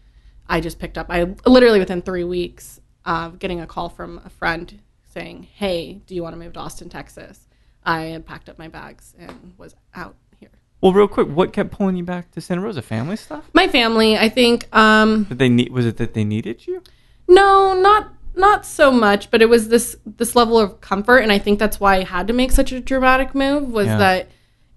I 0.48 0.60
just 0.62 0.80
picked 0.80 0.98
up. 0.98 1.08
I 1.10 1.36
literally 1.46 1.80
within 1.80 2.02
three 2.02 2.24
weeks 2.24 2.80
of 3.06 3.40
getting 3.40 3.62
a 3.62 3.68
call 3.68 3.90
from 3.90 4.20
a 4.26 4.30
friend 4.30 4.80
saying, 5.14 5.44
"Hey, 5.54 6.02
do 6.08 6.16
you 6.16 6.24
want 6.24 6.34
to 6.34 6.40
move 6.40 6.54
to 6.54 6.60
Austin, 6.60 6.90
Texas?" 6.90 7.48
I 7.86 8.04
had 8.06 8.26
packed 8.26 8.48
up 8.50 8.58
my 8.58 8.68
bags 8.70 9.14
and 9.20 9.54
was 9.58 9.76
out 9.94 10.16
here. 10.40 10.50
Well, 10.82 10.94
real 10.94 11.08
quick, 11.08 11.28
what 11.28 11.52
kept 11.54 11.72
pulling 11.72 11.98
you 11.98 12.04
back 12.04 12.32
to 12.32 12.42
Santa 12.42 12.62
Rosa? 12.62 12.82
Family 12.82 13.18
stuff? 13.18 13.44
My 13.54 13.68
family, 13.68 14.18
I 14.18 14.30
think. 14.30 14.74
Um, 14.76 15.26
Did 15.26 15.40
they 15.40 15.50
need? 15.50 15.72
Was 15.72 15.86
it 15.86 15.98
that 15.98 16.14
they 16.14 16.24
needed 16.24 16.66
you? 16.66 16.82
No, 17.28 17.74
not 17.80 18.14
not 18.36 18.66
so 18.66 18.92
much, 18.92 19.30
but 19.32 19.42
it 19.42 19.50
was 19.50 19.70
this 19.70 19.96
this 20.06 20.36
level 20.36 20.58
of 20.60 20.82
comfort, 20.82 21.20
and 21.20 21.32
I 21.32 21.38
think 21.40 21.60
that's 21.60 21.80
why 21.80 21.96
I 21.98 22.04
had 22.04 22.28
to 22.28 22.34
make 22.34 22.52
such 22.52 22.72
a 22.72 22.80
dramatic 22.80 23.34
move. 23.36 23.70
Was 23.72 23.88
Yeah. 23.88 23.98
that 23.98 24.30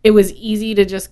it 0.05 0.11
was 0.13 0.33
easy 0.35 0.75
to 0.75 0.85
just 0.85 1.11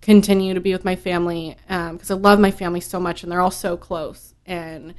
continue 0.00 0.54
to 0.54 0.60
be 0.60 0.72
with 0.72 0.84
my 0.84 0.94
family 0.96 1.56
um, 1.68 1.94
because 1.96 2.10
I 2.10 2.14
love 2.14 2.38
my 2.38 2.50
family 2.50 2.80
so 2.80 3.00
much, 3.00 3.22
and 3.22 3.32
they're 3.32 3.40
all 3.40 3.50
so 3.50 3.76
close, 3.76 4.34
and 4.46 4.94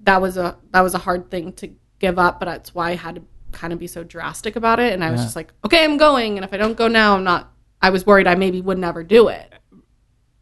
that 0.00 0.20
was 0.20 0.36
a 0.36 0.56
that 0.70 0.80
was 0.82 0.94
a 0.94 0.98
hard 0.98 1.30
thing 1.30 1.52
to 1.54 1.70
give 1.98 2.18
up, 2.18 2.38
but 2.40 2.46
that's 2.46 2.74
why 2.74 2.90
I 2.90 2.94
had 2.96 3.16
to 3.16 3.22
kind 3.52 3.72
of 3.72 3.78
be 3.78 3.86
so 3.86 4.02
drastic 4.04 4.56
about 4.56 4.78
it, 4.80 4.92
and 4.92 5.04
I 5.04 5.10
was 5.10 5.20
Yeah. 5.20 5.24
just 5.26 5.36
like, 5.36 5.52
okay, 5.64 5.84
I'm 5.84 5.96
going, 5.98 6.38
and 6.38 6.44
if 6.44 6.52
I 6.52 6.56
don't 6.56 6.76
go 6.76 6.88
now, 6.88 7.16
I'm 7.16 7.24
not. 7.24 7.50
I 7.80 7.90
was 7.90 8.06
worried 8.06 8.26
I 8.26 8.34
maybe 8.36 8.60
would 8.60 8.78
never 8.78 9.02
do 9.02 9.28
it. 9.28 9.52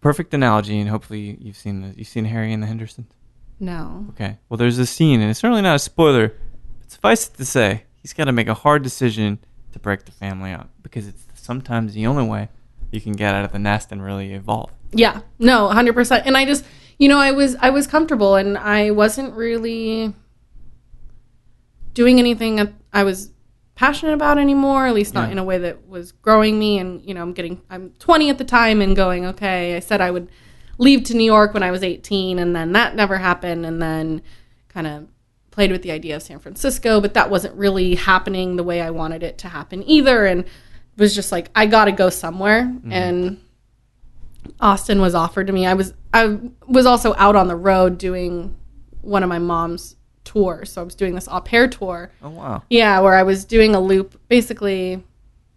Perfect 0.00 0.32
analogy, 0.34 0.78
and 0.80 0.88
hopefully 0.90 1.36
you've 1.40 1.56
seen 1.56 1.80
the, 1.82 1.94
you've 1.98 2.08
seen 2.08 2.24
Harry 2.26 2.52
and 2.52 2.62
the 2.62 2.66
Hendersons. 2.66 3.12
No. 3.60 4.06
Okay. 4.10 4.38
Well, 4.48 4.56
there's 4.56 4.78
a 4.78 4.86
scene, 4.86 5.20
and 5.20 5.30
it's 5.30 5.38
certainly 5.40 5.62
not 5.62 5.76
a 5.76 5.78
spoiler. 5.78 6.34
But 6.80 6.90
suffice 6.90 7.28
it 7.28 7.34
to 7.34 7.44
say, 7.44 7.84
he's 7.96 8.12
got 8.14 8.24
to 8.24 8.32
make 8.32 8.48
a 8.48 8.54
hard 8.54 8.82
decision 8.82 9.38
to 9.72 9.78
break 9.78 10.04
the 10.06 10.12
family 10.12 10.52
up 10.52 10.70
because 10.82 11.06
it's 11.06 11.22
sometimes 11.34 11.92
the 11.94 12.06
only 12.06 12.24
way 12.24 12.48
you 12.90 13.00
can 13.00 13.12
get 13.12 13.34
out 13.34 13.44
of 13.44 13.52
the 13.52 13.58
nest 13.58 13.92
and 13.92 14.02
really 14.02 14.32
evolve. 14.32 14.70
Yeah. 14.92 15.20
No, 15.38 15.68
100%. 15.72 16.22
And 16.24 16.36
I 16.36 16.44
just, 16.44 16.64
you 16.98 17.08
know, 17.08 17.18
I 17.18 17.30
was 17.30 17.54
I 17.60 17.70
was 17.70 17.86
comfortable 17.86 18.34
and 18.34 18.58
I 18.58 18.90
wasn't 18.90 19.34
really 19.34 20.12
doing 21.94 22.18
anything 22.18 22.74
I 22.92 23.04
was 23.04 23.30
passionate 23.74 24.12
about 24.14 24.38
anymore, 24.38 24.86
at 24.86 24.94
least 24.94 25.14
not 25.14 25.28
Yeah. 25.28 25.32
in 25.32 25.38
a 25.38 25.44
way 25.44 25.58
that 25.58 25.86
was 25.88 26.12
growing 26.12 26.58
me 26.58 26.78
and, 26.78 27.02
you 27.04 27.14
know, 27.14 27.22
I'm 27.22 27.32
getting 27.32 27.60
I'm 27.70 27.90
20 27.98 28.30
at 28.30 28.38
the 28.38 28.44
time 28.44 28.80
and 28.80 28.94
going, 28.96 29.24
okay, 29.26 29.76
I 29.76 29.80
said 29.80 30.00
I 30.00 30.10
would 30.10 30.28
leave 30.80 31.04
to 31.04 31.14
New 31.14 31.24
York 31.24 31.52
when 31.54 31.62
I 31.62 31.70
was 31.70 31.84
18 31.84 32.38
and 32.38 32.56
then 32.56 32.72
that 32.72 32.96
never 32.96 33.18
happened 33.18 33.66
and 33.66 33.80
then 33.80 34.22
kind 34.68 34.86
of 34.86 35.06
played 35.50 35.70
with 35.70 35.82
the 35.82 35.90
idea 35.90 36.16
of 36.16 36.22
San 36.22 36.38
Francisco, 36.38 37.00
but 37.00 37.14
that 37.14 37.28
wasn't 37.28 37.54
really 37.54 37.94
happening 37.94 38.56
the 38.56 38.64
way 38.64 38.80
I 38.80 38.90
wanted 38.90 39.22
it 39.22 39.36
to 39.38 39.48
happen 39.48 39.82
either 39.86 40.24
and 40.24 40.44
was 40.96 41.14
just 41.14 41.30
like 41.30 41.50
I 41.54 41.66
got 41.66 41.84
to 41.84 41.92
go 41.92 42.08
somewhere 42.08 42.62
mm-hmm. 42.62 42.92
and 42.92 43.40
Austin 44.58 45.02
was 45.02 45.14
offered 45.14 45.48
to 45.48 45.52
me. 45.52 45.66
I 45.66 45.74
was 45.74 45.92
I 46.14 46.38
was 46.66 46.86
also 46.86 47.14
out 47.18 47.36
on 47.36 47.46
the 47.46 47.56
road 47.56 47.98
doing 47.98 48.56
one 49.02 49.22
of 49.22 49.28
my 49.28 49.38
mom's 49.38 49.96
tours. 50.24 50.72
So 50.72 50.80
I 50.80 50.84
was 50.84 50.94
doing 50.94 51.14
this 51.14 51.28
au 51.28 51.40
pair 51.40 51.68
tour. 51.68 52.10
Oh 52.22 52.30
wow. 52.30 52.62
Yeah, 52.70 53.00
where 53.00 53.14
I 53.14 53.22
was 53.22 53.44
doing 53.44 53.74
a 53.74 53.80
loop 53.80 54.18
basically 54.28 55.04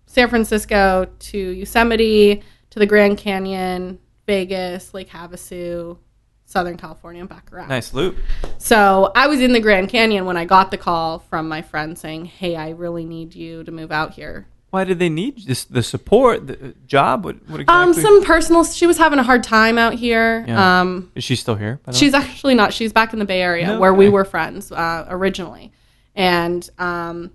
San 0.05 0.29
Francisco 0.29 1.07
to 1.17 1.37
Yosemite 1.37 2.43
to 2.71 2.79
the 2.79 2.85
Grand 2.85 3.17
Canyon, 3.17 3.99
Vegas, 4.25 4.93
Lake 4.93 5.09
Havasu, 5.09 5.97
Southern 6.45 6.77
California, 6.77 7.21
and 7.21 7.29
back 7.29 7.51
around. 7.51 7.69
Nice 7.69 7.93
loop. 7.93 8.17
So 8.57 9.11
I 9.15 9.27
was 9.27 9.41
in 9.41 9.53
the 9.53 9.59
Grand 9.59 9.89
Canyon 9.89 10.25
when 10.25 10.37
I 10.37 10.45
got 10.45 10.71
the 10.71 10.77
call 10.77 11.19
from 11.19 11.47
my 11.47 11.61
friend 11.61 11.97
saying, 11.97 12.25
"Hey, 12.25 12.55
I 12.55 12.69
really 12.69 13.05
need 13.05 13.35
you 13.35 13.63
to 13.63 13.71
move 13.71 13.91
out 13.91 14.13
here." 14.13 14.47
Why 14.69 14.85
did 14.85 14.97
they 14.97 15.09
need 15.09 15.45
this? 15.45 15.65
The 15.65 15.83
support, 15.83 16.47
the 16.47 16.53
uh, 16.53 16.71
job. 16.87 17.25
What? 17.25 17.47
What 17.47 17.61
exactly? 17.61 17.83
Um, 17.83 17.93
some 17.93 18.23
personal. 18.23 18.63
She 18.63 18.87
was 18.87 18.97
having 18.97 19.19
a 19.19 19.23
hard 19.23 19.43
time 19.43 19.77
out 19.77 19.93
here. 19.93 20.43
Yeah. 20.47 20.81
Um, 20.81 21.11
Is 21.13 21.23
she 21.23 21.35
still 21.35 21.55
here? 21.55 21.79
The 21.83 21.91
way? 21.91 21.97
She's 21.97 22.15
actually 22.15 22.55
not. 22.55 22.73
She's 22.73 22.91
back 22.91 23.13
in 23.13 23.19
the 23.19 23.25
Bay 23.25 23.41
Area 23.41 23.67
No 23.67 23.79
where 23.79 23.93
we 23.93 24.09
were 24.09 24.25
friends 24.25 24.71
uh, 24.71 25.05
originally, 25.09 25.71
and 26.15 26.67
um, 26.79 27.31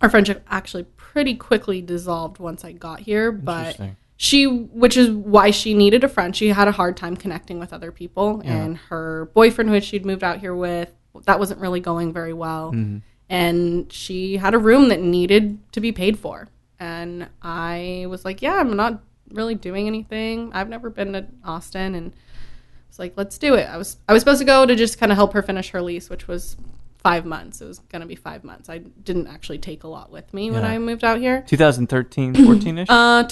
our 0.00 0.08
friendship 0.08 0.44
actually 0.48 0.84
pretty 0.96 1.34
quickly 1.34 1.82
dissolved 1.82 2.38
once 2.38 2.64
I 2.64 2.70
got 2.70 3.00
here. 3.00 3.32
But 3.32 3.58
Interesting. 3.58 3.96
She, 4.22 4.44
which 4.44 4.98
is 4.98 5.08
why 5.08 5.50
she 5.50 5.72
needed 5.72 6.04
a 6.04 6.08
friend. 6.08 6.36
She 6.36 6.48
had 6.48 6.68
a 6.68 6.72
hard 6.72 6.94
time 6.94 7.16
connecting 7.16 7.58
with 7.58 7.72
other 7.72 7.90
people, 7.90 8.42
and 8.44 8.76
her 8.76 9.30
boyfriend, 9.32 9.70
who 9.70 9.80
she'd 9.80 10.04
moved 10.04 10.22
out 10.22 10.40
here 10.40 10.54
with, 10.54 10.92
that 11.24 11.38
wasn't 11.38 11.58
really 11.58 11.80
going 11.80 12.12
very 12.12 12.34
well. 12.34 12.70
Mm-hmm. 12.70 12.98
And 13.30 13.90
she 13.90 14.36
had 14.36 14.52
a 14.52 14.58
room 14.58 14.90
that 14.90 15.00
needed 15.00 15.58
to 15.72 15.80
be 15.80 15.90
paid 15.90 16.18
for, 16.18 16.48
and 16.78 17.30
I 17.40 18.04
was 18.10 18.26
like, 18.26 18.42
"Yeah, 18.42 18.56
I'm 18.56 18.76
not 18.76 19.00
really 19.30 19.54
doing 19.54 19.86
anything. 19.86 20.50
I've 20.52 20.68
never 20.68 20.90
been 20.90 21.14
to 21.14 21.26
Austin, 21.42 21.94
and." 21.94 22.12
I 22.12 22.90
was 22.90 22.98
like, 22.98 23.12
let's 23.16 23.38
do 23.38 23.54
it. 23.54 23.68
I 23.68 23.76
was 23.76 23.98
I 24.08 24.12
was 24.12 24.20
supposed 24.20 24.40
to 24.40 24.44
go 24.44 24.66
to 24.66 24.74
just 24.74 24.98
kind 24.98 25.12
of 25.12 25.16
help 25.16 25.32
her 25.34 25.42
finish 25.42 25.70
her 25.70 25.80
lease, 25.80 26.10
which 26.10 26.26
was 26.26 26.56
five 26.98 27.24
months. 27.24 27.60
It 27.60 27.66
was 27.66 27.78
gonna 27.78 28.04
be 28.04 28.16
five 28.16 28.42
months. 28.42 28.68
I 28.68 28.78
didn't 28.78 29.28
actually 29.28 29.58
take 29.58 29.84
a 29.84 29.88
lot 29.88 30.10
with 30.10 30.34
me 30.34 30.50
when 30.50 30.64
I 30.64 30.76
moved 30.78 31.04
out 31.04 31.20
here. 31.20 31.44
2013, 31.46 32.34
14 32.34 32.78
ish. 32.78 32.88
Uh, 32.90 33.22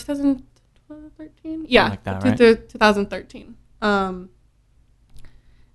2013. 0.89 1.67
Yeah, 1.69 1.89
like 1.91 2.05
that, 2.05 2.23
right? 2.25 2.37
two- 2.37 2.57
2013. 2.57 3.57
Um, 3.83 4.31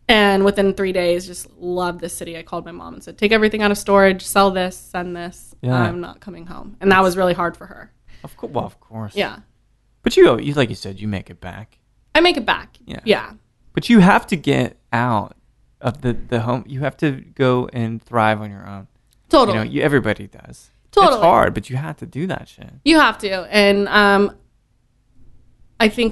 and 0.07 0.43
within 0.43 0.73
three 0.73 0.91
days, 0.91 1.25
just 1.25 1.49
loved 1.57 2.01
the 2.01 2.09
city. 2.09 2.37
I 2.37 2.43
called 2.43 2.65
my 2.65 2.71
mom 2.71 2.95
and 2.95 3.03
said, 3.03 3.17
take 3.17 3.31
everything 3.31 3.61
out 3.61 3.71
of 3.71 3.77
storage, 3.77 4.21
sell 4.25 4.51
this, 4.51 4.75
send 4.75 5.15
this. 5.15 5.55
Yeah. 5.61 5.75
I'm 5.81 6.01
not 6.01 6.19
coming 6.19 6.45
home, 6.47 6.75
and 6.81 6.91
that 6.91 7.01
was 7.01 7.15
really 7.15 7.33
hard 7.33 7.55
for 7.55 7.67
her. 7.67 7.91
of 8.23 8.35
course. 8.35 8.51
Well, 8.51 8.65
of 8.65 8.79
course. 8.79 9.15
Yeah, 9.15 9.39
But 10.01 10.17
you, 10.17 10.39
you 10.39 10.53
like 10.55 10.69
you 10.69 10.75
said, 10.75 10.99
you 10.99 11.07
make 11.07 11.29
it 11.29 11.39
back. 11.39 11.79
I 12.15 12.19
make 12.21 12.35
it 12.37 12.45
back. 12.45 12.77
Yeah. 12.85 12.99
yeah. 13.05 13.33
But 13.73 13.89
you 13.89 13.99
have 13.99 14.27
to 14.27 14.35
get 14.35 14.77
out 14.91 15.35
of 15.81 16.01
the 16.01 16.13
the 16.13 16.41
home. 16.41 16.63
You 16.67 16.81
have 16.81 16.95
to 16.97 17.11
go 17.11 17.69
and 17.73 18.01
thrive 18.03 18.39
on 18.41 18.51
your 18.51 18.67
own. 18.67 18.87
Totally. 19.29 19.57
You 19.57 19.63
know, 19.63 19.69
you, 19.71 19.81
everybody 19.81 20.27
does. 20.27 20.69
It's 20.85 20.95
Totally. 21.01 21.21
hard, 21.21 21.53
but 21.55 21.69
you 21.71 21.77
have 21.77 21.97
to 21.97 22.05
do 22.05 22.27
that 22.27 22.47
shit. 22.47 22.69
You 22.85 22.99
have 22.99 23.17
to. 23.19 23.31
And 23.51 23.87
um 23.87 24.35
I 25.83 25.89
think 25.89 26.11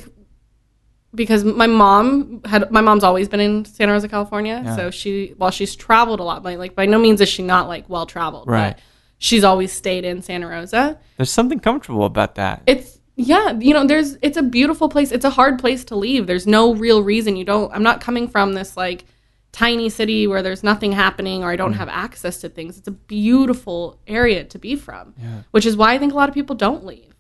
because 1.14 1.44
my 1.44 1.68
mom 1.68 2.42
had 2.46 2.72
my 2.72 2.82
mom's 2.82 3.04
always 3.04 3.28
been 3.28 3.40
in 3.40 3.66
Santa 3.66 3.92
Rosa, 3.92 4.08
California. 4.08 4.62
Yeah. 4.64 4.76
So 4.76 4.92
she 4.92 5.34
while 5.38 5.52
she's 5.52 5.76
traveled 5.76 6.20
a 6.20 6.24
lot, 6.24 6.44
like, 6.44 6.58
like 6.58 6.76
by 6.76 6.86
no 6.86 7.00
means 7.00 7.20
is 7.22 7.30
she 7.30 7.44
not 7.44 7.68
like 7.68 7.90
well 7.90 8.06
traveled. 8.06 8.48
Right. 8.48 8.76
But 8.76 8.80
she's 9.18 9.44
always 9.44 9.72
stayed 9.72 10.06
in 10.06 10.22
Santa 10.22 10.48
Rosa. 10.48 11.00
There's 11.18 11.32
something 11.32 11.60
comfortable 11.60 12.06
about 12.06 12.36
that. 12.36 12.64
It's 12.68 13.00
yeah, 13.18 13.52
you 13.60 13.74
know, 13.74 13.86
there's 13.86 14.18
it's 14.22 14.38
a 14.38 14.42
beautiful 14.44 14.88
place. 14.90 15.12
It's 15.12 15.26
a 15.26 15.30
hard 15.30 15.60
place 15.60 15.84
to 15.86 15.96
leave. 15.96 16.28
There's 16.28 16.48
no 16.48 16.74
real 16.74 17.04
reason 17.04 17.36
you 17.36 17.44
don't 17.46 17.72
I'm 17.74 17.84
not 17.84 18.00
coming 18.02 18.28
from 18.28 18.54
this 18.54 18.78
like 18.78 19.06
tiny 19.52 19.90
city 19.90 20.28
where 20.28 20.42
there's 20.42 20.64
nothing 20.64 20.94
happening 20.94 21.44
or 21.44 21.52
I 21.52 21.56
Mm. 21.56 21.58
don't 21.58 21.74
have 21.74 21.90
access 21.90 22.40
to 22.42 22.48
things. 22.50 22.78
It's 22.78 22.88
a 22.88 22.92
beautiful 22.92 24.00
area 24.08 24.46
to 24.46 24.58
be 24.58 24.78
from. 24.78 25.14
Yeah. 25.22 25.42
Which 25.52 25.66
is 25.66 25.76
why 25.76 25.94
I 25.94 25.98
think 26.00 26.14
a 26.14 26.16
lot 26.16 26.30
of 26.30 26.36
people 26.36 26.56
don't 26.56 26.86
leave. 26.86 27.11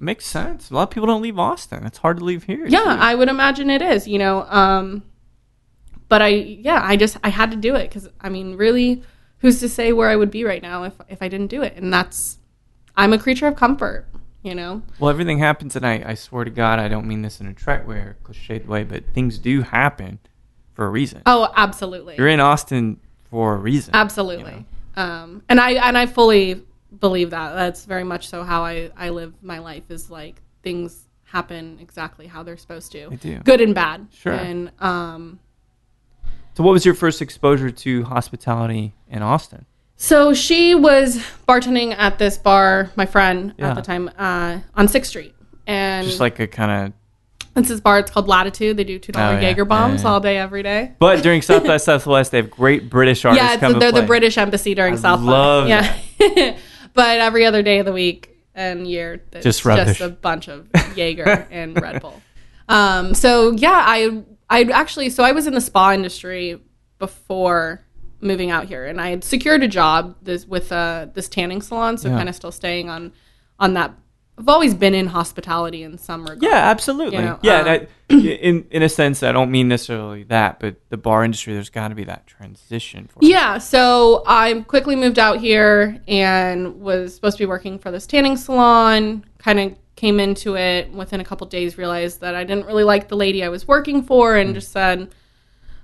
Makes 0.00 0.26
sense. 0.26 0.70
A 0.70 0.74
lot 0.74 0.84
of 0.84 0.90
people 0.90 1.06
don't 1.06 1.22
leave 1.22 1.38
Austin. 1.38 1.84
It's 1.86 1.98
hard 1.98 2.18
to 2.18 2.24
leave 2.24 2.44
here. 2.44 2.66
yeah 2.66 2.80
too. 2.82 2.88
i 2.88 3.14
would 3.14 3.28
imagine 3.28 3.70
it 3.70 3.82
is 3.82 4.06
you 4.08 4.18
know 4.18 4.42
um 4.48 5.02
but 6.08 6.22
i 6.22 6.28
yeah 6.28 6.80
i 6.84 6.96
just 6.96 7.16
i 7.24 7.28
had 7.28 7.50
to 7.50 7.56
do 7.56 7.74
it 7.74 7.88
because 7.88 8.08
i 8.20 8.28
mean 8.28 8.56
really 8.56 9.02
who's 9.38 9.60
to 9.60 9.68
say 9.68 9.92
where 9.92 10.08
i 10.08 10.16
would 10.16 10.30
be 10.30 10.44
right 10.44 10.62
now 10.62 10.84
if 10.84 10.94
if 11.08 11.20
i 11.22 11.28
didn't 11.28 11.48
do 11.48 11.62
it 11.62 11.74
and 11.76 11.92
that's 11.92 12.38
i'm 12.96 13.12
a 13.12 13.18
creature 13.18 13.46
of 13.46 13.56
comfort 13.56 14.06
you 14.42 14.54
know 14.54 14.80
Well, 15.00 15.10
everything 15.10 15.40
happens, 15.40 15.74
and 15.74 15.84
I, 15.84 16.04
I 16.06 16.14
swear 16.14 16.44
to 16.44 16.50
God, 16.52 16.78
I 16.78 16.86
don't 16.86 17.06
mean 17.08 17.22
this 17.22 17.40
in 17.40 17.48
a 17.48 17.52
trite 17.52 17.84
way 17.84 17.96
or 17.96 18.16
cliched 18.22 18.66
way, 18.66 18.84
but 18.84 19.02
things 19.12 19.38
do 19.38 19.62
happen 19.62 20.20
for 20.72 20.86
a 20.86 20.90
reason. 20.90 21.22
oh 21.26 21.52
absolutely 21.56 22.14
You're 22.16 22.28
in 22.28 22.38
Austin 22.38 23.00
for 23.28 23.54
a 23.54 23.56
reason. 23.56 23.90
absolutely 23.94 24.64
um 24.94 25.42
and 25.48 25.60
i 25.60 25.72
and 25.72 25.98
i 25.98 26.06
fully 26.06 26.62
believe 27.00 27.30
that 27.30 27.54
that's 27.54 27.84
very 27.84 28.04
much 28.04 28.28
so 28.28 28.42
how 28.44 28.62
i 28.64 28.90
i 28.96 29.08
live 29.10 29.34
my 29.42 29.58
life 29.58 29.82
is 29.90 30.10
like 30.10 30.40
things 30.62 31.04
happen 31.24 31.78
exactly 31.80 32.26
how 32.26 32.42
they're 32.42 32.56
supposed 32.56 32.92
to 32.92 33.08
They 33.10 33.16
do. 33.16 33.38
good 33.40 33.60
and 33.60 33.74
bad 33.74 34.06
Sure. 34.12 34.32
and 34.32 34.70
um 34.80 35.40
So, 36.54 36.62
what 36.62 36.72
was 36.72 36.86
your 36.86 36.94
first 36.94 37.20
exposure 37.20 37.70
to 37.70 38.04
hospitality 38.04 38.94
in 39.08 39.22
Austin? 39.22 39.66
So 39.96 40.32
she 40.34 40.74
was 40.74 41.18
bartending 41.48 41.94
at 41.98 42.18
this 42.18 42.38
bar, 42.38 42.90
my 42.96 43.04
friend 43.06 43.52
Yeah. 43.58 43.70
at 43.70 43.74
the 43.76 43.82
time, 43.82 44.08
uh, 44.18 44.60
on 44.74 44.88
Sixth 44.88 45.10
Street, 45.10 45.34
and 45.66 46.06
Just 46.06 46.20
like 46.20 46.38
a 46.38 46.46
kind 46.46 46.92
it's 47.56 47.68
this 47.68 47.80
bar. 47.80 47.98
It's 47.98 48.10
called 48.10 48.28
Latitude. 48.28 48.76
They 48.76 48.84
do 48.84 48.98
two 48.98 49.12
dollar 49.12 49.36
Oh, 49.36 49.40
yeah. 49.40 49.48
Jaeger 49.48 49.64
bombs 49.64 50.02
Yeah, 50.02 50.08
yeah. 50.08 50.12
all 50.12 50.20
day, 50.20 50.36
every 50.38 50.62
day. 50.62 50.92
But 50.98 51.22
during 51.22 51.40
South 51.42 51.64
by 51.66 51.78
Southwest, 51.78 52.30
they 52.30 52.36
have 52.36 52.50
great 52.50 52.90
British 52.90 53.24
artists 53.26 53.42
yeah, 53.44 53.56
they're 53.56 53.90
the 53.92 53.98
play. 54.00 54.06
British 54.06 54.36
embassy 54.38 54.74
during 54.74 54.94
I 54.94 54.96
South 54.98 55.20
by. 55.20 55.32
love 55.32 55.68
yeah, 55.68 55.96
but 56.96 57.20
every 57.20 57.46
other 57.46 57.62
day 57.62 57.78
of 57.78 57.86
the 57.86 57.92
week 57.92 58.36
and 58.54 58.86
year, 58.88 59.22
it's 59.32 59.44
Just 59.44 59.62
just 59.62 60.00
a 60.00 60.08
bunch 60.08 60.48
of 60.48 60.68
Jaeger 60.96 61.46
and 61.50 61.80
Red 61.80 62.00
Bull. 62.02 62.20
Um, 62.68 63.14
so 63.14 63.52
yeah, 63.52 63.80
I 63.86 64.24
I 64.50 64.64
actually 64.64 65.10
so 65.10 65.22
I 65.22 65.30
was 65.30 65.46
in 65.46 65.54
the 65.54 65.60
spa 65.60 65.92
industry 65.92 66.60
before 66.98 67.84
moving 68.20 68.50
out 68.50 68.66
here, 68.66 68.86
and 68.86 69.00
I 69.00 69.10
had 69.10 69.22
secured 69.22 69.62
a 69.62 69.68
job 69.68 70.16
this 70.22 70.46
with 70.46 70.72
uh, 70.72 71.06
this 71.14 71.28
tanning 71.28 71.62
salon, 71.62 71.96
so 71.96 72.08
Yeah. 72.08 72.16
kind 72.16 72.28
of 72.28 72.34
still 72.34 72.50
staying 72.50 72.90
on 72.90 73.12
on 73.60 73.74
that. 73.74 73.94
I've 74.38 74.48
always 74.48 74.74
been 74.74 74.94
in 74.94 75.06
hospitality 75.06 75.82
in 75.82 75.96
some 75.96 76.22
regard. 76.22 76.42
Yeah, 76.42 76.70
absolutely. 76.70 77.18
You 77.18 77.24
know, 77.24 77.38
yeah, 77.42 77.60
um, 77.60 77.66
and 77.66 77.88
I, 78.10 78.14
in 78.14 78.66
in 78.70 78.82
a 78.82 78.88
sense, 78.88 79.22
I 79.22 79.32
don't 79.32 79.50
mean 79.50 79.68
necessarily 79.68 80.24
that, 80.24 80.60
but 80.60 80.76
the 80.90 80.98
bar 80.98 81.24
industry, 81.24 81.54
there's 81.54 81.70
got 81.70 81.88
to 81.88 81.94
be 81.94 82.04
that 82.04 82.26
transition 82.26 83.08
for. 83.08 83.20
Yeah, 83.22 83.58
so 83.58 84.22
I 84.26 84.60
quickly 84.68 84.94
moved 84.94 85.18
out 85.18 85.38
here 85.38 86.00
and 86.06 86.80
was 86.80 87.14
supposed 87.14 87.38
to 87.38 87.42
be 87.44 87.48
working 87.48 87.78
for 87.78 87.90
this 87.90 88.06
tanning 88.06 88.36
salon. 88.36 89.24
Kind 89.38 89.58
of 89.58 89.74
came 89.96 90.20
into 90.20 90.54
it 90.56 90.92
within 90.92 91.20
a 91.20 91.24
couple 91.24 91.46
days, 91.46 91.78
realized 91.78 92.20
that 92.20 92.34
I 92.34 92.44
didn't 92.44 92.66
really 92.66 92.84
like 92.84 93.08
the 93.08 93.16
lady 93.16 93.42
I 93.42 93.48
was 93.48 93.66
working 93.66 94.02
for, 94.02 94.36
and 94.36 94.54
just 94.54 94.70
said, 94.70 95.14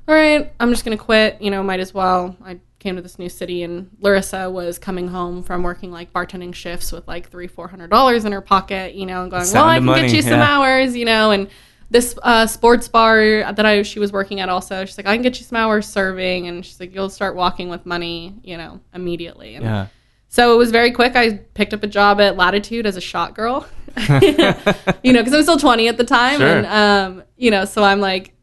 "All 0.08 0.14
right, 0.14 0.52
I'm 0.60 0.70
just 0.70 0.84
gonna 0.84 0.96
quit. 0.96 1.40
You 1.40 1.50
know, 1.50 1.62
might 1.62 1.80
as 1.80 1.92
well." 1.94 2.36
I 2.44 2.58
came 2.78 2.96
to 2.96 3.02
this 3.02 3.18
new 3.18 3.28
city, 3.28 3.62
and 3.62 3.90
Larissa 4.00 4.50
was 4.50 4.78
coming 4.78 5.08
home 5.08 5.42
from 5.42 5.62
working 5.62 5.92
like 5.92 6.12
bartending 6.12 6.54
shifts 6.54 6.90
with 6.92 7.06
like 7.06 7.30
three, 7.30 7.46
four 7.46 7.68
hundred 7.68 7.90
dollars 7.90 8.24
in 8.24 8.32
her 8.32 8.40
pocket. 8.40 8.94
You 8.94 9.06
know, 9.06 9.22
and 9.22 9.30
going, 9.30 9.44
Sound 9.44 9.64
"Well, 9.66 9.68
I 9.70 9.76
can 9.76 9.84
money, 9.84 10.02
get 10.08 10.12
you 10.16 10.22
some 10.22 10.40
hours." 10.40 10.96
You 10.96 11.04
know, 11.04 11.30
and 11.30 11.48
this 11.90 12.16
uh, 12.22 12.46
sports 12.46 12.88
bar 12.88 13.20
that 13.52 13.66
I 13.66 13.82
she 13.82 13.98
was 13.98 14.12
working 14.12 14.40
at 14.40 14.48
also. 14.48 14.84
She's 14.84 14.96
like, 14.96 15.06
I 15.06 15.14
can 15.14 15.22
get 15.22 15.38
you 15.38 15.44
some 15.44 15.56
hours 15.56 15.86
serving, 15.86 16.48
and 16.48 16.64
she's 16.64 16.80
like, 16.80 16.94
you'll 16.94 17.10
start 17.10 17.36
walking 17.36 17.68
with 17.68 17.84
money, 17.84 18.34
you 18.42 18.56
know, 18.56 18.80
immediately. 18.94 19.56
And 19.56 19.64
Yeah. 19.66 19.86
so 20.28 20.54
it 20.54 20.56
was 20.56 20.70
very 20.70 20.90
quick. 20.90 21.16
I 21.16 21.32
picked 21.52 21.74
up 21.74 21.82
a 21.82 21.86
job 21.86 22.18
at 22.18 22.38
Latitude 22.38 22.86
as 22.86 22.96
a 22.96 23.00
shot 23.02 23.34
girl, 23.34 23.66
you 24.22 25.12
know, 25.12 25.20
because 25.20 25.34
I'm 25.34 25.42
still 25.42 25.58
20 25.58 25.88
at 25.88 25.98
the 25.98 26.04
time, 26.04 26.38
Sure. 26.38 26.48
and 26.48 26.66
um, 26.66 27.22
you 27.36 27.50
know, 27.50 27.66
so 27.66 27.84
I'm 27.84 28.00
like 28.00 28.34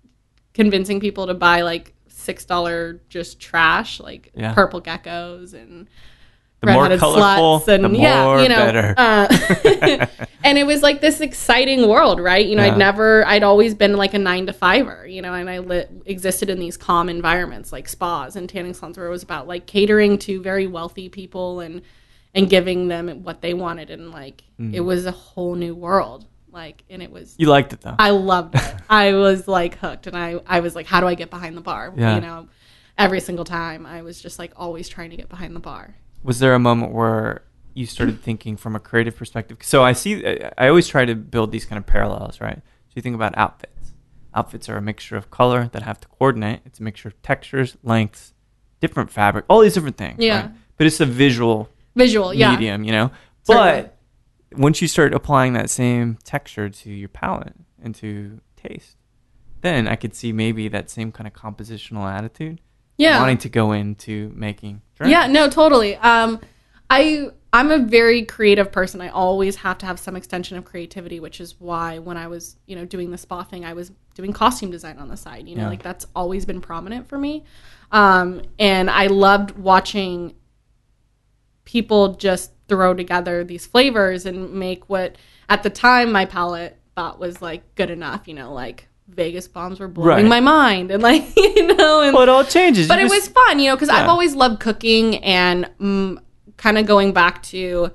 convincing 0.63 0.99
people 0.99 1.25
to 1.27 1.33
buy 1.33 1.61
like 1.61 1.93
six 2.09 2.43
dollar 2.43 2.99
just 3.07 3.39
trash, 3.39 3.99
like 4.01 4.29
Yeah. 4.35 4.53
purple 4.53 4.81
geckos 4.81 5.53
and 5.53 5.87
The 6.61 6.73
more 6.73 6.89
colorful, 6.97 7.61
sluts 7.61 7.67
and 7.69 7.95
the 7.95 7.97
yeah, 7.97 8.41
you 8.43 8.49
know, 8.49 8.55
better. 8.57 8.93
Uh, 8.97 10.05
and 10.43 10.57
it 10.57 10.65
was 10.67 10.81
like 10.83 10.99
this 10.99 11.21
exciting 11.21 11.87
world, 11.87 12.19
right? 12.19 12.45
You 12.45 12.55
know, 12.57 12.65
Yeah. 12.65 12.73
I'd 12.73 12.77
never, 12.77 13.25
I'd 13.25 13.43
always 13.43 13.73
been 13.73 13.95
like 13.95 14.13
a 14.13 14.19
nine 14.19 14.45
to 14.47 14.53
fiver, 14.53 15.07
you 15.07 15.21
know, 15.21 15.33
and 15.33 15.49
I 15.49 15.59
lit, 15.59 15.89
existed 16.05 16.49
in 16.49 16.59
these 16.59 16.75
calm 16.75 17.07
environments 17.07 17.71
like 17.71 17.87
spas 17.87 18.35
and 18.35 18.49
tanning 18.49 18.73
salons 18.73 18.97
where 18.97 19.07
it 19.07 19.11
was 19.11 19.23
about 19.23 19.47
like 19.47 19.65
catering 19.65 20.17
to 20.19 20.41
very 20.41 20.67
wealthy 20.67 21.07
people 21.07 21.61
and 21.61 21.81
and 22.35 22.47
giving 22.49 22.89
them 22.89 23.23
what 23.23 23.41
they 23.41 23.53
wanted, 23.55 23.89
and 23.89 24.11
like 24.11 24.43
Mm. 24.59 24.73
it 24.73 24.81
was 24.81 25.05
a 25.05 25.11
whole 25.11 25.55
new 25.55 25.73
world, 25.73 26.25
like, 26.51 26.83
and 26.89 27.01
it 27.01 27.11
was 27.11 27.35
you 27.37 27.47
liked 27.47 27.73
it 27.73 27.81
though. 27.81 27.95
I 27.97 28.11
loved 28.11 28.55
it. 28.55 28.75
I 28.89 29.13
was 29.13 29.47
like 29.47 29.77
hooked, 29.77 30.07
and 30.07 30.17
I 30.17 30.39
I 30.45 30.59
was 30.59 30.75
like, 30.75 30.85
how 30.85 31.01
do 31.01 31.07
I 31.07 31.15
get 31.15 31.29
behind 31.29 31.55
the 31.57 31.61
bar? 31.61 31.93
Yeah. 31.95 32.15
You 32.15 32.21
know, 32.21 32.47
every 32.97 33.19
single 33.19 33.45
time 33.45 33.85
I 33.85 34.01
was 34.01 34.21
just 34.21 34.39
like 34.39 34.51
always 34.55 34.89
trying 34.89 35.09
to 35.11 35.17
get 35.17 35.29
behind 35.29 35.55
the 35.55 35.59
bar. 35.59 35.95
was 36.23 36.39
there 36.39 36.53
a 36.53 36.59
moment 36.59 36.91
where 36.91 37.43
you 37.73 37.85
started 37.85 38.21
thinking 38.27 38.57
from 38.57 38.75
a 38.75 38.79
creative 38.79 39.15
perspective? 39.15 39.57
So 39.61 39.83
I 39.83 39.93
see, 39.93 40.25
I 40.57 40.67
always 40.67 40.87
try 40.87 41.05
to 41.05 41.15
build 41.15 41.51
these 41.51 41.65
kind 41.65 41.77
of 41.77 41.85
parallels, 41.85 42.41
right? 42.41 42.57
So 42.57 42.93
you 42.95 43.01
think 43.01 43.15
about 43.15 43.37
outfits. 43.37 43.93
Outfits 44.35 44.69
are 44.69 44.77
a 44.77 44.81
mixture 44.81 45.15
of 45.15 45.31
color 45.31 45.69
that 45.73 45.81
have 45.83 45.99
to 46.01 46.07
coordinate. 46.07 46.59
It's 46.65 46.79
a 46.79 46.83
mixture 46.83 47.07
of 47.07 47.21
textures, 47.21 47.77
lengths, 47.83 48.33
different 48.79 49.11
fabric, 49.11 49.45
all 49.49 49.61
these 49.61 49.73
different 49.73 49.97
things. 49.97 50.17
Yeah. 50.19 50.41
Right? 50.41 50.51
But 50.77 50.87
it's 50.87 50.99
a 50.99 51.05
visual 51.05 51.69
Visual, 51.95 52.33
yeah. 52.33 52.51
medium, 52.51 52.83
you 52.83 52.91
know. 52.91 53.11
But 53.47 53.97
once 54.55 54.81
you 54.81 54.87
start 54.87 55.13
applying 55.13 55.53
that 55.53 55.69
same 55.69 56.17
texture 56.23 56.69
to 56.69 56.89
your 56.91 57.09
palate 57.09 57.55
and 57.81 57.93
to 57.95 58.41
taste, 58.55 58.97
then 59.61 59.87
I 59.87 59.95
could 59.95 60.15
see 60.15 60.31
maybe 60.31 60.67
that 60.69 60.89
same 60.89 61.11
kind 61.11 61.27
of 61.27 61.33
compositional 61.33 62.09
attitude. 62.11 62.61
Yeah. 62.97 63.19
Wanting 63.19 63.37
to 63.39 63.49
go 63.49 63.71
into 63.71 64.31
making 64.35 64.81
drinks. 64.95 65.11
Yeah, 65.11 65.27
no, 65.27 65.49
totally. 65.49 65.95
Um, 65.97 66.39
I 66.89 67.29
I'm 67.51 67.71
a 67.71 67.79
very 67.79 68.23
creative 68.25 68.71
person. 68.71 68.99
I 69.01 69.09
always 69.09 69.55
have 69.57 69.77
to 69.79 69.85
have 69.85 69.99
some 69.99 70.15
extension 70.15 70.57
of 70.57 70.65
creativity, 70.65 71.19
which 71.19 71.39
is 71.39 71.55
why 71.59 71.99
when 71.99 72.17
I 72.17 72.27
was 72.27 72.57
you 72.65 72.75
know 72.75 72.85
doing 72.85 73.11
the 73.11 73.17
spa 73.17 73.43
thing, 73.43 73.63
I 73.63 73.73
was 73.73 73.91
doing 74.15 74.33
costume 74.33 74.69
design 74.71 74.97
on 74.97 75.07
the 75.07 75.15
side. 75.17 75.47
You 75.47 75.55
know, 75.55 75.63
Yeah. 75.63 75.69
like 75.69 75.83
that's 75.83 76.05
always 76.15 76.45
been 76.45 76.59
prominent 76.61 77.07
for 77.07 77.17
me. 77.17 77.45
Um, 77.91 78.41
and 78.59 78.89
I 78.89 79.07
loved 79.07 79.51
watching 79.51 80.35
people 81.65 82.15
just 82.15 82.51
throw 82.69 82.93
together 82.93 83.43
these 83.43 83.65
flavors 83.65 84.25
and 84.25 84.53
make 84.53 84.87
what 84.89 85.15
at 85.49 85.63
the 85.63 85.69
time 85.69 86.11
my 86.11 86.25
palate 86.25 86.77
thought 86.95 87.19
was 87.19 87.41
like 87.41 87.63
good 87.75 87.89
enough. 87.89 88.27
You 88.27 88.35
know, 88.35 88.53
like 88.53 88.87
Vegas 89.09 89.47
bombs 89.47 89.79
were 89.79 89.87
blowing 89.87 90.07
Right. 90.09 90.25
my 90.25 90.39
mind, 90.39 90.91
and 90.91 91.01
like 91.03 91.23
you 91.35 91.75
know, 91.75 92.01
and 92.01 92.13
Well, 92.13 92.23
it 92.23 92.29
all 92.29 92.43
changes. 92.45 92.87
but 92.87 92.99
You 92.99 93.05
it 93.05 93.09
just- 93.09 93.27
was 93.27 93.33
fun, 93.45 93.59
you 93.59 93.69
know, 93.69 93.75
because 93.75 93.89
I've 93.89 94.07
always 94.07 94.35
loved 94.35 94.59
cooking 94.59 95.17
and 95.17 95.69
mm, 95.81 96.17
kind 96.57 96.77
of 96.77 96.85
going 96.85 97.11
back 97.13 97.41
to 97.43 97.91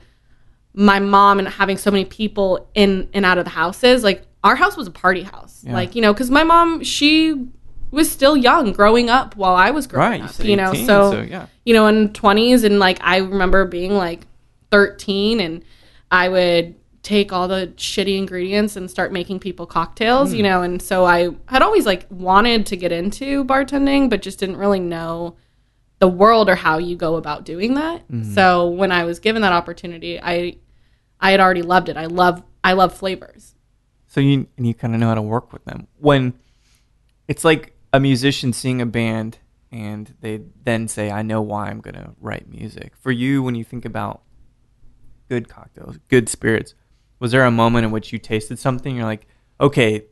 my 0.74 0.98
mom 0.98 1.38
and 1.38 1.46
having 1.46 1.76
so 1.78 1.90
many 1.90 2.04
people 2.04 2.68
in 2.74 3.08
and 3.14 3.24
out 3.24 3.38
of 3.38 3.44
the 3.44 3.50
houses. 3.50 4.02
Like 4.02 4.26
our 4.42 4.56
house 4.56 4.76
was 4.76 4.88
a 4.88 4.90
party 4.90 5.22
house, 5.22 5.62
Yeah. 5.64 5.72
like 5.72 5.94
you 5.94 6.02
know, 6.02 6.12
because 6.12 6.30
my 6.30 6.42
mom 6.44 6.82
she 6.82 7.46
was 7.92 8.10
still 8.10 8.36
young 8.36 8.72
growing 8.72 9.08
up 9.08 9.36
while 9.36 9.54
I 9.54 9.70
was 9.70 9.86
growing 9.86 10.10
Right, 10.10 10.22
up, 10.22 10.30
said 10.30 10.46
you 10.46 10.56
know, 10.56 10.70
18, 10.72 10.86
so, 10.86 11.10
so, 11.12 11.20
yeah. 11.20 11.46
you 11.64 11.74
know, 11.74 11.86
in 11.86 12.12
twenties 12.12 12.64
and 12.64 12.80
like 12.80 12.98
I 13.02 13.18
remember 13.18 13.64
being 13.66 13.92
like 13.94 14.22
thirteen 14.74 15.40
and 15.40 15.62
I 16.10 16.28
would 16.28 16.74
take 17.02 17.32
all 17.32 17.46
the 17.48 17.72
shitty 17.76 18.16
ingredients 18.16 18.76
and 18.76 18.90
start 18.90 19.12
making 19.12 19.38
people 19.38 19.66
cocktails, 19.66 20.30
Hmm. 20.30 20.36
you 20.36 20.42
know, 20.42 20.62
and 20.62 20.80
so 20.80 21.04
I 21.04 21.28
had 21.46 21.62
always 21.62 21.86
like 21.86 22.06
wanted 22.10 22.66
to 22.66 22.76
get 22.76 22.92
into 22.92 23.44
bartending, 23.44 24.08
but 24.10 24.22
just 24.22 24.38
didn't 24.40 24.56
really 24.56 24.80
know 24.80 25.36
the 25.98 26.08
world 26.08 26.48
or 26.48 26.54
how 26.56 26.78
you 26.78 26.96
go 26.96 27.16
about 27.16 27.44
doing 27.44 27.74
that. 27.74 28.00
Hmm. 28.10 28.22
So 28.34 28.68
when 28.68 28.90
I 28.90 29.04
was 29.04 29.18
given 29.20 29.42
that 29.42 29.52
opportunity, 29.52 30.20
I 30.20 30.56
I 31.20 31.30
had 31.30 31.40
already 31.40 31.62
loved 31.62 31.88
it. 31.88 31.96
I 31.96 32.06
love 32.06 32.42
I 32.64 32.72
love 32.72 32.92
flavors. 32.94 33.54
So 34.08 34.20
you 34.20 34.46
and 34.56 34.66
you 34.66 34.74
kind 34.74 34.94
of 34.94 35.00
know 35.00 35.08
how 35.08 35.14
to 35.14 35.22
work 35.36 35.52
with 35.52 35.64
them. 35.66 35.86
When 35.98 36.34
it's 37.28 37.44
like 37.44 37.74
a 37.92 38.00
musician 38.00 38.52
seeing 38.52 38.80
a 38.80 38.86
band 38.86 39.38
and 39.70 40.14
they 40.20 40.40
then 40.64 40.88
say, 40.88 41.10
"I 41.10 41.22
know 41.22 41.42
why 41.42 41.68
I'm 41.68 41.80
going 41.80 41.94
to 42.02 42.10
write 42.20 42.48
music." 42.48 42.92
For 42.96 43.12
you, 43.12 43.42
when 43.42 43.54
you 43.54 43.64
think 43.64 43.84
about 43.84 44.22
good 45.34 45.48
cocktails, 45.48 45.98
good 46.08 46.28
spirits, 46.28 46.74
was 47.18 47.32
there 47.32 47.44
a 47.44 47.50
moment 47.50 47.84
in 47.86 47.90
which 47.90 48.12
you 48.12 48.18
tasted 48.18 48.58
something? 48.58 48.94
You're 48.96 49.04
like, 49.04 49.26
"Okay, 49.60 50.04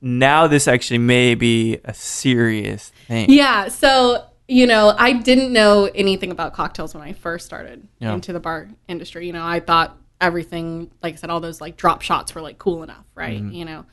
now 0.00 0.46
this 0.46 0.66
actually 0.68 0.98
may 0.98 1.34
be 1.34 1.78
a 1.84 1.92
serious 1.94 2.92
thing." 3.08 3.30
Yeah, 3.30 3.68
so 3.68 4.24
you 4.46 4.66
know, 4.66 4.94
I 4.98 5.14
didn't 5.14 5.52
know 5.54 5.88
anything 5.94 6.30
about 6.30 6.52
cocktails 6.52 6.94
when 6.94 7.02
I 7.02 7.14
first 7.14 7.46
started 7.46 7.88
Yeah. 7.98 8.12
into 8.12 8.30
the 8.32 8.40
bar 8.40 8.68
industry. 8.88 9.26
You 9.26 9.32
know, 9.32 9.44
I 9.44 9.60
thought 9.60 9.96
everything, 10.20 10.90
like 11.02 11.14
I 11.14 11.16
said, 11.16 11.30
all 11.30 11.40
those 11.40 11.60
like 11.62 11.76
drop 11.78 12.02
shots 12.02 12.34
were 12.34 12.42
like 12.42 12.58
cool 12.58 12.82
enough, 12.82 13.04
right? 13.14 13.40
You 13.40 13.64
know, 13.64 13.86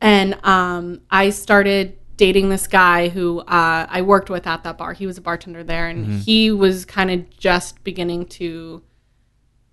and 0.00 0.38
um, 0.44 1.00
I 1.10 1.30
started 1.30 1.98
dating 2.16 2.48
this 2.48 2.66
guy 2.68 3.08
who 3.08 3.40
uh, 3.40 3.86
I 3.88 4.02
worked 4.02 4.30
with 4.30 4.46
at 4.46 4.62
that 4.64 4.78
bar. 4.78 4.92
He 4.92 5.06
was 5.06 5.18
a 5.18 5.20
bartender 5.20 5.62
there, 5.64 5.88
and 5.88 6.20
he 6.22 6.50
was 6.52 6.84
kind 6.84 7.10
of 7.10 7.28
just 7.36 7.82
beginning 7.84 8.26
to 8.26 8.82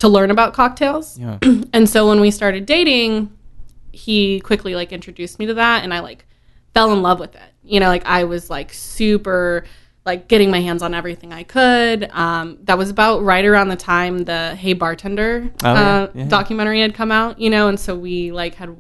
to 0.06 0.10
learn 0.10 0.32
about 0.32 0.54
cocktails. 0.54 1.18
Yeah. 1.20 1.40
and 1.74 1.90
so 1.90 2.08
when 2.08 2.20
we 2.22 2.32
started 2.32 2.66
dating, 2.66 3.32
he 3.92 4.40
quickly 4.42 4.76
like 4.76 4.92
introduced 4.92 5.40
me 5.40 5.46
to 5.48 5.56
that, 5.56 5.84
and 5.84 5.94
I 5.94 6.00
like 6.00 6.26
fell 6.74 6.94
in 6.94 7.02
love 7.02 7.20
with 7.20 7.36
it. 7.36 7.42
You 7.64 7.80
know, 7.80 7.88
like 7.88 8.06
I 8.06 8.26
was 8.26 8.50
like 8.50 8.72
super 8.74 9.66
like 10.06 10.28
getting 10.28 10.52
my 10.52 10.60
hands 10.62 10.84
on 10.84 10.94
everything 10.94 11.34
I 11.34 11.42
could. 11.42 12.08
Um, 12.12 12.60
that 12.66 12.78
was 12.78 12.92
about 12.92 13.24
right 13.24 13.44
around 13.44 13.70
the 13.70 13.76
time 13.76 14.20
the 14.20 14.54
Hey 14.56 14.74
Bartender 14.74 15.50
Oh, 15.64 15.68
uh, 15.70 15.74
Yeah, 15.74 16.08
yeah. 16.24 16.28
documentary 16.30 16.82
had 16.82 16.94
come 16.94 17.12
out, 17.12 17.40
you 17.40 17.50
know, 17.50 17.68
and 17.70 17.80
so 17.80 17.96
we 17.96 18.32
like 18.32 18.54
had 18.54 18.76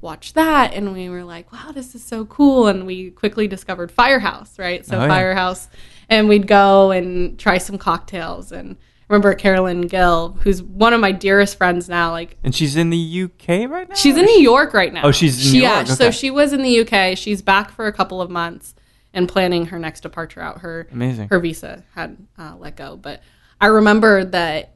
watched 0.00 0.36
that 0.36 0.72
and 0.72 0.94
we 0.94 1.10
were 1.10 1.22
like, 1.22 1.52
wow, 1.52 1.70
this 1.74 1.94
is 1.94 2.02
so 2.02 2.24
cool. 2.24 2.68
And 2.68 2.86
we 2.86 3.10
quickly 3.10 3.46
discovered 3.46 3.90
Firehouse, 3.92 4.58
right? 4.58 4.86
So 4.86 4.96
Oh, 4.96 5.02
yeah. 5.02 5.08
Firehouse, 5.08 5.68
and 6.08 6.30
we'd 6.30 6.46
go 6.46 6.92
and 6.92 7.38
try 7.38 7.58
some 7.58 7.76
cocktails. 7.76 8.50
And 8.50 8.78
remember 9.10 9.34
Carolyn 9.34 9.82
Gill, 9.82 10.38
who's 10.42 10.62
one 10.62 10.92
of 10.94 11.00
my 11.00 11.10
dearest 11.12 11.58
friends 11.58 11.88
now, 11.88 12.12
like 12.12 12.36
And 12.44 12.54
she's 12.54 12.76
in 12.76 12.90
the 12.90 13.22
UK 13.24 13.68
right 13.68 13.88
now. 13.88 13.94
She's 13.96 14.16
in 14.16 14.24
New 14.24 14.40
York 14.40 14.72
right 14.72 14.92
now. 14.92 15.02
Oh, 15.04 15.10
she's 15.10 15.36
in 15.36 15.42
She- 15.52 15.56
New 15.58 15.62
Yeah, 15.62 15.76
York, 15.78 15.88
so 15.88 16.10
she 16.12 16.30
was 16.30 16.52
in 16.52 16.62
the 16.62 16.80
UK. 16.80 17.18
She's 17.18 17.42
back 17.42 17.70
for 17.72 17.86
a 17.88 17.92
couple 17.92 18.22
of 18.22 18.30
months 18.30 18.74
and 19.12 19.28
planning 19.28 19.66
her 19.66 19.78
next 19.78 20.02
departure 20.02 20.40
out. 20.40 20.60
Her 20.60 20.86
Amazing. 20.92 21.28
her 21.28 21.40
visa 21.40 21.82
had 21.94 22.16
uh, 22.38 22.54
let 22.58 22.76
go, 22.76 22.96
but 22.96 23.20
I 23.60 23.66
remember 23.66 24.24
that 24.24 24.74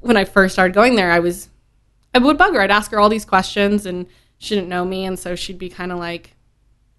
when 0.00 0.16
I 0.16 0.24
first 0.24 0.54
started 0.54 0.74
going 0.74 0.96
there, 0.96 1.12
I 1.12 1.20
was 1.20 1.48
I 2.14 2.18
would 2.18 2.36
bug 2.36 2.54
her. 2.54 2.60
I'd 2.60 2.70
ask 2.72 2.90
her 2.90 2.98
all 2.98 3.08
these 3.08 3.24
questions, 3.24 3.86
and 3.86 4.06
she 4.38 4.56
didn't 4.56 4.68
know 4.68 4.84
me, 4.84 5.04
and 5.04 5.16
so 5.18 5.36
she'd 5.36 5.58
be 5.58 5.68
kind 5.68 5.92
of 5.92 5.98
like 5.98 6.34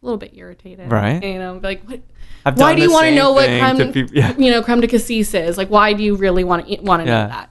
a 0.01 0.05
little 0.05 0.17
bit 0.17 0.31
irritated, 0.35 0.89
Right. 0.89 1.21
You 1.21 1.39
know, 1.39 1.55
be 1.59 1.67
like 1.67 1.83
what. 1.83 1.99
I've 2.49 2.57
Why 2.57 2.75
do 2.75 2.81
you 2.81 2.91
want 2.91 3.05
to 3.07 3.15
know 3.15 3.31
what 3.33 3.47
creme, 3.47 3.77
to 3.77 3.91
people- 3.91 4.15
yeah. 4.15 4.33
you 4.37 4.51
know, 4.51 4.61
creme 4.61 4.81
de 4.81 4.87
cassis 4.87 5.33
is? 5.33 5.57
Like, 5.57 5.69
why 5.69 5.93
do 5.93 6.03
you 6.03 6.15
really 6.15 6.43
want 6.43 6.67
to 6.67 6.81
want 6.81 7.03
to 7.03 7.07
Yeah. 7.09 7.23
know 7.23 7.27
that? 7.29 7.49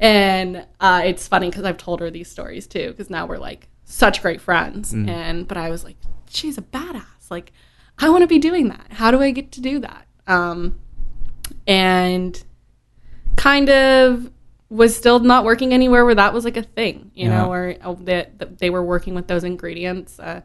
And 0.00 0.66
uh, 0.80 1.02
it's 1.04 1.26
funny 1.28 1.50
because 1.50 1.64
I've 1.64 1.76
told 1.78 2.00
her 2.00 2.10
these 2.10 2.28
stories 2.30 2.66
too. 2.66 2.88
Because 2.90 3.10
now 3.10 3.26
we're 3.26 3.38
like 3.38 3.68
such 3.84 4.22
great 4.22 4.40
friends. 4.40 4.92
Mm. 4.92 5.08
And 5.08 5.48
but 5.48 5.56
I 5.56 5.70
was 5.70 5.84
like, 5.84 5.96
she's 6.28 6.58
a 6.58 6.62
badass. 6.62 7.30
Like, 7.30 7.52
I 7.98 8.08
want 8.10 8.22
to 8.22 8.26
be 8.28 8.38
doing 8.38 8.68
that. 8.68 8.86
How 8.90 9.10
do 9.10 9.20
I 9.22 9.30
get 9.30 9.52
to 9.52 9.60
do 9.60 9.78
that? 9.80 10.06
Um, 10.26 10.78
and 11.66 12.42
kind 13.36 13.68
of 13.70 14.30
was 14.68 14.96
still 14.96 15.20
not 15.20 15.44
working 15.44 15.72
anywhere 15.72 16.04
where 16.04 16.14
that 16.14 16.32
was 16.32 16.44
like 16.44 16.56
a 16.56 16.62
thing, 16.62 17.10
you 17.14 17.28
Yeah. 17.28 17.42
know, 17.42 17.48
where 17.48 17.76
uh, 17.82 17.94
that 18.00 18.38
that 18.38 18.58
they 18.58 18.70
were 18.70 18.82
working 18.82 19.14
with 19.14 19.26
those 19.28 19.44
ingredients. 19.44 20.18
Uh, 20.18 20.40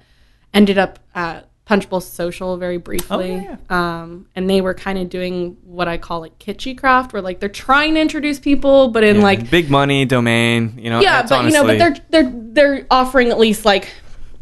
ended 0.54 0.78
up 0.78 1.00
at 1.16 1.49
Punchbowl 1.70 2.02
Social 2.02 2.58
very 2.58 2.78
briefly, 2.78 3.32
Oh, 3.32 3.58
yeah, 3.70 4.02
um, 4.02 4.26
and 4.36 4.50
they 4.50 4.60
were 4.60 4.74
kind 4.74 4.98
of 4.98 5.08
doing 5.08 5.56
what 5.64 5.88
I 5.88 6.00
call 6.00 6.20
like 6.22 6.40
kitschy 6.40 6.76
craft, 6.76 7.14
where 7.14 7.22
like 7.22 7.40
they're 7.40 7.48
trying 7.48 7.94
to 7.94 8.00
introduce 8.02 8.40
people, 8.40 8.88
but 8.88 9.04
in 9.04 9.18
Yeah, 9.18 9.22
like 9.22 9.52
big 9.52 9.70
money 9.70 10.04
domain, 10.06 10.80
you 10.80 10.90
know. 10.90 11.00
yeah, 11.00 11.22
but 11.30 11.46
you 11.46 11.52
know, 11.52 11.64
but 11.64 11.78
they're 11.78 11.96
they're 12.10 12.32
they're 12.34 12.88
offering 12.90 13.30
at 13.30 13.38
least 13.38 13.66
like 13.66 13.88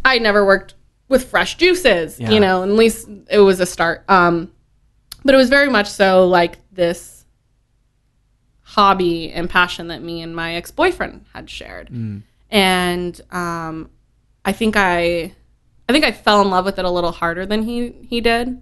I 0.06 0.20
never 0.20 0.46
worked 0.46 0.76
with 1.10 1.26
fresh 1.30 1.58
juices, 1.58 2.18
Yeah. 2.18 2.32
you 2.32 2.40
know, 2.40 2.64
at 2.64 2.70
least 2.70 3.10
it 3.30 3.40
was 3.40 3.60
a 3.60 3.66
start. 3.66 4.06
Um, 4.10 4.50
but 5.26 5.34
it 5.36 5.38
was 5.38 5.50
very 5.50 5.70
much 5.70 5.90
so 5.90 6.26
like 6.30 6.60
this 6.72 7.26
hobby 8.62 9.32
and 9.34 9.50
passion 9.50 9.90
that 9.90 10.02
me 10.02 10.22
and 10.22 10.34
my 10.34 10.56
ex 10.56 10.72
boyfriend 10.72 11.26
had 11.34 11.50
shared, 11.50 11.90
Mm. 11.90 12.22
and 12.50 13.20
um, 13.32 13.90
I 14.46 14.54
think 14.54 14.78
I 14.78 15.34
I 15.90 15.94
think 15.94 16.04
I 16.06 16.12
fell 16.12 16.42
in 16.42 16.50
love 16.50 16.66
with 16.66 16.78
it 16.80 16.86
a 16.86 16.90
little 16.92 17.12
harder 17.12 17.46
than 17.46 17.64
he 17.64 17.94
he 18.10 18.22
did, 18.22 18.62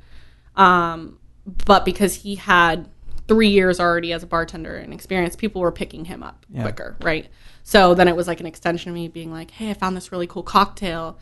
um, 0.56 1.18
but 1.66 1.86
because 1.86 2.16
he 2.16 2.36
had 2.36 2.90
three 3.28 3.50
years 3.50 3.80
already 3.80 4.14
as 4.14 4.22
a 4.24 4.28
bartender 4.28 4.76
and 4.76 4.94
experience, 4.94 5.36
people 5.36 5.62
were 5.62 5.72
picking 5.72 6.06
him 6.06 6.22
up 6.22 6.46
Yeah. 6.50 6.62
quicker, 6.62 6.96
right? 7.02 7.28
So 7.64 7.96
then 7.96 8.08
it 8.08 8.16
was 8.16 8.28
like 8.28 8.40
an 8.40 8.46
extension 8.46 8.90
of 8.90 8.96
me 8.96 9.08
being 9.08 9.32
like, 9.32 9.52
"Hey, 9.52 9.72
I 9.72 9.74
found 9.74 9.98
this 9.98 10.12
really 10.12 10.28
cool 10.28 10.44
cocktail. 10.44 11.18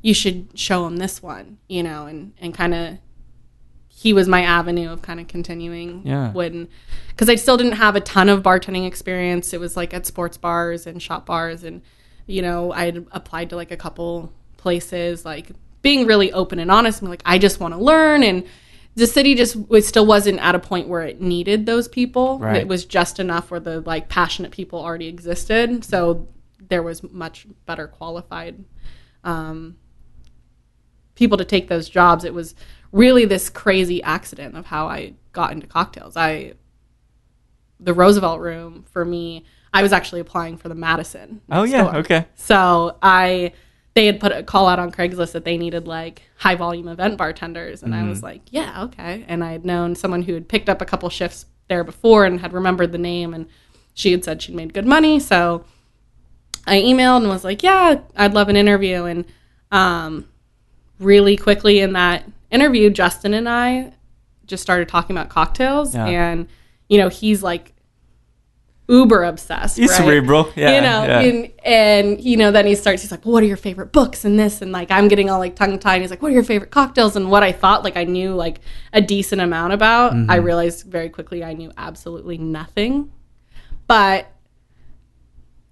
You 0.00 0.14
should 0.14 0.56
show 0.56 0.86
him 0.86 0.98
this 0.98 1.20
one," 1.22 1.58
you 1.68 1.82
know, 1.82 2.06
and 2.06 2.32
and 2.40 2.54
kind 2.54 2.74
of 2.74 2.98
he 3.88 4.12
was 4.12 4.28
my 4.28 4.42
avenue 4.42 4.90
of 4.90 5.02
kind 5.02 5.18
of 5.18 5.26
continuing 5.26 6.02
Yeah. 6.04 6.30
when 6.32 6.68
because 7.08 7.28
I 7.28 7.34
still 7.34 7.56
didn't 7.56 7.72
have 7.72 7.96
a 7.96 8.00
ton 8.00 8.28
of 8.28 8.44
bartending 8.44 8.86
experience. 8.86 9.52
It 9.52 9.58
was 9.58 9.76
like 9.76 9.92
at 9.92 10.06
sports 10.06 10.36
bars 10.36 10.86
and 10.86 11.02
shop 11.02 11.26
bars, 11.26 11.64
and 11.64 11.82
you 12.26 12.42
know 12.42 12.72
I'd 12.72 13.04
applied 13.10 13.50
to 13.50 13.56
like 13.56 13.72
a 13.72 13.76
couple 13.76 14.32
places, 14.58 15.24
like 15.24 15.50
being 15.80 16.06
really 16.06 16.30
open 16.32 16.58
and 16.58 16.70
honest. 16.70 17.00
and 17.00 17.08
like 17.08 17.22
I 17.24 17.38
just 17.38 17.58
want 17.60 17.72
to 17.72 17.80
learn, 17.80 18.22
and 18.22 18.44
the 18.94 19.06
city 19.06 19.34
just 19.34 19.56
was, 19.56 19.88
still 19.88 20.04
wasn't 20.04 20.40
at 20.40 20.54
a 20.54 20.58
point 20.58 20.88
where 20.88 21.02
it 21.02 21.22
needed 21.22 21.64
those 21.64 21.88
people. 21.88 22.38
Right. 22.38 22.58
It 22.58 22.68
was 22.68 22.84
just 22.84 23.18
enough 23.18 23.50
where 23.50 23.60
the 23.60 23.80
like 23.80 24.10
passionate 24.10 24.50
people 24.50 24.80
already 24.80 25.06
existed, 25.06 25.84
so 25.84 26.28
there 26.68 26.82
was 26.82 27.02
much 27.02 27.46
better 27.64 27.88
qualified 27.88 28.62
um, 29.24 29.76
people 31.14 31.38
to 31.38 31.44
take 31.44 31.68
those 31.68 31.88
jobs. 31.88 32.24
It 32.24 32.34
was 32.34 32.54
really 32.92 33.24
this 33.24 33.48
crazy 33.48 34.02
accident 34.02 34.56
of 34.56 34.66
how 34.66 34.88
I 34.88 35.14
got 35.32 35.52
into 35.52 35.66
cocktails. 35.66 36.16
I 36.16 36.54
the 37.80 37.94
Roosevelt 37.94 38.40
room 38.40 38.84
for 38.90 39.04
me, 39.04 39.44
I 39.72 39.82
was 39.82 39.92
actually 39.92 40.20
applying 40.20 40.56
for 40.56 40.68
the 40.68 40.74
Madison. 40.74 41.40
Oh 41.50 41.62
yeah, 41.62 41.84
door. 41.84 41.96
okay. 41.96 42.26
So 42.34 42.96
I 43.02 43.52
they 43.98 44.06
had 44.06 44.20
put 44.20 44.30
a 44.30 44.44
call 44.44 44.68
out 44.68 44.78
on 44.78 44.92
Craigslist 44.92 45.32
that 45.32 45.44
they 45.44 45.56
needed 45.58 45.88
like 45.88 46.22
high 46.36 46.54
volume 46.54 46.86
event 46.86 47.16
bartenders 47.18 47.82
and 47.82 47.92
I 47.94 48.08
was 48.08 48.22
like, 48.22 48.42
yeah, 48.50 48.84
okay. 48.84 49.24
And 49.26 49.42
I 49.42 49.50
had 49.50 49.64
known 49.64 49.96
someone 49.96 50.22
who 50.22 50.34
had 50.34 50.46
picked 50.48 50.68
up 50.68 50.80
a 50.80 50.84
couple 50.84 51.08
shifts 51.10 51.46
there 51.66 51.82
before 51.82 52.24
and 52.24 52.38
had 52.38 52.52
remembered 52.52 52.92
the 52.92 52.98
name 52.98 53.34
and 53.34 53.48
she 53.94 54.12
had 54.12 54.22
said 54.24 54.40
she'd 54.40 54.54
made 54.54 54.72
good 54.72 54.86
money, 54.86 55.18
so 55.18 55.64
I 56.64 56.76
emailed 56.80 57.18
and 57.22 57.28
was 57.28 57.42
like, 57.42 57.64
"Yeah, 57.64 58.00
I'd 58.14 58.34
love 58.34 58.48
an 58.48 58.54
interview." 58.56 59.04
And 59.04 59.24
um, 59.72 60.28
really 61.00 61.36
quickly 61.36 61.80
in 61.80 61.94
that 61.94 62.24
interview, 62.52 62.90
Justin 62.90 63.34
and 63.34 63.48
I 63.48 63.92
just 64.46 64.62
started 64.62 64.88
talking 64.88 65.16
about 65.16 65.28
cocktails, 65.30 65.94
Yeah. 65.96 66.06
and 66.06 66.46
you 66.88 66.98
know, 66.98 67.08
he's 67.08 67.42
like 67.42 67.72
uber 68.88 69.22
obsessed. 69.22 69.76
He's 69.76 69.90
right? 69.90 69.98
cerebral. 69.98 70.50
Yeah. 70.56 70.74
you 70.74 70.80
know, 70.80 71.04
yeah. 71.04 71.20
and, 71.20 71.52
and 71.64 72.20
you 72.20 72.36
know, 72.36 72.50
then 72.50 72.66
he 72.66 72.74
starts. 72.74 73.02
He's 73.02 73.10
like, 73.10 73.24
well, 73.24 73.34
"What 73.34 73.42
are 73.42 73.46
your 73.46 73.56
favorite 73.56 73.92
books?" 73.92 74.24
and 74.24 74.38
this, 74.38 74.62
and 74.62 74.72
like, 74.72 74.90
I'm 74.90 75.08
getting 75.08 75.30
all 75.30 75.38
like 75.38 75.54
tongue 75.56 75.78
tied. 75.78 76.00
He's 76.00 76.10
like, 76.10 76.22
"What 76.22 76.30
are 76.30 76.34
your 76.34 76.42
favorite 76.42 76.70
cocktails?" 76.70 77.14
and 77.14 77.30
what 77.30 77.42
I 77.42 77.52
thought 77.52 77.84
like 77.84 77.96
I 77.96 78.04
knew 78.04 78.34
like 78.34 78.60
a 78.92 79.00
decent 79.00 79.40
amount 79.40 79.72
about. 79.74 80.12
Mm-hmm. 80.12 80.30
I 80.30 80.36
realized 80.36 80.86
very 80.86 81.10
quickly 81.10 81.44
I 81.44 81.52
knew 81.52 81.70
absolutely 81.76 82.38
nothing, 82.38 83.12
but 83.86 84.32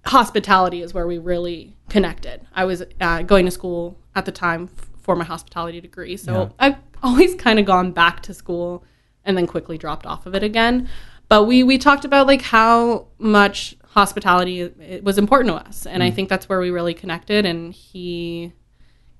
hospitality 0.05 0.81
is 0.81 0.93
where 0.93 1.07
we 1.07 1.17
really 1.17 1.75
connected. 1.89 2.45
I 2.53 2.65
was 2.65 2.83
uh, 3.01 3.23
going 3.23 3.45
to 3.45 3.51
school 3.51 3.97
at 4.15 4.25
the 4.25 4.31
time 4.31 4.69
for 5.01 5.15
my 5.15 5.25
hospitality 5.25 5.81
degree, 5.81 6.17
so 6.17 6.33
Yeah. 6.33 6.49
I've 6.59 6.75
always 7.03 7.35
kind 7.35 7.59
of 7.59 7.65
gone 7.65 7.91
back 7.91 8.21
to 8.23 8.33
school 8.33 8.83
and 9.25 9.37
then 9.37 9.45
quickly 9.47 9.77
dropped 9.77 10.05
off 10.05 10.25
of 10.25 10.35
it 10.35 10.43
again. 10.43 10.87
But 11.29 11.43
we 11.43 11.63
we 11.63 11.77
talked 11.77 12.05
about 12.05 12.27
like 12.27 12.41
how 12.41 13.07
much 13.17 13.75
hospitality 13.85 15.01
was 15.01 15.17
important 15.17 15.49
to 15.49 15.67
us, 15.67 15.85
and 15.85 16.03
I 16.03 16.11
mm. 16.11 16.15
think 16.15 16.29
that's 16.29 16.47
where 16.47 16.59
we 16.59 16.69
really 16.69 16.93
connected. 16.93 17.45
And 17.45 17.73
he 17.73 18.53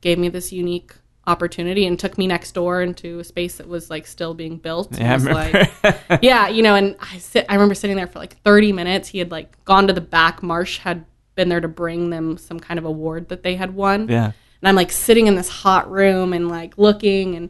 gave 0.01 0.17
me 0.17 0.29
this 0.29 0.53
unique 0.53 0.93
opportunity 1.25 1.85
and 1.85 1.99
took 1.99 2.17
me 2.17 2.25
next 2.25 2.53
door 2.53 2.81
into 2.81 3.19
a 3.19 3.23
space 3.23 3.57
that 3.57 3.67
was 3.67 3.89
like 3.89 4.07
still 4.07 4.33
being 4.33 4.57
built. 4.57 4.97
Yeah, 4.97 5.17
like, 5.17 6.21
yeah, 6.21 6.47
you 6.47 6.63
know, 6.63 6.75
and 6.75 6.95
I 6.99 7.17
sit. 7.17 7.45
I 7.49 7.53
remember 7.55 7.75
sitting 7.75 7.97
there 7.97 8.07
for 8.07 8.19
like 8.19 8.41
30 8.43 8.71
minutes. 8.71 9.09
He 9.09 9.19
had 9.19 9.31
like 9.31 9.63
gone 9.65 9.87
to 9.87 9.93
the 9.93 10.01
back. 10.01 10.41
Marsh 10.41 10.79
had 10.79 11.05
been 11.35 11.49
there 11.49 11.61
to 11.61 11.67
bring 11.67 12.09
them 12.09 12.37
some 12.37 12.59
kind 12.59 12.77
of 12.77 12.85
award 12.85 13.29
that 13.29 13.43
they 13.43 13.55
had 13.55 13.75
won. 13.75 14.07
yeah. 14.07 14.31
And 14.61 14.67
I'm 14.67 14.75
like 14.75 14.91
sitting 14.91 15.27
in 15.27 15.35
this 15.35 15.49
hot 15.49 15.89
room 15.91 16.33
and 16.33 16.49
like 16.49 16.77
looking 16.77 17.35
and 17.35 17.49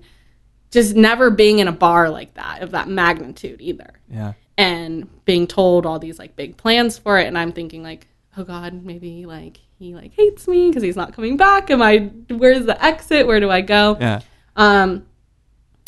just 0.72 0.96
never 0.96 1.30
being 1.30 1.60
in 1.60 1.68
a 1.68 1.72
bar 1.72 2.10
like 2.10 2.34
that 2.34 2.62
of 2.62 2.72
that 2.72 2.90
magnitude 2.90 3.62
either. 3.62 3.94
Yeah. 4.10 4.34
And 4.58 5.08
being 5.26 5.46
told 5.46 5.86
all 5.86 6.00
these 6.00 6.18
like 6.18 6.36
big 6.36 6.58
plans 6.58 6.98
for 6.98 7.20
it, 7.20 7.28
and 7.28 7.38
I'm 7.38 7.52
thinking 7.52 7.84
like, 7.84 8.08
oh 8.38 8.44
god, 8.44 8.84
maybe 8.84 9.26
like 9.26 9.60
he 9.78 9.94
like 9.94 10.14
hates 10.14 10.48
me 10.48 10.70
because 10.70 10.82
he's 10.82 10.96
not 10.96 11.14
coming 11.14 11.38
back. 11.38 11.70
Am 11.70 11.82
I? 11.82 12.10
Where's 12.30 12.66
the 12.66 12.84
exit? 12.84 13.28
Where 13.28 13.40
do 13.40 13.52
I 13.52 13.62
go? 13.62 13.98
Yeah. 14.00 14.22
Um, 14.56 15.06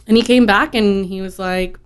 and 0.08 0.16
he 0.16 0.22
came 0.24 0.46
back 0.46 0.76
and 0.76 1.06
he 1.06 1.22
was 1.22 1.40
like, 1.40 1.80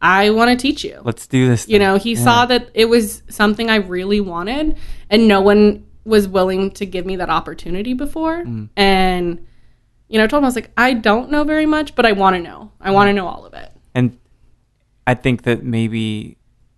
I 0.00 0.30
want 0.30 0.50
to 0.50 0.56
teach 0.56 0.84
you. 0.84 1.00
Let's 1.04 1.26
do 1.26 1.46
this. 1.48 1.68
You 1.68 1.74
thing. 1.74 1.80
know, 1.82 1.96
he 1.96 2.14
Yeah. 2.14 2.24
saw 2.24 2.46
that 2.46 2.70
it 2.72 2.86
was 2.86 3.22
something 3.28 3.68
I 3.68 3.76
really 3.76 4.20
wanted, 4.20 4.76
and 5.10 5.28
no 5.28 5.40
one 5.42 5.84
was 6.04 6.26
willing 6.26 6.70
to 6.70 6.86
give 6.86 7.04
me 7.04 7.16
that 7.16 7.28
opportunity 7.28 7.92
before. 7.92 8.44
Mm. 8.44 8.70
And, 8.76 9.46
you 10.08 10.16
know, 10.16 10.24
I 10.24 10.26
told 10.26 10.40
him, 10.40 10.44
I 10.44 10.48
was 10.48 10.54
like, 10.54 10.70
I 10.76 10.94
don't 10.94 11.30
know 11.30 11.44
very 11.44 11.66
much, 11.66 11.94
but 11.94 12.06
I 12.06 12.12
want 12.12 12.36
to 12.36 12.40
know. 12.42 12.72
I 12.80 12.92
want 12.92 13.08
to 13.08 13.12
know 13.12 13.26
all 13.26 13.44
of 13.44 13.52
it. 13.52 13.70
And 13.94 14.16
I 15.08 15.14
think 15.14 15.42
that 15.44 15.64
maybe 15.64 16.36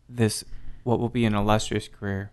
this, 0.09 0.45
what 0.85 1.01
will 1.01 1.09
be 1.09 1.25
an 1.25 1.35
illustrious 1.35 1.89
career 1.89 2.31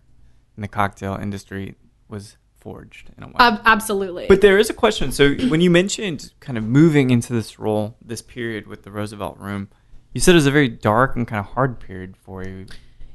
in 0.56 0.62
the 0.62 0.68
cocktail 0.68 1.14
industry, 1.20 1.74
was 2.08 2.36
forged 2.60 3.10
in 3.16 3.24
a 3.24 3.26
way. 3.26 3.34
Ab- 3.40 3.60
absolutely. 3.64 4.26
But 4.28 4.40
there 4.40 4.58
is 4.58 4.70
a 4.70 4.74
question. 4.74 5.10
So 5.12 5.34
when 5.48 5.60
you 5.60 5.70
mentioned 5.70 6.32
kind 6.40 6.56
of 6.56 6.64
moving 6.64 7.10
into 7.10 7.32
this 7.32 7.58
role, 7.58 7.96
this 8.04 8.22
period 8.22 8.66
with 8.68 8.82
the 8.84 8.90
Roosevelt 8.92 9.38
Room, 9.38 9.68
you 10.14 10.20
said 10.20 10.32
it 10.32 10.34
was 10.36 10.46
a 10.46 10.50
very 10.52 10.68
dark 10.68 11.16
and 11.16 11.26
kind 11.26 11.40
of 11.40 11.46
hard 11.54 11.80
period 11.80 12.16
for 12.16 12.42
you. 12.44 12.66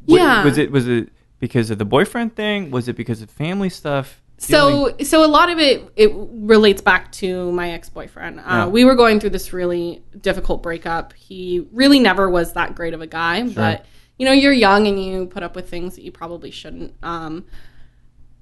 What- 0.06 0.18
Yeah. 0.20 0.44
Was 0.44 0.58
it 0.58 0.72
was 0.72 0.88
it 0.88 1.10
because 1.40 1.70
of 1.70 1.78
the 1.78 1.86
boyfriend 1.86 2.36
thing? 2.36 2.70
Was 2.72 2.88
it 2.90 2.96
because 2.98 3.22
of 3.22 3.30
family 3.30 3.70
stuff? 3.70 4.22
So 4.38 4.96
so 5.04 5.24
a 5.26 5.28
lot 5.28 5.50
of 5.50 5.60
it 5.60 5.88
it 5.96 6.12
relates 6.14 6.82
back 6.82 7.12
to 7.14 7.52
my 7.54 7.72
ex-boyfriend 7.72 8.40
uh, 8.40 8.44
Yeah. 8.46 8.66
we 8.68 8.84
were 8.84 8.96
going 8.96 9.20
through 9.20 9.30
this 9.30 9.54
really 9.54 10.04
difficult 10.20 10.62
breakup 10.62 11.14
he 11.14 11.66
really 11.72 12.00
never 12.00 12.30
was 12.30 12.54
that 12.54 12.76
great 12.76 12.94
of 12.94 13.02
a 13.02 13.08
guy 13.08 13.44
but 13.48 13.86
you 14.18 14.26
know 14.26 14.32
you're 14.34 14.52
young 14.54 14.88
and 14.88 15.04
you 15.04 15.28
put 15.28 15.44
up 15.44 15.56
with 15.56 15.70
things 15.70 15.96
that 15.96 16.04
you 16.04 16.12
probably 16.12 16.52
shouldn't 16.52 16.94
um, 17.04 17.46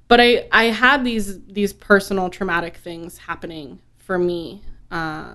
but 0.07 0.19
i 0.19 0.47
i 0.51 0.65
had 0.65 1.03
these 1.03 1.43
these 1.45 1.71
personal 1.73 2.29
traumatic 2.29 2.77
things 2.77 3.17
happening 3.19 3.79
for 3.97 4.17
me 4.17 4.61
uh, 4.89 5.33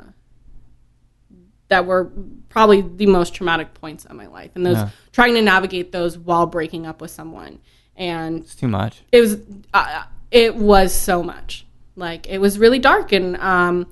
that 1.69 1.85
were 1.87 2.11
probably 2.49 2.81
the 2.83 3.07
most 3.07 3.35
traumatic 3.35 3.75
points 3.75 4.05
of 4.05 4.17
my 4.17 4.27
life 4.27 4.51
and 4.55 4.65
those 4.65 4.77
Yeah. 4.77 4.89
trying 5.13 5.35
to 5.35 5.43
navigate 5.43 5.93
those 5.93 6.17
while 6.19 6.47
breaking 6.47 6.87
up 6.87 7.01
with 7.01 7.11
someone 7.11 7.59
and 7.97 8.41
it's 8.41 8.55
too 8.55 8.69
much. 8.69 9.03
it 9.13 9.21
was 9.21 9.39
uh, 9.75 10.05
it 10.31 10.55
was 10.57 10.93
so 10.95 11.23
much 11.23 11.67
like 11.95 12.27
it 12.29 12.39
was 12.39 12.59
really 12.59 12.79
dark 12.79 13.13
and 13.13 13.37
um 13.39 13.87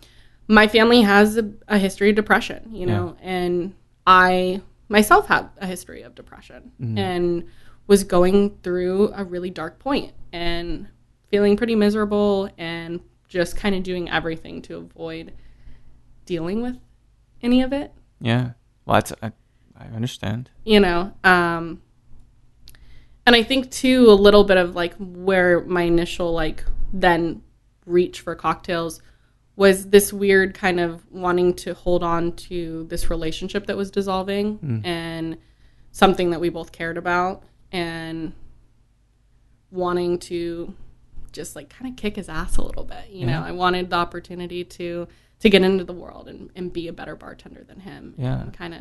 my 0.49 0.67
family 0.69 1.03
has 1.03 1.37
a, 1.39 1.51
a 1.69 1.79
history 1.79 2.11
of 2.11 2.17
depression 2.17 2.69
you 2.73 2.85
know 2.87 3.17
and 3.23 3.75
i 4.07 4.61
myself 4.89 5.27
had 5.29 5.49
a 5.59 5.67
history 5.67 6.03
of 6.03 6.15
depression 6.15 6.73
and 6.99 7.45
was 7.87 8.05
going 8.05 8.57
through 8.63 9.11
a 9.15 9.25
really 9.25 9.51
dark 9.51 9.79
point 9.79 10.13
and 10.33 10.87
feeling 11.31 11.57
pretty 11.57 11.75
miserable 11.75 12.49
and 12.59 13.01
just 13.29 13.57
kind 13.57 13.75
of 13.75 13.83
doing 13.83 14.11
everything 14.11 14.61
to 14.63 14.77
avoid 14.77 15.33
dealing 16.27 16.63
with 16.63 16.77
any 17.43 17.63
of 17.63 17.73
it 17.73 17.93
Yeah. 18.21 18.53
Well, 18.87 18.95
that's, 18.95 19.13
I, 19.23 19.33
I 19.79 19.87
understand. 19.95 20.51
you 20.65 20.81
know 20.81 21.13
um 21.25 21.81
and 23.27 23.35
i 23.37 23.43
think 23.43 23.71
too 23.71 24.07
a 24.11 24.15
little 24.15 24.45
bit 24.45 24.57
of 24.57 24.75
like 24.75 24.95
where 24.99 25.61
my 25.63 25.83
initial 25.83 26.33
like 26.33 26.65
then 26.93 27.43
reach 27.87 28.21
for 28.21 28.35
cocktails 28.35 29.01
was 29.57 29.91
this 29.91 30.13
weird 30.13 30.55
kind 30.55 30.81
of 30.81 31.05
wanting 31.13 31.55
to 31.55 31.75
hold 31.75 32.03
on 32.03 32.33
to 32.33 32.85
this 32.89 33.09
relationship 33.09 33.67
that 33.67 33.77
was 33.77 33.91
dissolving 33.91 34.57
hmm. 34.57 34.85
and 34.85 35.39
something 35.93 36.31
that 36.31 36.41
we 36.41 36.49
both 36.49 36.73
cared 36.73 36.99
about 36.99 37.45
and 37.71 38.33
wanting 39.71 40.19
to 40.19 40.75
just 41.33 41.57
like 41.57 41.69
kind 41.69 41.91
of 41.91 41.97
kick 41.97 42.17
his 42.17 42.29
ass 42.29 42.57
a 42.57 42.63
little 42.63 42.85
bit 42.85 43.11
you 43.11 43.27
know? 43.27 43.43
I 43.43 43.53
wanted 43.53 43.91
the 43.91 43.97
opportunity 43.97 44.65
to 44.65 45.07
to 45.41 45.51
get 45.51 45.63
into 45.63 45.85
the 45.85 45.93
world 45.93 46.29
and, 46.29 46.51
and 46.57 46.73
be 46.73 46.89
a 46.89 46.93
better 46.93 47.17
bartender 47.17 47.65
than 47.65 47.81
him 47.81 48.15
Yeah. 48.17 48.47
kind 48.53 48.75
of 48.75 48.81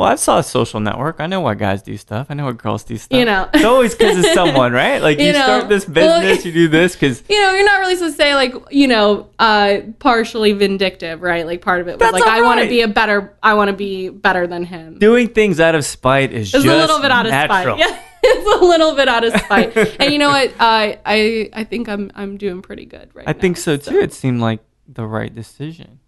Well, 0.00 0.08
I 0.08 0.14
saw 0.14 0.38
a 0.38 0.42
social 0.42 0.80
network. 0.80 1.16
I 1.20 1.26
know 1.26 1.42
why 1.42 1.54
guys 1.54 1.82
do 1.82 1.94
stuff. 1.98 2.28
I 2.30 2.34
know 2.34 2.46
why 2.46 2.52
girls 2.52 2.84
do 2.84 2.96
stuff. 2.96 3.18
You 3.18 3.26
know. 3.26 3.50
it's 3.52 3.64
always 3.66 3.94
because 3.94 4.18
of 4.18 4.24
someone, 4.32 4.72
right? 4.72 5.02
Like 5.02 5.18
you, 5.18 5.26
You 5.26 5.32
know. 5.34 5.42
start 5.42 5.68
this 5.68 5.86
Well, 5.86 6.20
business, 6.22 6.46
you 6.46 6.52
do 6.52 6.68
this 6.68 6.94
because 6.94 7.22
you 7.28 7.38
know, 7.38 7.52
you're 7.52 7.66
not 7.66 7.80
really 7.80 7.96
supposed 7.96 8.16
to 8.16 8.22
say 8.22 8.34
like, 8.34 8.54
you 8.70 8.88
know, 8.88 9.28
uh, 9.38 9.80
partially 9.98 10.52
vindictive, 10.52 11.20
right? 11.20 11.44
Like 11.44 11.60
part 11.60 11.82
of 11.82 11.88
it 11.88 11.92
was 11.92 11.98
That's 11.98 12.12
like, 12.14 12.22
I 12.24 12.40
want 12.40 12.62
to 12.62 12.66
be 12.68 12.80
a 12.80 12.88
better, 12.88 13.36
I 13.42 13.52
want 13.52 13.68
to 13.68 13.76
be 13.76 14.08
better 14.08 14.46
than 14.46 14.64
him. 14.64 14.98
doing 14.98 15.28
things 15.28 15.60
out 15.60 15.74
of 15.74 15.84
spite 15.84 16.32
is 16.32 16.44
It's 16.54 16.64
just 16.64 16.66
a 16.66 16.74
little 16.76 17.00
bit 17.00 17.10
out 17.10 17.26
of 17.26 17.32
natural. 17.32 17.76
spite. 17.76 17.90
Yeah, 18.22 18.30
it's 18.32 18.62
a 18.62 18.64
little 18.64 18.94
bit 18.94 19.08
out 19.08 19.24
of 19.24 19.32
spite. 19.34 19.76
and 20.00 20.12
you 20.12 20.18
know 20.18 20.28
what? 20.30 20.52
I 20.60 20.98
I 21.06 21.50
I 21.52 21.64
think 21.64 21.88
I'm 21.88 22.10
I'm 22.14 22.36
doing 22.38 22.62
pretty 22.62 22.84
good 22.86 23.10
right 23.14 23.26
I 23.28 23.32
now. 23.32 23.38
I 23.38 23.40
think 23.40 23.56
so 23.56 23.76
too. 23.76 23.98
It 23.98 24.12
seemed 24.14 24.40
like 24.42 24.60
the 24.88 25.06
right 25.06 25.34
decision. 25.34 26.00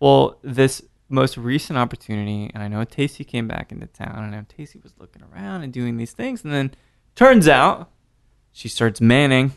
Well, 0.00 0.38
this 0.42 0.82
most 1.08 1.36
recent 1.36 1.78
opportunity, 1.78 2.50
and 2.52 2.62
I 2.62 2.68
know 2.68 2.84
Tacey 2.84 3.24
came 3.24 3.46
back 3.46 3.72
into 3.72 3.86
town, 3.86 4.16
and 4.16 4.34
I 4.34 4.38
know 4.38 4.44
Tacey 4.48 4.80
was 4.82 4.92
looking 4.98 5.22
around 5.22 5.62
and 5.62 5.72
doing 5.72 5.96
these 5.96 6.12
things, 6.12 6.44
and 6.44 6.52
then 6.52 6.72
turns 7.14 7.48
out 7.48 7.90
she 8.52 8.68
starts 8.68 9.00
manning. 9.00 9.52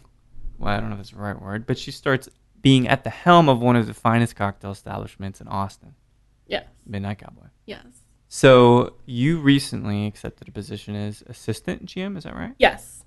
Well, 0.58 0.74
I 0.74 0.80
don't 0.80 0.90
know 0.90 0.96
if 0.96 1.00
that's 1.00 1.12
the 1.12 1.18
right 1.18 1.42
word, 1.42 1.66
but 1.66 1.78
she 1.78 1.92
starts 1.92 2.30
being 2.62 2.88
at 2.88 3.04
the 3.04 3.10
helm 3.10 3.50
of 3.50 3.62
one 3.62 3.76
of 3.76 3.88
the 3.88 3.94
finest 3.94 4.36
cocktail 4.36 4.72
establishments 4.72 5.42
in 5.42 5.48
Austin. 5.48 5.96
Yes. 6.48 6.66
Midnight 6.86 7.20
Cowboy. 7.20 7.48
Yes. 7.66 7.86
So 8.28 8.96
you 9.06 9.40
recently 9.40 10.06
accepted 10.06 10.48
a 10.48 10.52
position 10.52 10.96
as 10.96 11.24
assistant 11.28 11.86
GM, 11.86 12.18
is 12.18 12.26
that 12.26 12.36
right? 12.36 12.54
Yes. 12.60 13.04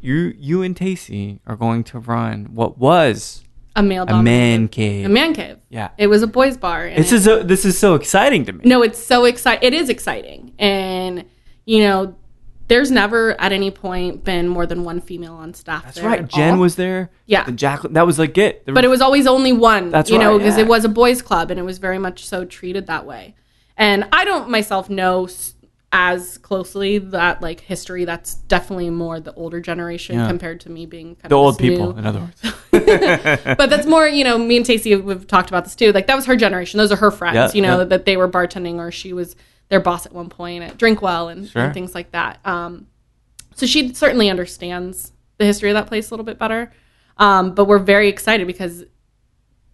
You 0.00 0.34
you 0.36 0.62
and 0.62 0.76
Tacey 0.76 1.40
are 1.46 1.56
going 1.56 1.84
to 1.84 1.98
run 1.98 2.46
what 2.52 2.76
was 2.76 3.42
A 3.76 3.82
male 3.82 4.06
a 4.08 4.22
man 4.22 4.68
cave. 4.68 5.04
A 5.04 5.08
man 5.08 5.34
cave. 5.34 5.58
yeah. 5.68 5.90
It 5.98 6.06
was 6.06 6.22
a 6.22 6.26
boys' 6.26 6.56
bar. 6.56 6.86
and 6.86 6.98
This 6.98 7.12
is 7.12 7.24
so, 7.24 7.42
this 7.42 7.66
is 7.66 7.78
so 7.78 7.94
exciting 7.94 8.46
to 8.46 8.52
me. 8.54 8.62
No, 8.64 8.82
it's 8.82 8.98
so 8.98 9.26
exciting. 9.26 9.66
It 9.66 9.74
is 9.74 9.90
exciting. 9.90 10.54
And, 10.58 11.26
you 11.66 11.80
know, 11.80 12.16
there's 12.68 12.90
never 12.90 13.38
at 13.40 13.52
any 13.52 13.70
point 13.70 14.24
been 14.24 14.48
more 14.48 14.66
than 14.66 14.82
one 14.82 15.00
female 15.00 15.34
on 15.34 15.52
staff. 15.54 15.84
That's 15.84 16.00
right. 16.00 16.26
Jen 16.26 16.54
all. 16.54 16.60
was 16.60 16.76
there. 16.76 17.10
Yeah. 17.26 17.44
The 17.44 17.52
Jacqueline. 17.52 17.92
That 17.92 18.06
was 18.06 18.18
like 18.18 18.36
it. 18.38 18.64
There 18.64 18.74
But 18.74 18.84
it 18.84 18.88
was 18.88 19.02
always 19.02 19.26
only 19.26 19.52
one. 19.52 19.90
That's 19.90 20.10
you 20.10 20.18
know, 20.18 20.38
because 20.38 20.56
yeah. 20.56 20.64
it 20.64 20.68
was 20.68 20.84
a 20.84 20.88
boys' 20.88 21.20
club 21.20 21.50
and 21.50 21.60
it 21.60 21.62
was 21.62 21.78
very 21.78 21.98
much 21.98 22.24
so 22.24 22.44
treated 22.44 22.86
that 22.86 23.04
way. 23.04 23.34
And 23.76 24.08
I 24.10 24.24
don't 24.24 24.48
myself 24.48 24.88
know 24.88 25.28
as 25.92 26.38
closely 26.38 26.98
that 26.98 27.40
like 27.40 27.60
history. 27.60 28.04
That's 28.04 28.34
definitely 28.34 28.90
more 28.90 29.20
the 29.20 29.32
older 29.34 29.60
generation 29.60 30.16
Yeah. 30.16 30.26
compared 30.28 30.60
to 30.62 30.70
me 30.70 30.84
being 30.86 31.14
kind 31.16 31.30
the 31.30 31.36
of 31.36 31.40
old 31.44 31.54
this 31.54 31.62
new- 31.62 31.70
people, 31.70 31.96
in 31.96 32.04
other 32.06 32.20
words. 32.20 32.42
but 33.56 33.70
that's 33.70 33.86
more, 33.86 34.06
you 34.06 34.24
know, 34.24 34.36
me 34.36 34.56
and 34.56 34.66
Tacey 34.66 34.96
we've 34.96 35.26
talked 35.26 35.48
about 35.48 35.64
this 35.64 35.74
too. 35.76 35.92
Like 35.92 36.06
that 36.08 36.16
was 36.16 36.26
her 36.26 36.36
generation. 36.36 36.78
Those 36.78 36.92
are 36.92 36.96
her 36.96 37.10
friends, 37.10 37.36
Yeah, 37.36 37.50
you 37.52 37.62
know, 37.62 37.78
yeah. 37.78 37.84
that 37.84 38.04
they 38.04 38.16
were 38.16 38.28
bartending 38.28 38.76
or 38.76 38.90
she 38.90 39.12
was 39.12 39.36
their 39.68 39.80
boss 39.80 40.06
at 40.06 40.12
one 40.12 40.28
point 40.28 40.64
at 40.64 40.76
Drinkwell 40.76 41.30
and, 41.30 41.48
Sure. 41.48 41.64
and 41.64 41.74
things 41.74 41.94
like 41.94 42.10
that. 42.12 42.40
Um, 42.44 42.86
so 43.54 43.66
she 43.66 43.94
certainly 43.94 44.28
understands 44.28 45.12
the 45.38 45.44
history 45.44 45.70
of 45.70 45.74
that 45.74 45.86
place 45.86 46.10
a 46.10 46.14
little 46.14 46.24
bit 46.26 46.38
better. 46.38 46.72
Um, 47.18 47.54
but 47.54 47.64
we're 47.66 47.78
very 47.78 48.08
excited 48.08 48.46
because 48.46 48.84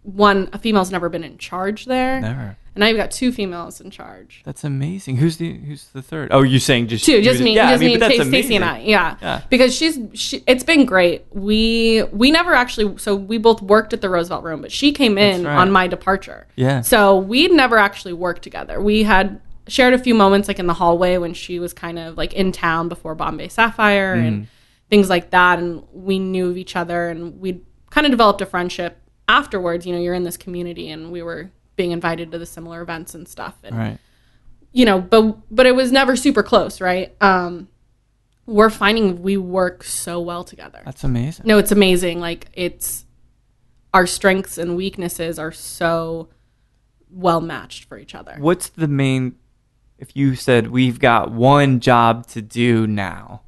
one, 0.03 0.49
a 0.53 0.59
female's 0.59 0.91
never 0.91 1.09
been 1.09 1.23
in 1.23 1.37
charge 1.37 1.85
there, 1.85 2.19
Never. 2.21 2.41
and 2.75 2.77
now 2.77 2.87
you've 2.87 2.97
got 2.97 3.09
two 3.11 3.31
females 3.31 3.79
in 3.81 3.89
charge. 3.89 4.41
That's 4.45 4.63
amazing. 4.63 5.17
Who's 5.17 5.37
the 5.37 5.53
who's 5.53 5.85
the 5.87 6.01
third? 6.01 6.29
Oh, 6.31 6.41
you're 6.41 6.59
saying 6.59 6.87
just 6.87 7.05
Two, 7.05 7.21
just 7.21 7.41
me, 7.41 7.55
Yeah, 7.55 7.71
just 7.71 7.83
I 7.83 7.85
mean, 7.87 7.99
me, 8.29 8.39
Stacy- 8.41 8.55
and 8.57 8.65
I. 8.65 8.79
Yeah. 8.81 9.15
Yeah. 9.21 9.41
because 9.49 9.73
she's 9.73 9.97
she, 10.13 10.43
it's 10.45 10.63
been 10.63 10.85
great. 10.85 11.25
We 11.31 12.03
we 12.11 12.31
never 12.31 12.53
actually 12.53 12.97
so 12.97 13.15
we 13.15 13.37
both 13.37 13.61
worked 13.61 13.93
at 13.93 14.01
the 14.01 14.09
Roosevelt 14.09 14.43
Room, 14.43 14.61
but 14.61 14.71
she 14.71 14.91
came 14.91 15.17
in 15.17 15.45
right. 15.45 15.55
on 15.57 15.71
my 15.71 15.87
departure. 15.87 16.47
Yeah. 16.55 16.81
So 16.81 17.17
we'd 17.17 17.51
never 17.51 17.77
actually 17.77 18.13
worked 18.13 18.41
together. 18.43 18.81
We 18.81 19.03
had 19.03 19.39
shared 19.69 19.93
a 19.93 19.97
few 19.97 20.13
moments 20.13 20.49
like 20.49 20.59
in 20.59 20.67
the 20.67 20.73
hallway 20.73 21.15
when 21.17 21.33
she 21.33 21.59
was 21.59 21.71
kind 21.73 21.97
of 21.97 22.17
like 22.17 22.33
in 22.33 22.51
town 22.51 22.89
before 22.89 23.15
Bombay 23.15 23.47
Sapphire 23.47 24.17
Mm. 24.17 24.27
and 24.27 24.47
things 24.89 25.09
like 25.09 25.29
that, 25.29 25.59
and 25.59 25.81
we 25.93 26.19
knew 26.19 26.49
of 26.49 26.57
each 26.57 26.75
other, 26.75 27.07
and 27.07 27.39
we 27.39 27.61
kind 27.89 28.05
of 28.05 28.11
developed 28.11 28.41
a 28.41 28.45
friendship 28.45 28.97
afterwards. 29.27 29.85
You 29.85 29.93
know, 29.93 30.01
you're 30.01 30.13
in 30.13 30.23
this 30.23 30.37
community, 30.37 30.89
and 30.89 31.11
we 31.11 31.21
were 31.21 31.51
being 31.75 31.91
invited 31.91 32.31
to 32.31 32.37
the 32.37 32.45
similar 32.45 32.81
events 32.81 33.15
and 33.15 33.27
stuff, 33.27 33.55
and 33.63 33.75
Right. 33.77 33.97
you 34.71 34.85
know, 34.85 34.99
but 35.01 35.37
but 35.49 35.65
it 35.65 35.75
was 35.75 35.91
never 35.91 36.15
super 36.15 36.43
close, 36.43 36.79
right? 36.81 37.15
Um, 37.21 37.67
we're 38.45 38.69
finding 38.69 39.21
we 39.21 39.37
work 39.37 39.83
so 39.83 40.19
well 40.19 40.43
together. 40.43 40.81
That's 40.85 41.03
amazing. 41.03 41.45
No, 41.47 41.57
it's 41.57 41.71
amazing. 41.71 42.19
Like 42.19 42.47
it's 42.53 43.05
our 43.93 44.05
strengths 44.05 44.57
and 44.57 44.75
weaknesses 44.75 45.39
are 45.39 45.51
so 45.51 46.29
well 47.09 47.41
matched 47.41 47.85
for 47.85 47.97
each 47.97 48.15
other. 48.15 48.35
What's 48.39 48.69
the 48.69 48.87
main? 48.87 49.35
If 49.97 50.15
you 50.17 50.35
said 50.35 50.67
we've 50.71 50.99
got 50.99 51.31
one 51.31 51.79
job 51.79 52.27
to 52.27 52.41
do 52.41 52.85
now, 52.85 53.43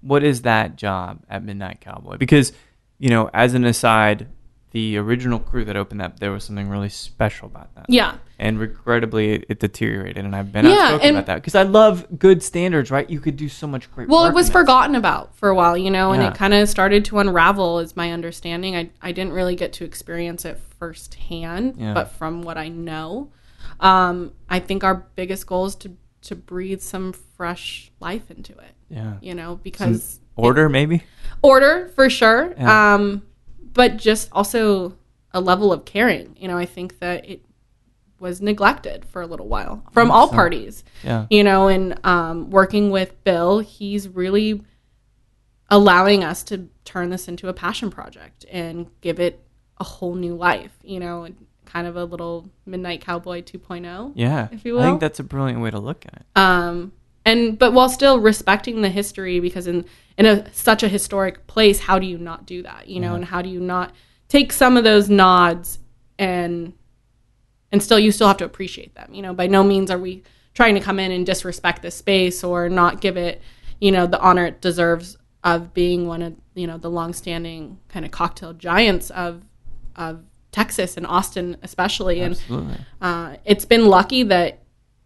what 0.00 0.22
is 0.24 0.42
that 0.42 0.76
job 0.76 1.22
at 1.28 1.44
Midnight 1.44 1.80
Cowboy? 1.80 2.16
Because 2.16 2.52
you 2.98 3.10
know, 3.10 3.28
as 3.34 3.52
an 3.54 3.64
aside, 3.64 4.28
the 4.72 4.96
original 4.98 5.38
crew 5.40 5.64
that 5.64 5.76
opened 5.76 6.00
that, 6.00 6.20
there 6.20 6.30
was 6.30 6.44
something 6.44 6.68
really 6.68 6.88
special 6.88 7.46
about 7.46 7.74
that. 7.74 7.86
Yeah. 7.88 8.14
And 8.38 8.58
regrettably, 8.58 9.32
it, 9.32 9.44
it 9.48 9.58
deteriorated, 9.60 10.24
and 10.24 10.34
I've 10.36 10.52
been 10.52 10.64
Yeah, 10.64 10.70
outspoken 10.72 11.08
and- 11.08 11.16
about 11.16 11.26
that 11.26 11.34
because 11.36 11.54
I 11.56 11.64
love 11.64 12.06
good 12.18 12.42
standards. 12.42 12.90
Right? 12.90 13.08
You 13.10 13.20
could 13.20 13.36
do 13.36 13.48
so 13.48 13.66
much 13.66 13.90
great. 13.92 14.08
Well, 14.08 14.26
it 14.26 14.34
was 14.34 14.48
forgotten 14.48 14.94
about 14.94 15.34
for 15.36 15.48
a 15.48 15.54
while, 15.54 15.76
you 15.76 15.90
know, 15.90 16.12
and 16.12 16.22
Yeah. 16.22 16.30
it 16.30 16.36
kind 16.36 16.54
of 16.54 16.68
started 16.68 17.04
to 17.06 17.18
unravel, 17.18 17.80
is 17.80 17.96
my 17.96 18.12
understanding. 18.12 18.76
I, 18.76 18.90
I 19.02 19.12
didn't 19.12 19.32
really 19.32 19.56
get 19.56 19.72
to 19.74 19.84
experience 19.84 20.44
it 20.44 20.58
firsthand, 20.78 21.74
Yeah. 21.78 21.92
but 21.94 22.12
from 22.12 22.42
what 22.42 22.56
I 22.56 22.68
know, 22.68 23.30
um, 23.80 24.32
I 24.48 24.58
think 24.60 24.84
our 24.84 25.06
biggest 25.16 25.46
goal 25.46 25.66
is 25.66 25.74
to, 25.76 25.92
to 26.22 26.36
breathe 26.36 26.80
some 26.80 27.12
fresh 27.12 27.90
life 28.00 28.30
into 28.30 28.52
it, 28.52 28.74
Yeah. 28.88 29.14
you 29.20 29.34
know, 29.34 29.56
because 29.62 30.20
Order 30.36 30.68
maybe. 30.68 31.02
order 31.42 31.90
for 31.94 32.08
sure, 32.08 32.54
Yeah. 32.56 32.94
um, 32.94 33.22
but 33.72 33.96
just 33.96 34.28
also 34.32 34.96
a 35.32 35.40
level 35.40 35.72
of 35.72 35.84
caring. 35.84 36.36
You 36.38 36.48
know, 36.48 36.58
I 36.58 36.66
think 36.66 36.98
that 37.00 37.28
it 37.28 37.44
was 38.18 38.40
neglected 38.42 39.04
for 39.06 39.22
a 39.22 39.26
little 39.26 39.48
while 39.48 39.82
from 39.92 40.10
all 40.10 40.28
parties 40.28 40.84
Yeah. 41.02 41.26
you 41.30 41.42
know, 41.42 41.68
and 41.68 41.98
um, 42.04 42.50
working 42.50 42.90
with 42.90 43.22
Bill, 43.24 43.60
he's 43.60 44.08
really 44.08 44.62
allowing 45.70 46.24
us 46.24 46.42
to 46.44 46.68
turn 46.84 47.10
this 47.10 47.28
into 47.28 47.48
a 47.48 47.52
passion 47.54 47.90
project 47.90 48.44
and 48.50 48.88
give 49.00 49.20
it 49.20 49.40
a 49.78 49.84
whole 49.84 50.14
new 50.14 50.34
life, 50.34 50.76
you 50.82 51.00
know, 51.00 51.28
kind 51.64 51.86
of 51.86 51.96
a 51.96 52.04
little 52.04 52.50
Midnight 52.66 53.00
Cowboy 53.00 53.42
2.0. 53.42 54.12
Yeah. 54.16 54.48
If 54.50 54.64
you 54.64 54.74
will. 54.74 54.80
I 54.82 54.86
think 54.86 55.00
that's 55.00 55.20
a 55.20 55.24
brilliant 55.24 55.60
way 55.62 55.70
to 55.70 55.78
look 55.78 56.04
at 56.04 56.14
it. 56.14 56.26
Um, 56.36 56.92
and 57.24 57.58
but 57.58 57.72
while 57.72 57.88
still 57.88 58.18
respecting 58.18 58.82
the 58.82 58.88
history, 58.88 59.40
because 59.40 59.66
in 59.66 59.84
in 60.20 60.26
a 60.26 60.52
such 60.52 60.82
a 60.82 60.88
historic 60.88 61.46
place, 61.46 61.80
how 61.80 61.98
do 61.98 62.06
you 62.06 62.18
not 62.18 62.44
do 62.44 62.62
that? 62.62 62.88
You 62.88 63.00
know, 63.00 63.14
and 63.14 63.24
how 63.24 63.40
do 63.40 63.48
you 63.48 63.58
not 63.58 63.94
take 64.28 64.52
some 64.52 64.76
of 64.76 64.84
those 64.84 65.08
nods 65.08 65.78
and 66.18 66.74
and 67.72 67.82
still 67.82 67.98
you 67.98 68.12
still 68.12 68.28
have 68.28 68.36
to 68.36 68.44
appreciate 68.44 68.94
them. 68.94 69.14
You 69.14 69.22
know, 69.22 69.32
by 69.32 69.46
no 69.46 69.64
means 69.64 69.90
are 69.90 69.98
we 69.98 70.22
trying 70.52 70.74
to 70.74 70.80
come 70.80 70.98
in 70.98 71.10
and 71.10 71.24
disrespect 71.24 71.80
this 71.80 71.94
space 71.94 72.44
or 72.44 72.68
not 72.68 73.00
give 73.00 73.16
it, 73.16 73.40
you 73.80 73.90
know, 73.90 74.06
the 74.06 74.20
honor 74.20 74.44
it 74.44 74.60
deserves 74.60 75.16
of 75.42 75.72
being 75.72 76.06
one 76.06 76.20
of 76.20 76.36
you 76.54 76.66
know 76.66 76.76
the 76.76 76.90
longstanding 76.90 77.78
kind 77.88 78.04
of 78.04 78.10
cocktail 78.10 78.52
giants 78.52 79.08
of 79.08 79.42
of 79.96 80.22
Texas 80.52 80.98
and 80.98 81.06
Austin 81.06 81.56
especially 81.62 82.20
and 82.20 82.38
uh, 83.00 83.36
it's 83.46 83.64
been 83.64 83.86
lucky 83.86 84.22
that 84.24 84.59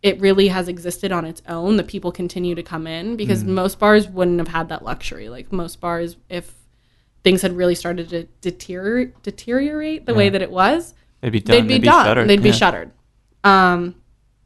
it 0.04 0.20
really 0.20 0.48
has 0.48 0.68
existed 0.68 1.10
on 1.12 1.24
its 1.24 1.40
own. 1.48 1.76
That 1.78 1.88
people 1.88 2.12
continue 2.12 2.54
to 2.54 2.62
come 2.62 2.86
in 2.86 3.16
because 3.16 3.42
Mm-hmm. 3.42 3.54
most 3.54 3.78
bars 3.78 4.06
wouldn't 4.06 4.38
have 4.38 4.48
had 4.48 4.68
that 4.68 4.84
luxury. 4.84 5.28
Like 5.28 5.50
most 5.50 5.80
bars, 5.80 6.16
if 6.28 6.54
things 7.24 7.40
had 7.42 7.56
really 7.56 7.74
started 7.74 8.10
to 8.10 8.24
deteriorate, 8.42 9.22
deteriorate 9.22 10.04
the 10.06 10.12
way 10.14 10.28
that 10.28 10.42
it 10.42 10.50
was, 10.50 10.92
They'd 11.22 11.30
be 11.30 11.40
done. 11.40 11.66
they'd 11.66 11.80
be 11.80 11.86
done. 11.86 12.04
shuttered. 12.04 12.28
They'd 12.28 12.42
be 12.42 12.50
Yeah. 12.50 12.54
shuttered. 12.54 12.90
Um, 13.42 13.94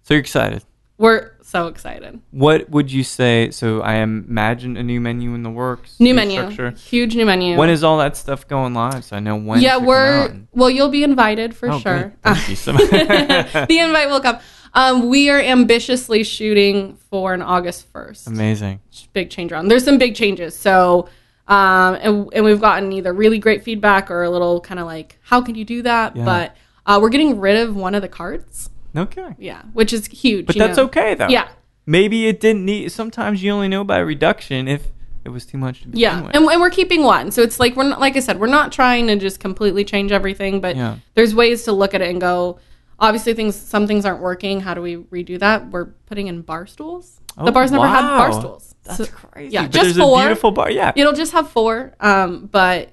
So 0.05 0.15
you're 0.15 0.21
excited. 0.21 0.63
we're 0.97 1.33
so 1.43 1.67
excited. 1.67 2.21
What 2.31 2.71
would 2.71 2.93
you 2.93 3.03
say? 3.03 3.51
So 3.51 3.81
I 3.81 3.95
imagine 3.97 4.77
a 4.77 4.83
new 4.85 5.01
menu 5.01 5.35
in 5.35 5.43
the 5.43 5.51
works. 5.51 5.99
New 5.99 6.15
menu, 6.15 6.37
structure. 6.41 6.71
huge 6.71 7.17
new 7.17 7.27
menu. 7.27 7.57
When 7.57 7.69
is 7.71 7.83
all 7.83 7.99
that 7.99 8.17
stuff 8.17 8.47
going 8.47 8.75
live? 8.75 9.03
So 9.05 9.17
I 9.17 9.21
know 9.21 9.35
when. 9.37 9.61
yeah, 9.61 9.79
we're 9.79 10.37
well. 10.53 10.71
You'll 10.71 10.89
be 10.91 11.03
invited 11.03 11.55
for 11.57 11.71
Oh, 11.71 11.79
sure. 11.81 12.13
Thank 12.23 12.49
you 12.49 12.55
so 12.57 12.75
much. 12.75 12.89
the 12.91 13.79
invite 13.81 14.09
will 14.09 14.21
come. 14.21 14.39
Um, 14.75 15.09
we 15.09 15.31
are 15.31 15.41
ambitiously 15.41 16.23
shooting 16.25 16.97
for 17.11 17.35
an 17.35 17.43
August 17.43 17.87
first. 17.93 18.27
Amazing. 18.27 18.81
big 19.13 19.31
change 19.31 19.53
around. 19.53 19.69
There's 19.69 19.85
some 19.85 19.99
big 19.99 20.15
changes. 20.15 20.55
So, 20.55 21.09
um, 21.47 21.95
and, 22.01 22.29
and 22.35 22.45
we've 22.45 22.61
gotten 22.61 22.93
either 22.93 23.13
really 23.13 23.39
great 23.39 23.65
feedback 23.65 24.11
or 24.11 24.23
a 24.23 24.31
little 24.31 24.61
kind 24.61 24.79
of 24.79 24.87
like, 24.87 25.19
how 25.23 25.41
can 25.41 25.55
you 25.55 25.65
do 25.65 25.83
that? 25.83 26.15
Yeah. 26.17 26.25
But 26.25 26.57
uh, 26.87 26.99
we're 27.01 27.09
getting 27.09 27.41
rid 27.41 27.57
of 27.57 27.75
one 27.77 27.95
of 27.95 28.03
the 28.03 28.09
carts. 28.09 28.71
Okay. 28.97 29.35
Yeah, 29.39 29.63
which 29.73 29.93
is 29.93 30.07
huge. 30.07 30.47
But 30.47 30.57
that's 30.57 30.77
know. 30.77 30.85
okay 30.85 31.15
though. 31.15 31.29
Yeah. 31.29 31.49
Maybe 31.87 32.27
it 32.27 32.41
didn't 32.41 32.65
need. 32.65 32.93
Sometimes 32.93 33.43
you 33.43 33.51
only 33.51 33.69
know 33.69 33.85
by 33.85 33.99
reduction 33.99 34.69
if 34.69 34.89
it 35.25 35.31
was 35.31 35.47
too 35.47 35.59
much 35.59 35.83
to 35.83 35.89
begin 35.89 36.01
Yeah, 36.01 36.23
with. 36.23 36.37
and, 36.37 36.45
and 36.47 36.61
we're 36.61 36.71
keeping 36.71 37.03
one. 37.03 37.31
So 37.31 37.43
it's 37.43 37.59
like 37.61 37.77
we're 37.77 37.89
not, 37.89 38.01
like 38.01 38.17
I 38.17 38.21
said, 38.21 38.39
we're 38.41 38.47
not 38.47 38.73
trying 38.73 39.07
to 39.09 39.17
just 39.17 39.41
completely 39.41 39.85
change 39.85 40.13
everything, 40.13 40.61
but 40.61 40.77
Yeah. 40.77 40.97
there's 41.15 41.35
ways 41.35 41.65
to 41.65 41.73
look 41.73 41.95
at 41.95 42.01
it 42.01 42.11
and 42.11 42.21
go. 42.21 42.59
Obviously, 43.01 43.33
things 43.35 43.55
some 43.57 43.87
things 43.87 44.05
aren't 44.05 44.21
working. 44.21 44.61
How 44.61 44.75
do 44.75 44.83
we 44.83 44.97
redo 44.97 45.39
that? 45.39 45.71
We're 45.71 45.87
putting 46.07 46.27
in 46.27 46.43
bar 46.43 46.67
stools. 46.67 47.21
Oh, 47.37 47.45
the 47.45 47.53
bar's 47.53 47.71
never 47.71 47.87
had 47.87 48.03
bar 48.03 48.33
stools. 48.33 48.75
That's 48.85 48.99
So- 48.99 49.07
crazy. 49.07 49.53
Yeah, 49.55 49.63
but 49.63 49.71
just 49.73 49.85
there's 49.85 49.97
four. 49.99 50.19
a 50.21 50.23
beautiful 50.23 50.51
bar. 50.51 50.71
Yeah. 50.71 50.93
It'll 50.97 51.13
just 51.13 51.33
have 51.33 51.49
four, 51.51 51.95
um, 52.01 52.49
but 52.51 52.91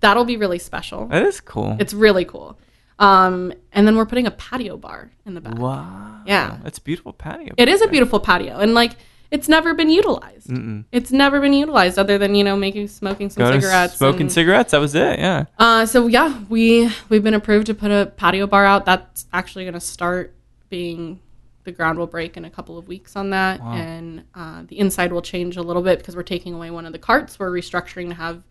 that'll 0.00 0.24
be 0.24 0.36
really 0.36 0.58
special. 0.58 1.06
that 1.06 1.22
is 1.24 1.40
cool. 1.40 1.76
It's 1.80 1.92
really 1.94 2.24
cool. 2.24 2.58
Um, 3.00 3.52
and 3.72 3.86
then 3.86 3.96
we're 3.96 4.06
putting 4.06 4.26
a 4.26 4.30
patio 4.32 4.76
bar 4.76 5.10
in 5.24 5.34
the 5.34 5.40
back. 5.40 5.56
wow. 5.58 6.20
Yeah. 6.26 6.58
That's 6.62 6.78
a 6.78 6.82
beautiful 6.82 7.12
patio. 7.12 7.54
It 7.56 7.68
is 7.68 7.80
a 7.82 7.88
beautiful 7.88 8.20
patio, 8.20 8.58
and 8.58 8.74
like 8.74 8.92
it's 9.30 9.48
never 9.48 9.74
been 9.74 9.90
utilized. 9.90 10.48
Mm-mm. 10.48 10.84
It's 10.92 11.10
never 11.12 11.40
been 11.40 11.52
utilized 11.52 11.98
other 11.98 12.16
than 12.18 12.34
you 12.34 12.44
know 12.44 12.56
making 12.56 12.88
smoking 12.88 13.28
some. 13.30 13.42
Go 13.44 13.52
cigarettes. 13.52 13.94
Smoking 13.96 14.22
and- 14.22 14.32
cigarettes. 14.32 14.70
That 14.72 14.80
was 14.80 14.94
it. 14.94 15.18
Yeah. 15.18 15.44
Uh, 15.58 15.84
so 15.86 16.06
yeah, 16.06 16.40
we 16.48 16.90
we've 17.08 17.22
been 17.22 17.34
approved 17.34 17.66
to 17.66 17.74
put 17.74 17.90
a 17.90 18.12
patio 18.16 18.46
bar 18.46 18.64
out. 18.64 18.84
That's 18.86 19.26
actually 19.32 19.64
going 19.64 19.74
to 19.74 19.80
start 19.80 20.34
being 20.70 21.20
the 21.64 21.72
ground 21.72 21.98
will 21.98 22.06
break 22.06 22.36
in 22.38 22.46
a 22.46 22.50
couple 22.50 22.78
of 22.78 22.88
weeks 22.88 23.14
on 23.16 23.30
that, 23.30 23.60
Wow. 23.60 23.72
and 23.74 24.24
uh, 24.34 24.62
the 24.68 24.78
inside 24.78 25.12
will 25.12 25.20
change 25.20 25.58
a 25.58 25.62
little 25.62 25.82
bit 25.82 25.98
because 25.98 26.16
we're 26.16 26.22
taking 26.22 26.54
away 26.54 26.70
one 26.70 26.86
of 26.86 26.92
the 26.92 26.98
carts. 26.98 27.38
We're 27.38 27.50
restructuring 27.50 28.08
to 28.08 28.14
have 28.14 28.42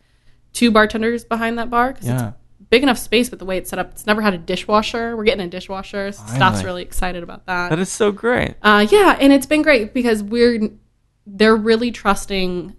two 0.53 0.69
bartenders 0.69 1.23
behind 1.25 1.57
that 1.57 1.69
bar 1.71 1.93
because 1.93 2.07
Yeah. 2.07 2.13
it's 2.29 2.37
big 2.69 2.83
enough 2.83 2.97
space, 2.97 3.29
but 3.29 3.39
the 3.39 3.45
way 3.45 3.57
it's 3.57 3.69
set 3.69 3.79
up, 3.79 3.91
it's 3.91 4.05
never 4.05 4.21
had 4.21 4.33
a 4.33 4.37
dishwasher. 4.37 5.15
We're 5.15 5.23
getting 5.23 5.45
a 5.45 5.49
dishwasher. 5.49 6.11
So 6.11 6.23
Staff's 6.27 6.63
really 6.63 6.81
excited 6.83 7.23
about 7.23 7.45
that. 7.45 7.69
That 7.69 7.79
is 7.79 7.89
so 7.91 8.11
great. 8.11 8.55
Uh, 8.61 8.85
yeah, 8.89 9.17
and 9.19 9.31
it's 9.33 9.45
been 9.45 9.61
great 9.61 9.93
because 9.93 10.21
we're 10.23 10.69
they're 11.25 11.55
really 11.55 11.91
trusting 11.91 12.75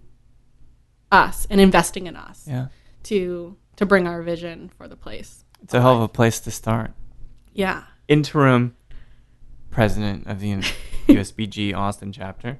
us 1.11 1.47
and 1.49 1.59
investing 1.61 2.07
in 2.07 2.15
us 2.15 2.45
Yeah. 2.47 2.67
to 3.03 3.55
to 3.77 3.85
bring 3.85 4.07
our 4.07 4.21
vision 4.21 4.69
for 4.77 4.87
the 4.87 4.95
place. 4.95 5.45
It's 5.63 5.73
a 5.73 5.81
hell 5.81 5.95
of 5.95 6.01
a 6.01 6.07
place 6.07 6.39
to 6.41 6.51
start. 6.51 6.91
Yeah. 7.53 7.83
Interim 8.07 8.75
president 9.69 10.27
of 10.27 10.39
the 10.39 10.55
USBG 11.07 11.73
Austin 11.75 12.11
chapter, 12.11 12.59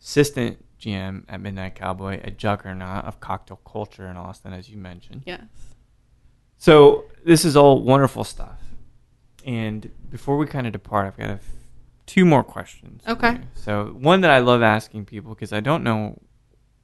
assistant 0.00 0.64
GM 0.80 1.24
at 1.28 1.40
Midnight 1.40 1.74
Cowboy, 1.76 2.20
a 2.22 2.30
juggernaut 2.30 3.04
of 3.04 3.20
cocktail 3.20 3.60
culture 3.64 4.06
in 4.08 4.16
Austin, 4.16 4.52
as 4.52 4.68
you 4.68 4.76
mentioned. 4.76 5.22
Yes. 5.26 5.44
So 6.58 7.04
this 7.24 7.44
is 7.44 7.56
all 7.56 7.82
wonderful 7.82 8.24
stuff. 8.24 8.58
And 9.44 9.90
before 10.10 10.36
we 10.36 10.46
kind 10.46 10.66
of 10.66 10.72
depart, 10.72 11.06
I've 11.06 11.16
got 11.16 11.30
a 11.30 11.34
f- 11.34 11.42
two 12.06 12.24
more 12.24 12.42
questions. 12.42 13.02
Okay. 13.06 13.38
So 13.54 13.96
one 13.98 14.22
that 14.22 14.30
I 14.30 14.38
love 14.38 14.62
asking 14.62 15.04
people 15.04 15.34
because 15.34 15.52
I 15.52 15.60
don't 15.60 15.84
know 15.84 16.20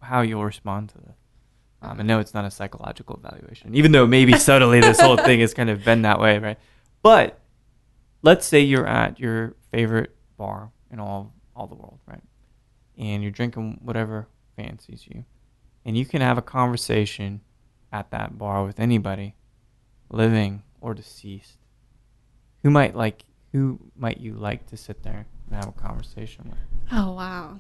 how 0.01 0.20
you'll 0.20 0.45
respond 0.45 0.91
to 0.91 0.99
this. 0.99 1.16
Um, 1.81 1.99
I 1.99 2.03
know 2.05 2.20
it's 2.20 2.35
not 2.35 2.45
a 2.45 2.51
psychological 2.51 3.16
evaluation, 3.16 3.75
even 3.75 3.91
though 3.93 4.07
maybe 4.07 4.35
subtly 4.39 4.81
this 4.81 5.01
whole 5.01 5.16
thing 5.16 5.41
has 5.41 5.53
kind 5.55 5.70
of 5.70 5.85
been 5.85 6.03
that 6.03 6.20
way, 6.20 6.39
right? 6.39 6.59
But 7.03 7.41
let's 8.23 8.47
say 8.47 8.61
you're 8.61 8.87
at 8.87 9.18
your 9.18 9.57
favorite 9.73 10.14
bar 10.37 10.70
in 10.91 11.01
all 11.01 11.35
all 11.55 11.66
the 11.66 11.75
world, 11.75 11.99
right? 12.07 12.23
And 12.97 13.23
you're 13.23 13.33
drinking 13.33 13.81
whatever 13.83 14.29
fancies 14.57 15.07
you, 15.09 15.25
and 15.85 15.97
you 15.97 16.07
can 16.07 16.20
have 16.20 16.39
a 16.39 16.43
conversation 16.43 17.41
at 17.93 18.11
that 18.12 18.39
bar 18.39 18.64
with 18.64 18.79
anybody, 18.79 19.35
living 20.13 20.63
or 20.81 20.95
deceased. 20.95 21.59
Who 22.63 22.71
might 22.71 22.95
like 22.95 23.25
who 23.53 23.79
might 23.97 24.19
you 24.19 24.35
like 24.35 24.67
to 24.69 24.77
sit 24.77 25.03
there 25.03 25.27
and 25.47 25.57
have 25.57 25.69
a 25.69 25.73
conversation 25.73 26.45
with? 26.49 26.59
Oh 26.93 27.13
wow. 27.13 27.59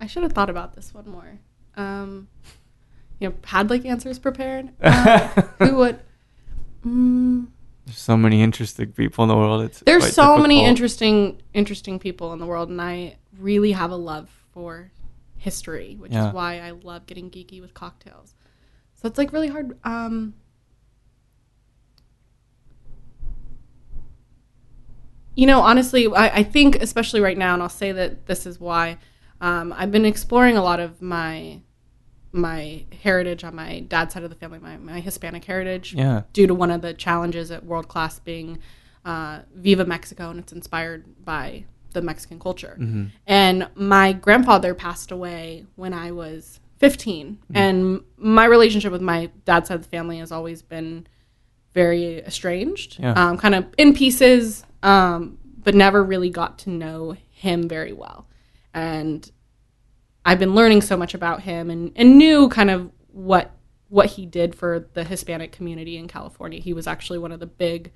I 0.00 0.06
should 0.06 0.22
have 0.24 0.32
thought 0.32 0.50
about 0.50 0.74
this 0.74 0.92
one 0.92 1.08
more. 1.08 1.38
Um, 1.76 2.28
you 3.18 3.28
know, 3.28 3.34
had 3.44 3.70
like 3.70 3.84
answers 3.86 4.18
prepared. 4.18 4.70
Uh, 4.82 5.28
who 5.58 5.76
would? 5.76 6.00
Mm, 6.84 7.46
There's 7.86 7.98
so 7.98 8.16
many 8.16 8.42
interesting 8.42 8.92
people 8.92 9.24
in 9.24 9.28
the 9.28 9.36
world. 9.36 9.62
It's 9.62 9.80
there's 9.80 10.12
so 10.12 10.36
many 10.36 10.64
interesting, 10.64 11.40
interesting 11.54 11.98
people 11.98 12.32
in 12.32 12.38
the 12.38 12.46
world, 12.46 12.68
and 12.68 12.80
I 12.80 13.16
really 13.38 13.72
have 13.72 13.90
a 13.90 13.96
love 13.96 14.28
for 14.52 14.90
history, 15.38 15.96
which 15.98 16.12
Yeah. 16.12 16.28
is 16.28 16.34
why 16.34 16.60
I 16.60 16.72
love 16.72 17.06
getting 17.06 17.30
geeky 17.30 17.60
with 17.60 17.72
cocktails. 17.74 18.34
So 18.96 19.08
it's 19.08 19.16
like 19.18 19.32
really 19.32 19.48
hard. 19.48 19.78
Um, 19.84 20.34
you 25.34 25.46
know, 25.46 25.60
honestly, 25.60 26.06
I, 26.06 26.38
I 26.38 26.42
think 26.42 26.76
especially 26.76 27.20
right 27.20 27.36
now, 27.38 27.54
and 27.54 27.62
I'll 27.62 27.68
say 27.68 27.92
that 27.92 28.26
this 28.26 28.46
is 28.46 28.60
why 28.60 28.98
um, 29.40 29.74
I've 29.76 29.90
been 29.90 30.04
exploring 30.04 30.56
a 30.56 30.62
lot 30.62 30.80
of 30.80 31.00
my 31.02 31.60
my 32.32 32.84
heritage 33.02 33.44
on 33.44 33.54
my 33.54 33.80
dad's 33.80 34.12
side 34.12 34.24
of 34.24 34.30
the 34.30 34.34
family, 34.36 34.58
my, 34.58 34.76
my 34.76 34.98
Hispanic 34.98 35.44
heritage, 35.44 35.94
Yeah. 35.94 36.22
due 36.32 36.48
to 36.48 36.54
one 36.54 36.72
of 36.72 36.82
the 36.82 36.92
challenges 36.92 37.52
at 37.52 37.64
World 37.64 37.86
Class 37.86 38.18
being 38.18 38.58
uh, 39.04 39.40
Viva 39.54 39.84
Mexico, 39.84 40.30
and 40.30 40.40
it's 40.40 40.52
inspired 40.52 41.04
by 41.24 41.64
the 41.92 42.02
Mexican 42.02 42.40
culture. 42.40 42.76
Mm-hmm. 42.80 43.04
And 43.28 43.68
my 43.76 44.12
grandfather 44.14 44.74
passed 44.74 45.12
away 45.12 45.64
when 45.76 45.92
I 45.94 46.10
was 46.10 46.58
15, 46.78 47.38
and 47.54 48.00
my 48.16 48.46
relationship 48.46 48.90
with 48.90 49.00
my 49.02 49.30
dad's 49.44 49.68
side 49.68 49.76
of 49.76 49.82
the 49.84 49.88
family 49.88 50.18
has 50.18 50.32
always 50.32 50.60
been 50.60 51.06
very 51.72 52.18
estranged, 52.18 52.98
Yeah. 52.98 53.12
um, 53.12 53.36
kind 53.38 53.54
of 53.54 53.66
in 53.78 53.94
pieces, 53.94 54.64
um, 54.84 55.38
but 55.64 55.74
never 55.74 56.04
really 56.04 56.30
got 56.30 56.58
to 56.60 56.70
know 56.70 57.16
him 57.30 57.68
very 57.68 57.92
well. 57.92 58.28
And 58.72 59.28
I've 60.24 60.38
been 60.38 60.54
learning 60.54 60.82
so 60.82 60.96
much 60.96 61.14
about 61.14 61.42
him 61.42 61.70
and, 61.70 61.90
and 61.96 62.18
knew 62.18 62.48
kind 62.48 62.70
of 62.70 62.90
what 63.12 63.50
what 63.88 64.06
he 64.06 64.26
did 64.26 64.54
for 64.54 64.88
the 64.94 65.04
Hispanic 65.04 65.52
community 65.52 65.96
in 65.96 66.08
California. 66.08 66.58
He 66.60 66.72
was 66.72 66.86
actually 66.86 67.18
one 67.18 67.32
of 67.32 67.38
the 67.40 67.46
big 67.46 67.92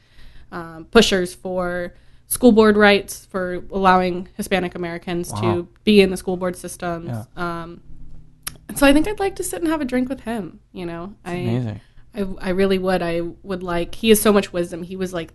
um, 0.52 0.84
pushers 0.90 1.34
for 1.34 1.94
school 2.26 2.52
board 2.52 2.76
rights, 2.76 3.26
for 3.26 3.64
allowing 3.72 4.28
Hispanic 4.36 4.74
Americans 4.74 5.30
Wow. 5.32 5.40
to 5.40 5.68
be 5.84 6.00
in 6.00 6.10
the 6.10 6.16
school 6.16 6.36
board 6.36 6.56
systems. 6.56 7.08
Yeah. 7.08 7.24
Um, 7.36 7.80
so 8.76 8.86
I 8.86 8.92
think 8.92 9.08
I'd 9.08 9.18
like 9.18 9.36
to 9.36 9.42
sit 9.42 9.60
and 9.62 9.70
have 9.70 9.80
a 9.80 9.84
drink 9.84 10.08
with 10.08 10.20
him. 10.20 10.60
You 10.72 10.86
know, 10.86 11.14
I, 11.24 11.34
Amazing. 11.34 11.80
I 12.14 12.20
I 12.40 12.50
really 12.50 12.78
would. 12.78 13.02
I 13.02 13.20
would 13.42 13.62
like. 13.62 13.94
He 13.96 14.10
has 14.10 14.20
so 14.20 14.32
much 14.32 14.52
wisdom. 14.52 14.82
He 14.82 14.96
was 14.96 15.12
like. 15.12 15.34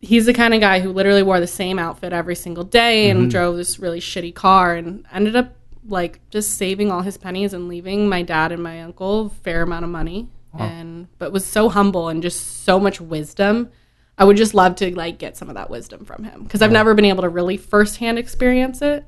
He's 0.00 0.26
the 0.26 0.32
kind 0.34 0.54
of 0.54 0.60
guy 0.60 0.80
who 0.80 0.92
literally 0.92 1.22
wore 1.24 1.40
the 1.40 1.46
same 1.46 1.78
outfit 1.78 2.12
every 2.12 2.36
single 2.36 2.62
day 2.64 3.10
and 3.10 3.26
Mhm. 3.26 3.30
drove 3.30 3.56
this 3.56 3.78
really 3.80 4.00
shitty 4.00 4.34
car 4.34 4.74
and 4.74 5.04
ended 5.12 5.34
up 5.34 5.54
like 5.88 6.20
just 6.30 6.56
saving 6.56 6.90
all 6.92 7.00
his 7.02 7.16
pennies 7.18 7.52
and 7.52 7.66
leaving 7.68 8.08
my 8.08 8.22
dad 8.22 8.52
and 8.52 8.62
my 8.62 8.82
uncle 8.82 9.26
a 9.26 9.30
fair 9.30 9.62
amount 9.62 9.84
of 9.84 9.90
money 9.90 10.28
Wow. 10.52 10.66
and 10.66 11.08
but 11.18 11.32
was 11.32 11.44
so 11.44 11.68
humble 11.68 12.08
and 12.08 12.22
just 12.22 12.64
so 12.64 12.78
much 12.78 13.00
wisdom. 13.00 13.70
I 14.16 14.24
would 14.24 14.36
just 14.36 14.54
love 14.54 14.74
to 14.76 14.94
like 14.94 15.18
get 15.18 15.36
some 15.36 15.48
of 15.48 15.54
that 15.56 15.70
wisdom 15.70 16.04
from 16.04 16.24
him 16.24 16.42
because 16.44 16.62
I've 16.62 16.70
Yeah. 16.70 16.78
never 16.78 16.94
been 16.94 17.04
able 17.04 17.22
to 17.22 17.28
really 17.28 17.56
firsthand 17.56 18.18
experience 18.18 18.82
it. 18.82 19.04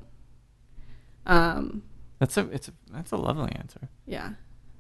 Um, 1.26 1.82
That's 2.18 2.36
a 2.36 2.49
it's 2.51 2.68
a 2.68 2.72
that's 2.93 3.12
a 3.12 3.16
lovely 3.16 3.53
answer. 3.53 3.88
yeah. 4.07 4.30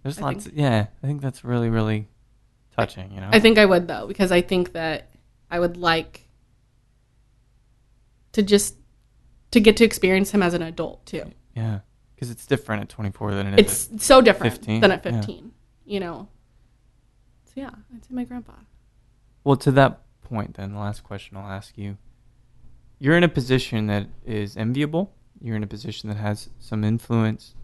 There's 0.02 0.18
I 0.18 0.22
lots. 0.22 0.48
yeah, 0.52 0.86
I 1.02 1.06
think 1.06 1.20
that's 1.20 1.44
really 1.44 1.68
really 1.70 2.08
touching. 2.76 3.12
You 3.12 3.20
know. 3.20 3.28
I 3.30 3.40
think 3.40 3.58
I 3.58 3.66
would 3.66 3.86
though 3.88 4.06
because 4.06 4.32
I 4.32 4.40
think 4.40 4.72
that 4.72 5.09
I 5.50 5.58
would 5.58 5.76
like 5.76 6.26
to 8.32 8.42
just 8.42 8.76
to 9.50 9.60
get 9.60 9.76
to 9.78 9.84
experience 9.84 10.30
him 10.30 10.42
as 10.42 10.54
an 10.54 10.62
adult 10.62 11.04
too. 11.06 11.32
yeah, 11.56 11.80
because 12.14 12.30
it's 12.30 12.46
different 12.46 12.82
at 12.82 12.88
24 12.88 13.34
than 13.34 13.46
it 13.54 13.66
is. 13.66 13.88
It's 13.92 14.04
so 14.06 14.20
different 14.20 14.52
15, 14.54 14.80
than 14.80 14.92
at 14.92 15.04
yeah. 15.04 15.12
15, 15.12 15.52
you 15.84 16.00
know. 16.00 16.28
So 17.46 17.52
yeah, 17.56 17.70
I'd 17.94 18.04
say 18.04 18.14
my 18.14 18.24
grandpa. 18.24 18.52
Well, 19.42 19.56
to 19.56 19.72
that 19.72 20.00
point, 20.22 20.54
then 20.54 20.72
the 20.72 20.78
last 20.78 21.02
question 21.02 21.36
I'll 21.36 21.50
ask 21.50 21.76
you: 21.76 21.96
You're 22.98 23.16
in 23.16 23.24
a 23.24 23.28
position 23.28 23.86
that 23.88 24.06
is 24.24 24.56
enviable. 24.56 25.12
You're 25.40 25.56
in 25.56 25.64
a 25.64 25.66
position 25.68 26.08
that 26.10 26.18
has 26.18 26.50
some 26.60 26.84
influence. 26.84 27.54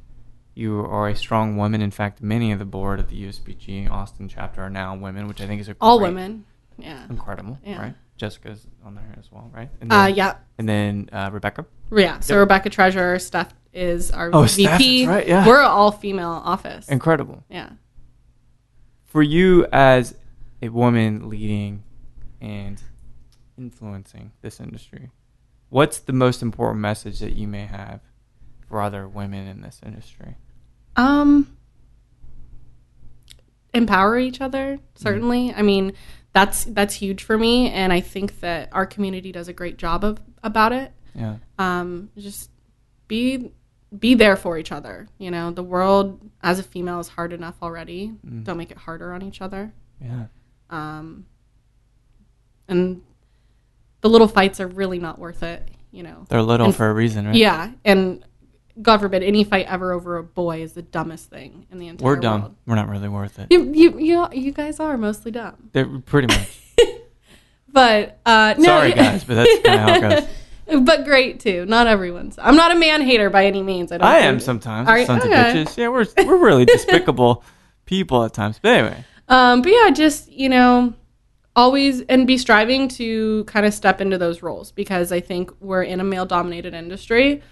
You 0.54 0.80
are 0.80 1.06
a 1.08 1.14
strong 1.14 1.56
woman. 1.58 1.82
In 1.82 1.90
fact, 1.90 2.22
many 2.22 2.50
of 2.50 2.58
the 2.58 2.64
board 2.64 2.98
of 2.98 3.10
the 3.10 3.22
USBG 3.26 3.90
Austin 3.90 4.26
chapter 4.26 4.62
are 4.62 4.70
now 4.70 4.96
women, 4.96 5.28
which 5.28 5.42
I 5.42 5.46
think 5.46 5.60
is 5.60 5.68
a 5.68 5.76
All 5.80 5.98
great- 5.98 6.08
women. 6.08 6.46
Yeah. 6.78 7.06
incredible, 7.08 7.58
Yeah. 7.64 7.80
right? 7.80 7.94
Jessica's 8.16 8.66
on 8.84 8.94
there 8.94 9.14
as 9.18 9.30
well, 9.30 9.50
right? 9.54 9.68
And 9.80 9.92
Uh, 9.92 10.06
then, 10.06 10.14
yeah. 10.14 10.34
And 10.58 10.68
then 10.68 11.08
uh, 11.12 11.30
Rebecca. 11.32 11.66
Yeah. 11.92 12.20
So 12.20 12.34
Yep. 12.34 12.40
Rebecca 12.40 12.70
Treasurer, 12.70 13.18
Steph 13.18 13.52
is 13.72 14.10
our 14.10 14.30
Oh, 14.32 14.42
VP. 14.44 15.02
Steph, 15.04 15.08
right, 15.14 15.28
yeah. 15.28 15.46
We're 15.46 15.60
all 15.62 15.92
female 15.92 16.30
office. 16.44 16.88
Incredible. 16.88 17.44
yeah. 17.50 17.70
For 19.04 19.22
you 19.22 19.66
as 19.72 20.14
a 20.62 20.68
woman 20.70 21.28
leading 21.28 21.82
and 22.40 22.82
influencing 23.58 24.32
this 24.42 24.60
industry, 24.60 25.10
what's 25.68 25.98
the 25.98 26.12
most 26.12 26.42
important 26.42 26.80
message 26.80 27.20
that 27.20 27.34
you 27.34 27.46
may 27.46 27.66
have 27.66 28.00
for 28.68 28.80
other 28.80 29.06
women 29.08 29.46
in 29.46 29.60
this 29.62 29.80
industry? 29.84 30.36
Um 30.96 31.55
empower 33.76 34.18
each 34.18 34.40
other, 34.40 34.78
certainly. 34.94 35.52
I 35.54 35.62
mean, 35.62 35.92
that's 36.32 36.64
that's 36.64 36.94
huge 36.94 37.22
for 37.22 37.38
me 37.38 37.70
and 37.70 37.92
I 37.92 38.00
think 38.00 38.40
that 38.40 38.68
our 38.72 38.84
community 38.86 39.32
does 39.32 39.48
a 39.48 39.52
great 39.52 39.76
job 39.78 40.04
of 40.04 40.18
about 40.42 40.72
it. 40.72 40.92
Yeah. 41.14 41.36
um, 41.58 42.10
just 42.18 42.50
be 43.08 43.52
be 43.98 44.14
there 44.14 44.36
for 44.36 44.58
each 44.58 44.72
other. 44.72 45.08
You 45.18 45.30
know, 45.30 45.50
the 45.50 45.62
world 45.62 46.20
as 46.42 46.58
a 46.58 46.62
female 46.62 47.00
is 47.00 47.08
hard 47.08 47.32
enough 47.32 47.54
already. 47.62 48.12
Mm. 48.26 48.44
Don't 48.44 48.58
make 48.58 48.70
it 48.70 48.76
harder 48.76 49.12
on 49.14 49.22
each 49.22 49.40
other. 49.40 49.72
Yeah. 50.00 50.26
Um, 50.68 51.24
and 52.68 53.00
the 54.02 54.08
little 54.10 54.28
fights 54.28 54.60
are 54.60 54.66
really 54.68 54.98
not 54.98 55.18
worth 55.18 55.42
it. 55.42 55.66
You 55.90 56.02
know. 56.02 56.26
They're 56.28 56.42
little 56.42 56.66
And- 56.66 56.74
for 56.76 56.90
a 56.90 56.92
reason, 56.92 57.26
right? 57.26 57.34
Yeah, 57.34 57.70
and 57.84 58.22
God 58.80 59.00
forbid 59.00 59.22
any 59.22 59.44
fight 59.44 59.66
ever 59.66 59.92
over 59.92 60.18
a 60.18 60.22
boy 60.22 60.62
is 60.62 60.72
the 60.74 60.82
dumbest 60.82 61.30
thing 61.30 61.66
in 61.70 61.78
the 61.78 61.88
entire 61.88 62.04
world. 62.04 62.18
We're 62.18 62.20
dumb. 62.20 62.40
world. 62.42 62.54
We're 62.66 62.74
not 62.74 62.88
really 62.88 63.08
worth 63.08 63.38
it. 63.38 63.46
You, 63.50 63.72
you, 63.72 63.98
you, 63.98 64.28
you 64.32 64.52
guys 64.52 64.80
are 64.80 64.96
mostly 64.98 65.30
dumb. 65.30 65.70
They're 65.72 65.98
pretty 66.00 66.28
much. 66.28 66.60
But 67.76 68.20
uh, 68.24 68.54
no, 68.56 68.64
Sorry, 68.64 68.92
guys, 68.94 69.22
but 69.22 69.34
that's 69.34 69.60
kinda 69.60 69.78
how 69.78 69.94
it 69.96 70.00
goes. 70.00 70.80
but 70.82 71.04
great 71.04 71.40
too. 71.40 71.66
Not 71.66 71.86
everyone's. 71.86 72.38
I'm 72.40 72.56
not 72.56 72.72
a 72.72 72.74
man 72.74 73.02
hater 73.02 73.28
by 73.28 73.44
any 73.44 73.62
means. 73.62 73.92
I 73.92 73.98
don't. 73.98 74.06
I 74.08 74.20
am 74.20 74.40
sometimes. 74.40 74.88
Are 74.88 75.04
Sons 75.04 75.24
okay. 75.24 75.60
of 75.60 75.68
bitches. 75.68 75.76
Yeah, 75.76 75.88
we're 75.88 76.06
we're 76.26 76.38
really 76.42 76.64
despicable 76.76 77.44
people 77.84 78.24
at 78.24 78.32
times. 78.32 78.58
But 78.62 78.72
anyway, 78.72 79.04
Um, 79.28 79.60
but 79.60 79.72
yeah, 79.72 79.90
just 79.90 80.32
you 80.32 80.48
know, 80.48 80.94
always 81.54 82.00
and 82.02 82.26
be 82.26 82.38
striving 82.38 82.88
to 82.88 83.44
kind 83.44 83.66
of 83.66 83.74
step 83.74 84.00
into 84.00 84.16
those 84.16 84.42
roles 84.42 84.72
because 84.72 85.12
I 85.12 85.20
think 85.20 85.50
we're 85.60 85.82
in 85.82 86.00
a 86.00 86.04
male-dominated 86.04 86.72
industry 86.72 87.42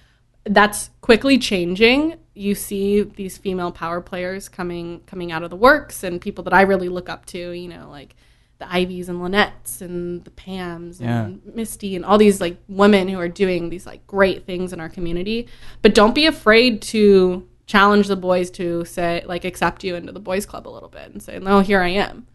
that's 0.44 0.90
quickly 1.00 1.38
changing, 1.38 2.16
you 2.34 2.54
see 2.54 3.02
these 3.02 3.38
female 3.38 3.72
power 3.72 4.00
players 4.00 4.48
coming 4.48 5.00
coming 5.06 5.32
out 5.32 5.42
of 5.42 5.50
the 5.50 5.56
works 5.56 6.02
and 6.04 6.20
people 6.20 6.44
that 6.44 6.52
I 6.52 6.62
really 6.62 6.88
look 6.88 7.08
up 7.08 7.26
to, 7.26 7.50
you 7.52 7.68
know, 7.68 7.88
like 7.90 8.14
the 8.58 8.72
Ivies 8.72 9.08
and 9.08 9.20
Lynette's 9.22 9.80
and 9.82 10.24
the 10.24 10.30
Pams 10.30 11.00
Yeah. 11.00 11.24
and 11.24 11.42
Misty 11.54 11.96
and 11.96 12.04
all 12.04 12.18
these 12.18 12.40
like 12.40 12.56
women 12.68 13.08
who 13.08 13.18
are 13.18 13.28
doing 13.28 13.68
these 13.68 13.86
like 13.86 14.06
great 14.06 14.46
things 14.46 14.72
in 14.72 14.80
our 14.80 14.88
community. 14.88 15.48
But 15.82 15.94
don't 15.94 16.14
be 16.14 16.26
afraid 16.26 16.82
to 16.82 17.48
challenge 17.66 18.08
the 18.08 18.16
boys 18.16 18.50
to 18.50 18.84
say 18.84 19.24
like 19.26 19.44
accept 19.44 19.82
you 19.84 19.94
into 19.94 20.12
the 20.12 20.20
boys 20.20 20.44
club 20.44 20.68
a 20.68 20.70
little 20.70 20.88
bit 20.90 21.10
and 21.10 21.22
say, 21.22 21.38
No, 21.38 21.60
here 21.60 21.80
I 21.80 21.88
am. 21.88 22.26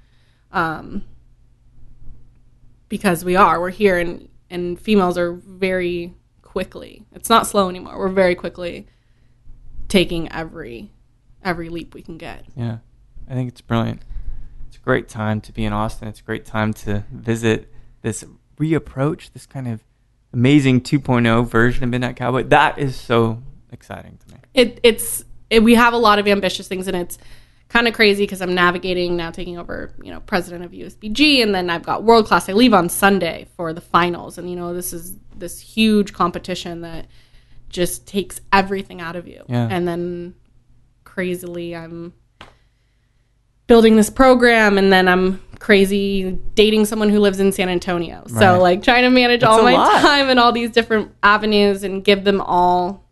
Um 0.51 1.03
because 2.88 3.24
we 3.24 3.36
are. 3.36 3.60
We're 3.62 3.70
here 3.70 3.99
and 3.99 4.28
and 4.49 4.80
females 4.80 5.18
are 5.18 5.34
very 5.34 6.14
quickly. 6.60 7.05
It's 7.14 7.30
not 7.30 7.47
slow 7.47 7.70
anymore. 7.70 7.97
We're 7.97 8.10
very 8.10 8.36
quickly 8.36 8.86
taking 9.88 10.30
every 10.30 10.91
every 11.41 11.70
leap 11.70 11.93
we 11.93 12.01
can 12.01 12.18
get. 12.18 12.43
Yeah, 12.53 12.80
I 13.30 13.34
think 13.34 13.47
it's 13.47 13.62
brilliant. 13.62 14.01
It's 14.68 14.76
a 14.76 14.82
great 14.82 15.07
time 15.07 15.39
to 15.39 15.53
be 15.53 15.64
in 15.64 15.72
Austin. 15.72 16.10
It's 16.10 16.20
a 16.20 16.24
great 16.24 16.45
time 16.45 16.74
to 16.74 17.05
visit 17.14 17.72
this 18.01 18.26
reapproach, 18.60 19.32
this 19.32 19.45
kind 19.45 19.70
of 19.70 19.86
amazing 20.34 20.82
2.0 20.82 21.47
version 21.47 21.86
of 21.86 21.91
Midnight 21.91 22.18
Cowboy. 22.18 22.43
That 22.43 22.78
is 22.78 22.97
so 22.97 23.41
exciting 23.72 24.20
to 24.28 24.34
me. 24.34 24.41
It 24.53 24.82
it's 24.84 25.24
it, 25.49 25.64
we 25.64 25.76
have 25.76 25.93
a 25.93 25.97
lot 25.97 26.20
of 26.20 26.28
ambitious 26.28 26.68
things 26.68 26.89
and 26.89 26.97
it's 26.97 27.18
kind 27.70 27.88
of 27.88 27.93
crazy 27.93 28.24
because 28.24 28.41
I'm 28.41 28.53
navigating 28.53 29.16
now 29.16 29.32
taking 29.32 29.57
over, 29.57 29.93
you 30.03 30.12
know, 30.12 30.20
president 30.20 30.66
of 30.66 30.72
USBG 30.72 31.41
and 31.41 31.55
then 31.55 31.70
I've 31.70 31.84
got 31.84 32.03
world 32.03 32.26
class. 32.26 32.49
I 32.49 32.53
leave 32.53 32.74
on 32.74 32.89
Sunday 32.89 33.47
for 33.55 33.72
the 33.72 33.80
finals 33.80 34.38
and 34.38 34.49
you 34.49 34.57
know, 34.57 34.74
this 34.74 34.91
is 34.91 35.16
this 35.40 35.60
huge 35.60 36.14
competition 36.14 36.82
that 36.82 37.08
just 37.70 38.08
takes 38.08 38.42
everything 38.52 39.02
out 39.02 39.16
of 39.16 39.28
you. 39.28 39.44
Yeah. 39.48 39.68
And 39.70 39.88
then 39.88 40.36
crazily 41.04 41.76
I'm 41.76 42.14
building 43.68 43.96
this 43.96 44.10
program 44.10 44.78
and 44.78 44.92
then 44.92 45.08
I'm 45.08 45.42
crazy 45.60 46.32
dating 46.56 46.86
someone 46.86 47.10
who 47.10 47.20
lives 47.20 47.40
in 47.40 47.52
San 47.52 47.70
Antonio. 47.70 48.24
Right. 48.30 48.40
So 48.40 48.60
like 48.60 48.82
trying 48.82 49.04
to 49.04 49.10
manage 49.10 49.42
That's 49.42 49.52
all 49.52 49.64
my 49.64 49.74
lot. 49.74 50.02
time 50.02 50.30
and 50.30 50.40
all 50.40 50.52
these 50.52 50.72
different 50.72 51.14
avenues 51.22 51.84
and 51.84 52.04
give 52.04 52.24
them 52.24 52.42
all 52.42 53.06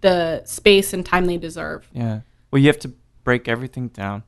the 0.00 0.44
space 0.44 0.92
and 0.92 1.04
time 1.04 1.26
they 1.26 1.36
deserve. 1.36 1.88
Yeah. 1.92 2.20
Well, 2.50 2.60
you 2.60 2.68
have 2.68 2.78
to 2.80 2.92
break 3.24 3.48
everything 3.48 3.88
down 3.88 4.22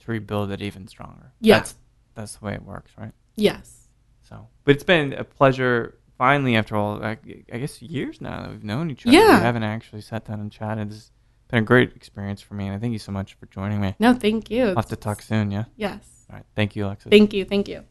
to 0.00 0.10
rebuild 0.10 0.50
it 0.50 0.62
even 0.62 0.86
stronger. 0.88 1.32
Yeah. 1.40 1.58
That's, 1.58 1.74
that's 2.14 2.36
the 2.36 2.46
way 2.46 2.54
it 2.54 2.62
works, 2.62 2.92
right? 2.96 3.12
Yes. 3.36 3.88
So, 4.22 4.48
but 4.64 4.74
it's 4.74 4.84
been 4.84 5.12
a 5.12 5.24
pleasure. 5.24 5.97
Finally, 6.18 6.56
after 6.56 6.76
all, 6.76 7.02
I, 7.02 7.16
I 7.52 7.58
guess 7.58 7.80
years 7.80 8.20
now 8.20 8.42
that 8.42 8.50
we've 8.50 8.64
known 8.64 8.90
each 8.90 9.06
other, 9.06 9.14
Yeah. 9.16 9.38
we 9.38 9.42
haven't 9.44 9.62
actually 9.62 10.00
sat 10.02 10.24
down 10.26 10.40
and 10.40 10.50
chatted. 10.50 10.88
It's 10.90 11.12
been 11.48 11.60
a 11.60 11.62
great 11.62 11.92
experience 11.94 12.42
for 12.42 12.54
me, 12.54 12.66
and 12.66 12.74
I 12.74 12.78
thank 12.78 12.92
you 12.92 12.98
so 12.98 13.12
much 13.12 13.34
for 13.34 13.46
joining 13.46 13.80
me. 13.80 13.94
No, 14.00 14.12
thank 14.14 14.50
you. 14.50 14.64
We'll 14.64 14.74
have 14.76 14.86
to 14.86 14.96
talk 14.96 15.22
soon, 15.22 15.50
yeah. 15.52 15.64
Yes. 15.76 16.26
All 16.28 16.36
right, 16.36 16.44
thank 16.56 16.74
you, 16.76 16.84
Alexis. 16.86 17.08
Thank 17.10 17.32
you. 17.32 17.44
Thank 17.44 17.68
you. 17.68 17.84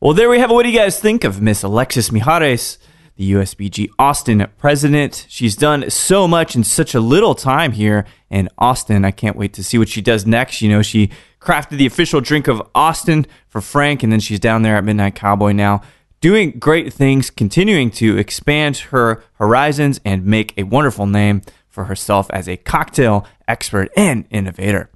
Well, 0.00 0.14
there 0.14 0.30
we 0.30 0.38
have 0.38 0.50
it. 0.50 0.54
What 0.54 0.62
do 0.64 0.70
you 0.70 0.78
guys 0.78 1.00
think 1.00 1.24
of 1.24 1.40
Miss 1.42 1.62
Alexis 1.62 2.10
Mijares, 2.10 2.78
the 3.16 3.32
USBG 3.32 3.88
Austin 3.98 4.46
president? 4.58 5.26
She's 5.28 5.56
done 5.56 5.90
so 5.90 6.26
much 6.28 6.54
in 6.54 6.64
such 6.64 6.94
a 6.94 7.00
little 7.00 7.34
time 7.34 7.72
here 7.72 8.06
in 8.30 8.48
Austin. 8.58 9.04
I 9.04 9.10
can't 9.10 9.36
wait 9.36 9.52
to 9.54 9.64
see 9.64 9.76
what 9.78 9.88
she 9.88 10.00
does 10.00 10.24
next. 10.26 10.62
You 10.62 10.68
know, 10.70 10.82
she 10.82 11.10
crafted 11.40 11.78
the 11.78 11.86
official 11.86 12.20
drink 12.20 12.46
of 12.48 12.62
Austin 12.74 13.26
for 13.48 13.60
Frank, 13.60 14.02
and 14.02 14.12
then 14.12 14.20
she's 14.20 14.40
down 14.40 14.62
there 14.62 14.76
at 14.76 14.84
Midnight 14.84 15.14
Cowboy 15.16 15.52
now, 15.52 15.82
doing 16.20 16.58
great 16.58 16.92
things, 16.92 17.30
continuing 17.30 17.90
to 17.92 18.16
expand 18.18 18.78
her 18.78 19.22
horizons 19.34 20.00
and 20.04 20.24
make 20.24 20.52
a 20.56 20.64
wonderful 20.64 21.06
name 21.06 21.42
for 21.68 21.84
herself 21.84 22.30
as 22.30 22.48
a 22.48 22.56
cocktail 22.56 23.26
expert 23.48 23.90
and 23.96 24.26
innovator. 24.30 24.90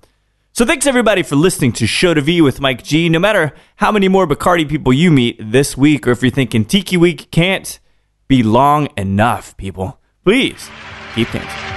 So 0.52 0.64
thanks 0.64 0.86
everybody 0.86 1.22
for 1.24 1.34
listening 1.34 1.72
to 1.72 1.86
Show 1.86 2.14
to 2.14 2.20
V 2.20 2.40
with 2.40 2.60
Mike 2.60 2.84
G. 2.84 3.08
No 3.08 3.18
matter 3.18 3.52
how 3.76 3.90
many 3.90 4.06
more 4.06 4.26
Bacardi 4.26 4.68
people 4.68 4.92
you 4.92 5.10
meet 5.10 5.36
this 5.40 5.76
week, 5.76 6.06
or 6.06 6.12
if 6.12 6.22
you're 6.22 6.30
thinking 6.30 6.64
Tiki 6.64 6.96
Week 6.96 7.30
can't 7.32 7.80
be 8.28 8.42
long 8.42 8.88
enough, 8.96 9.56
people, 9.56 9.98
please 10.24 10.68
keep 11.14 11.30
dancing. 11.32 11.73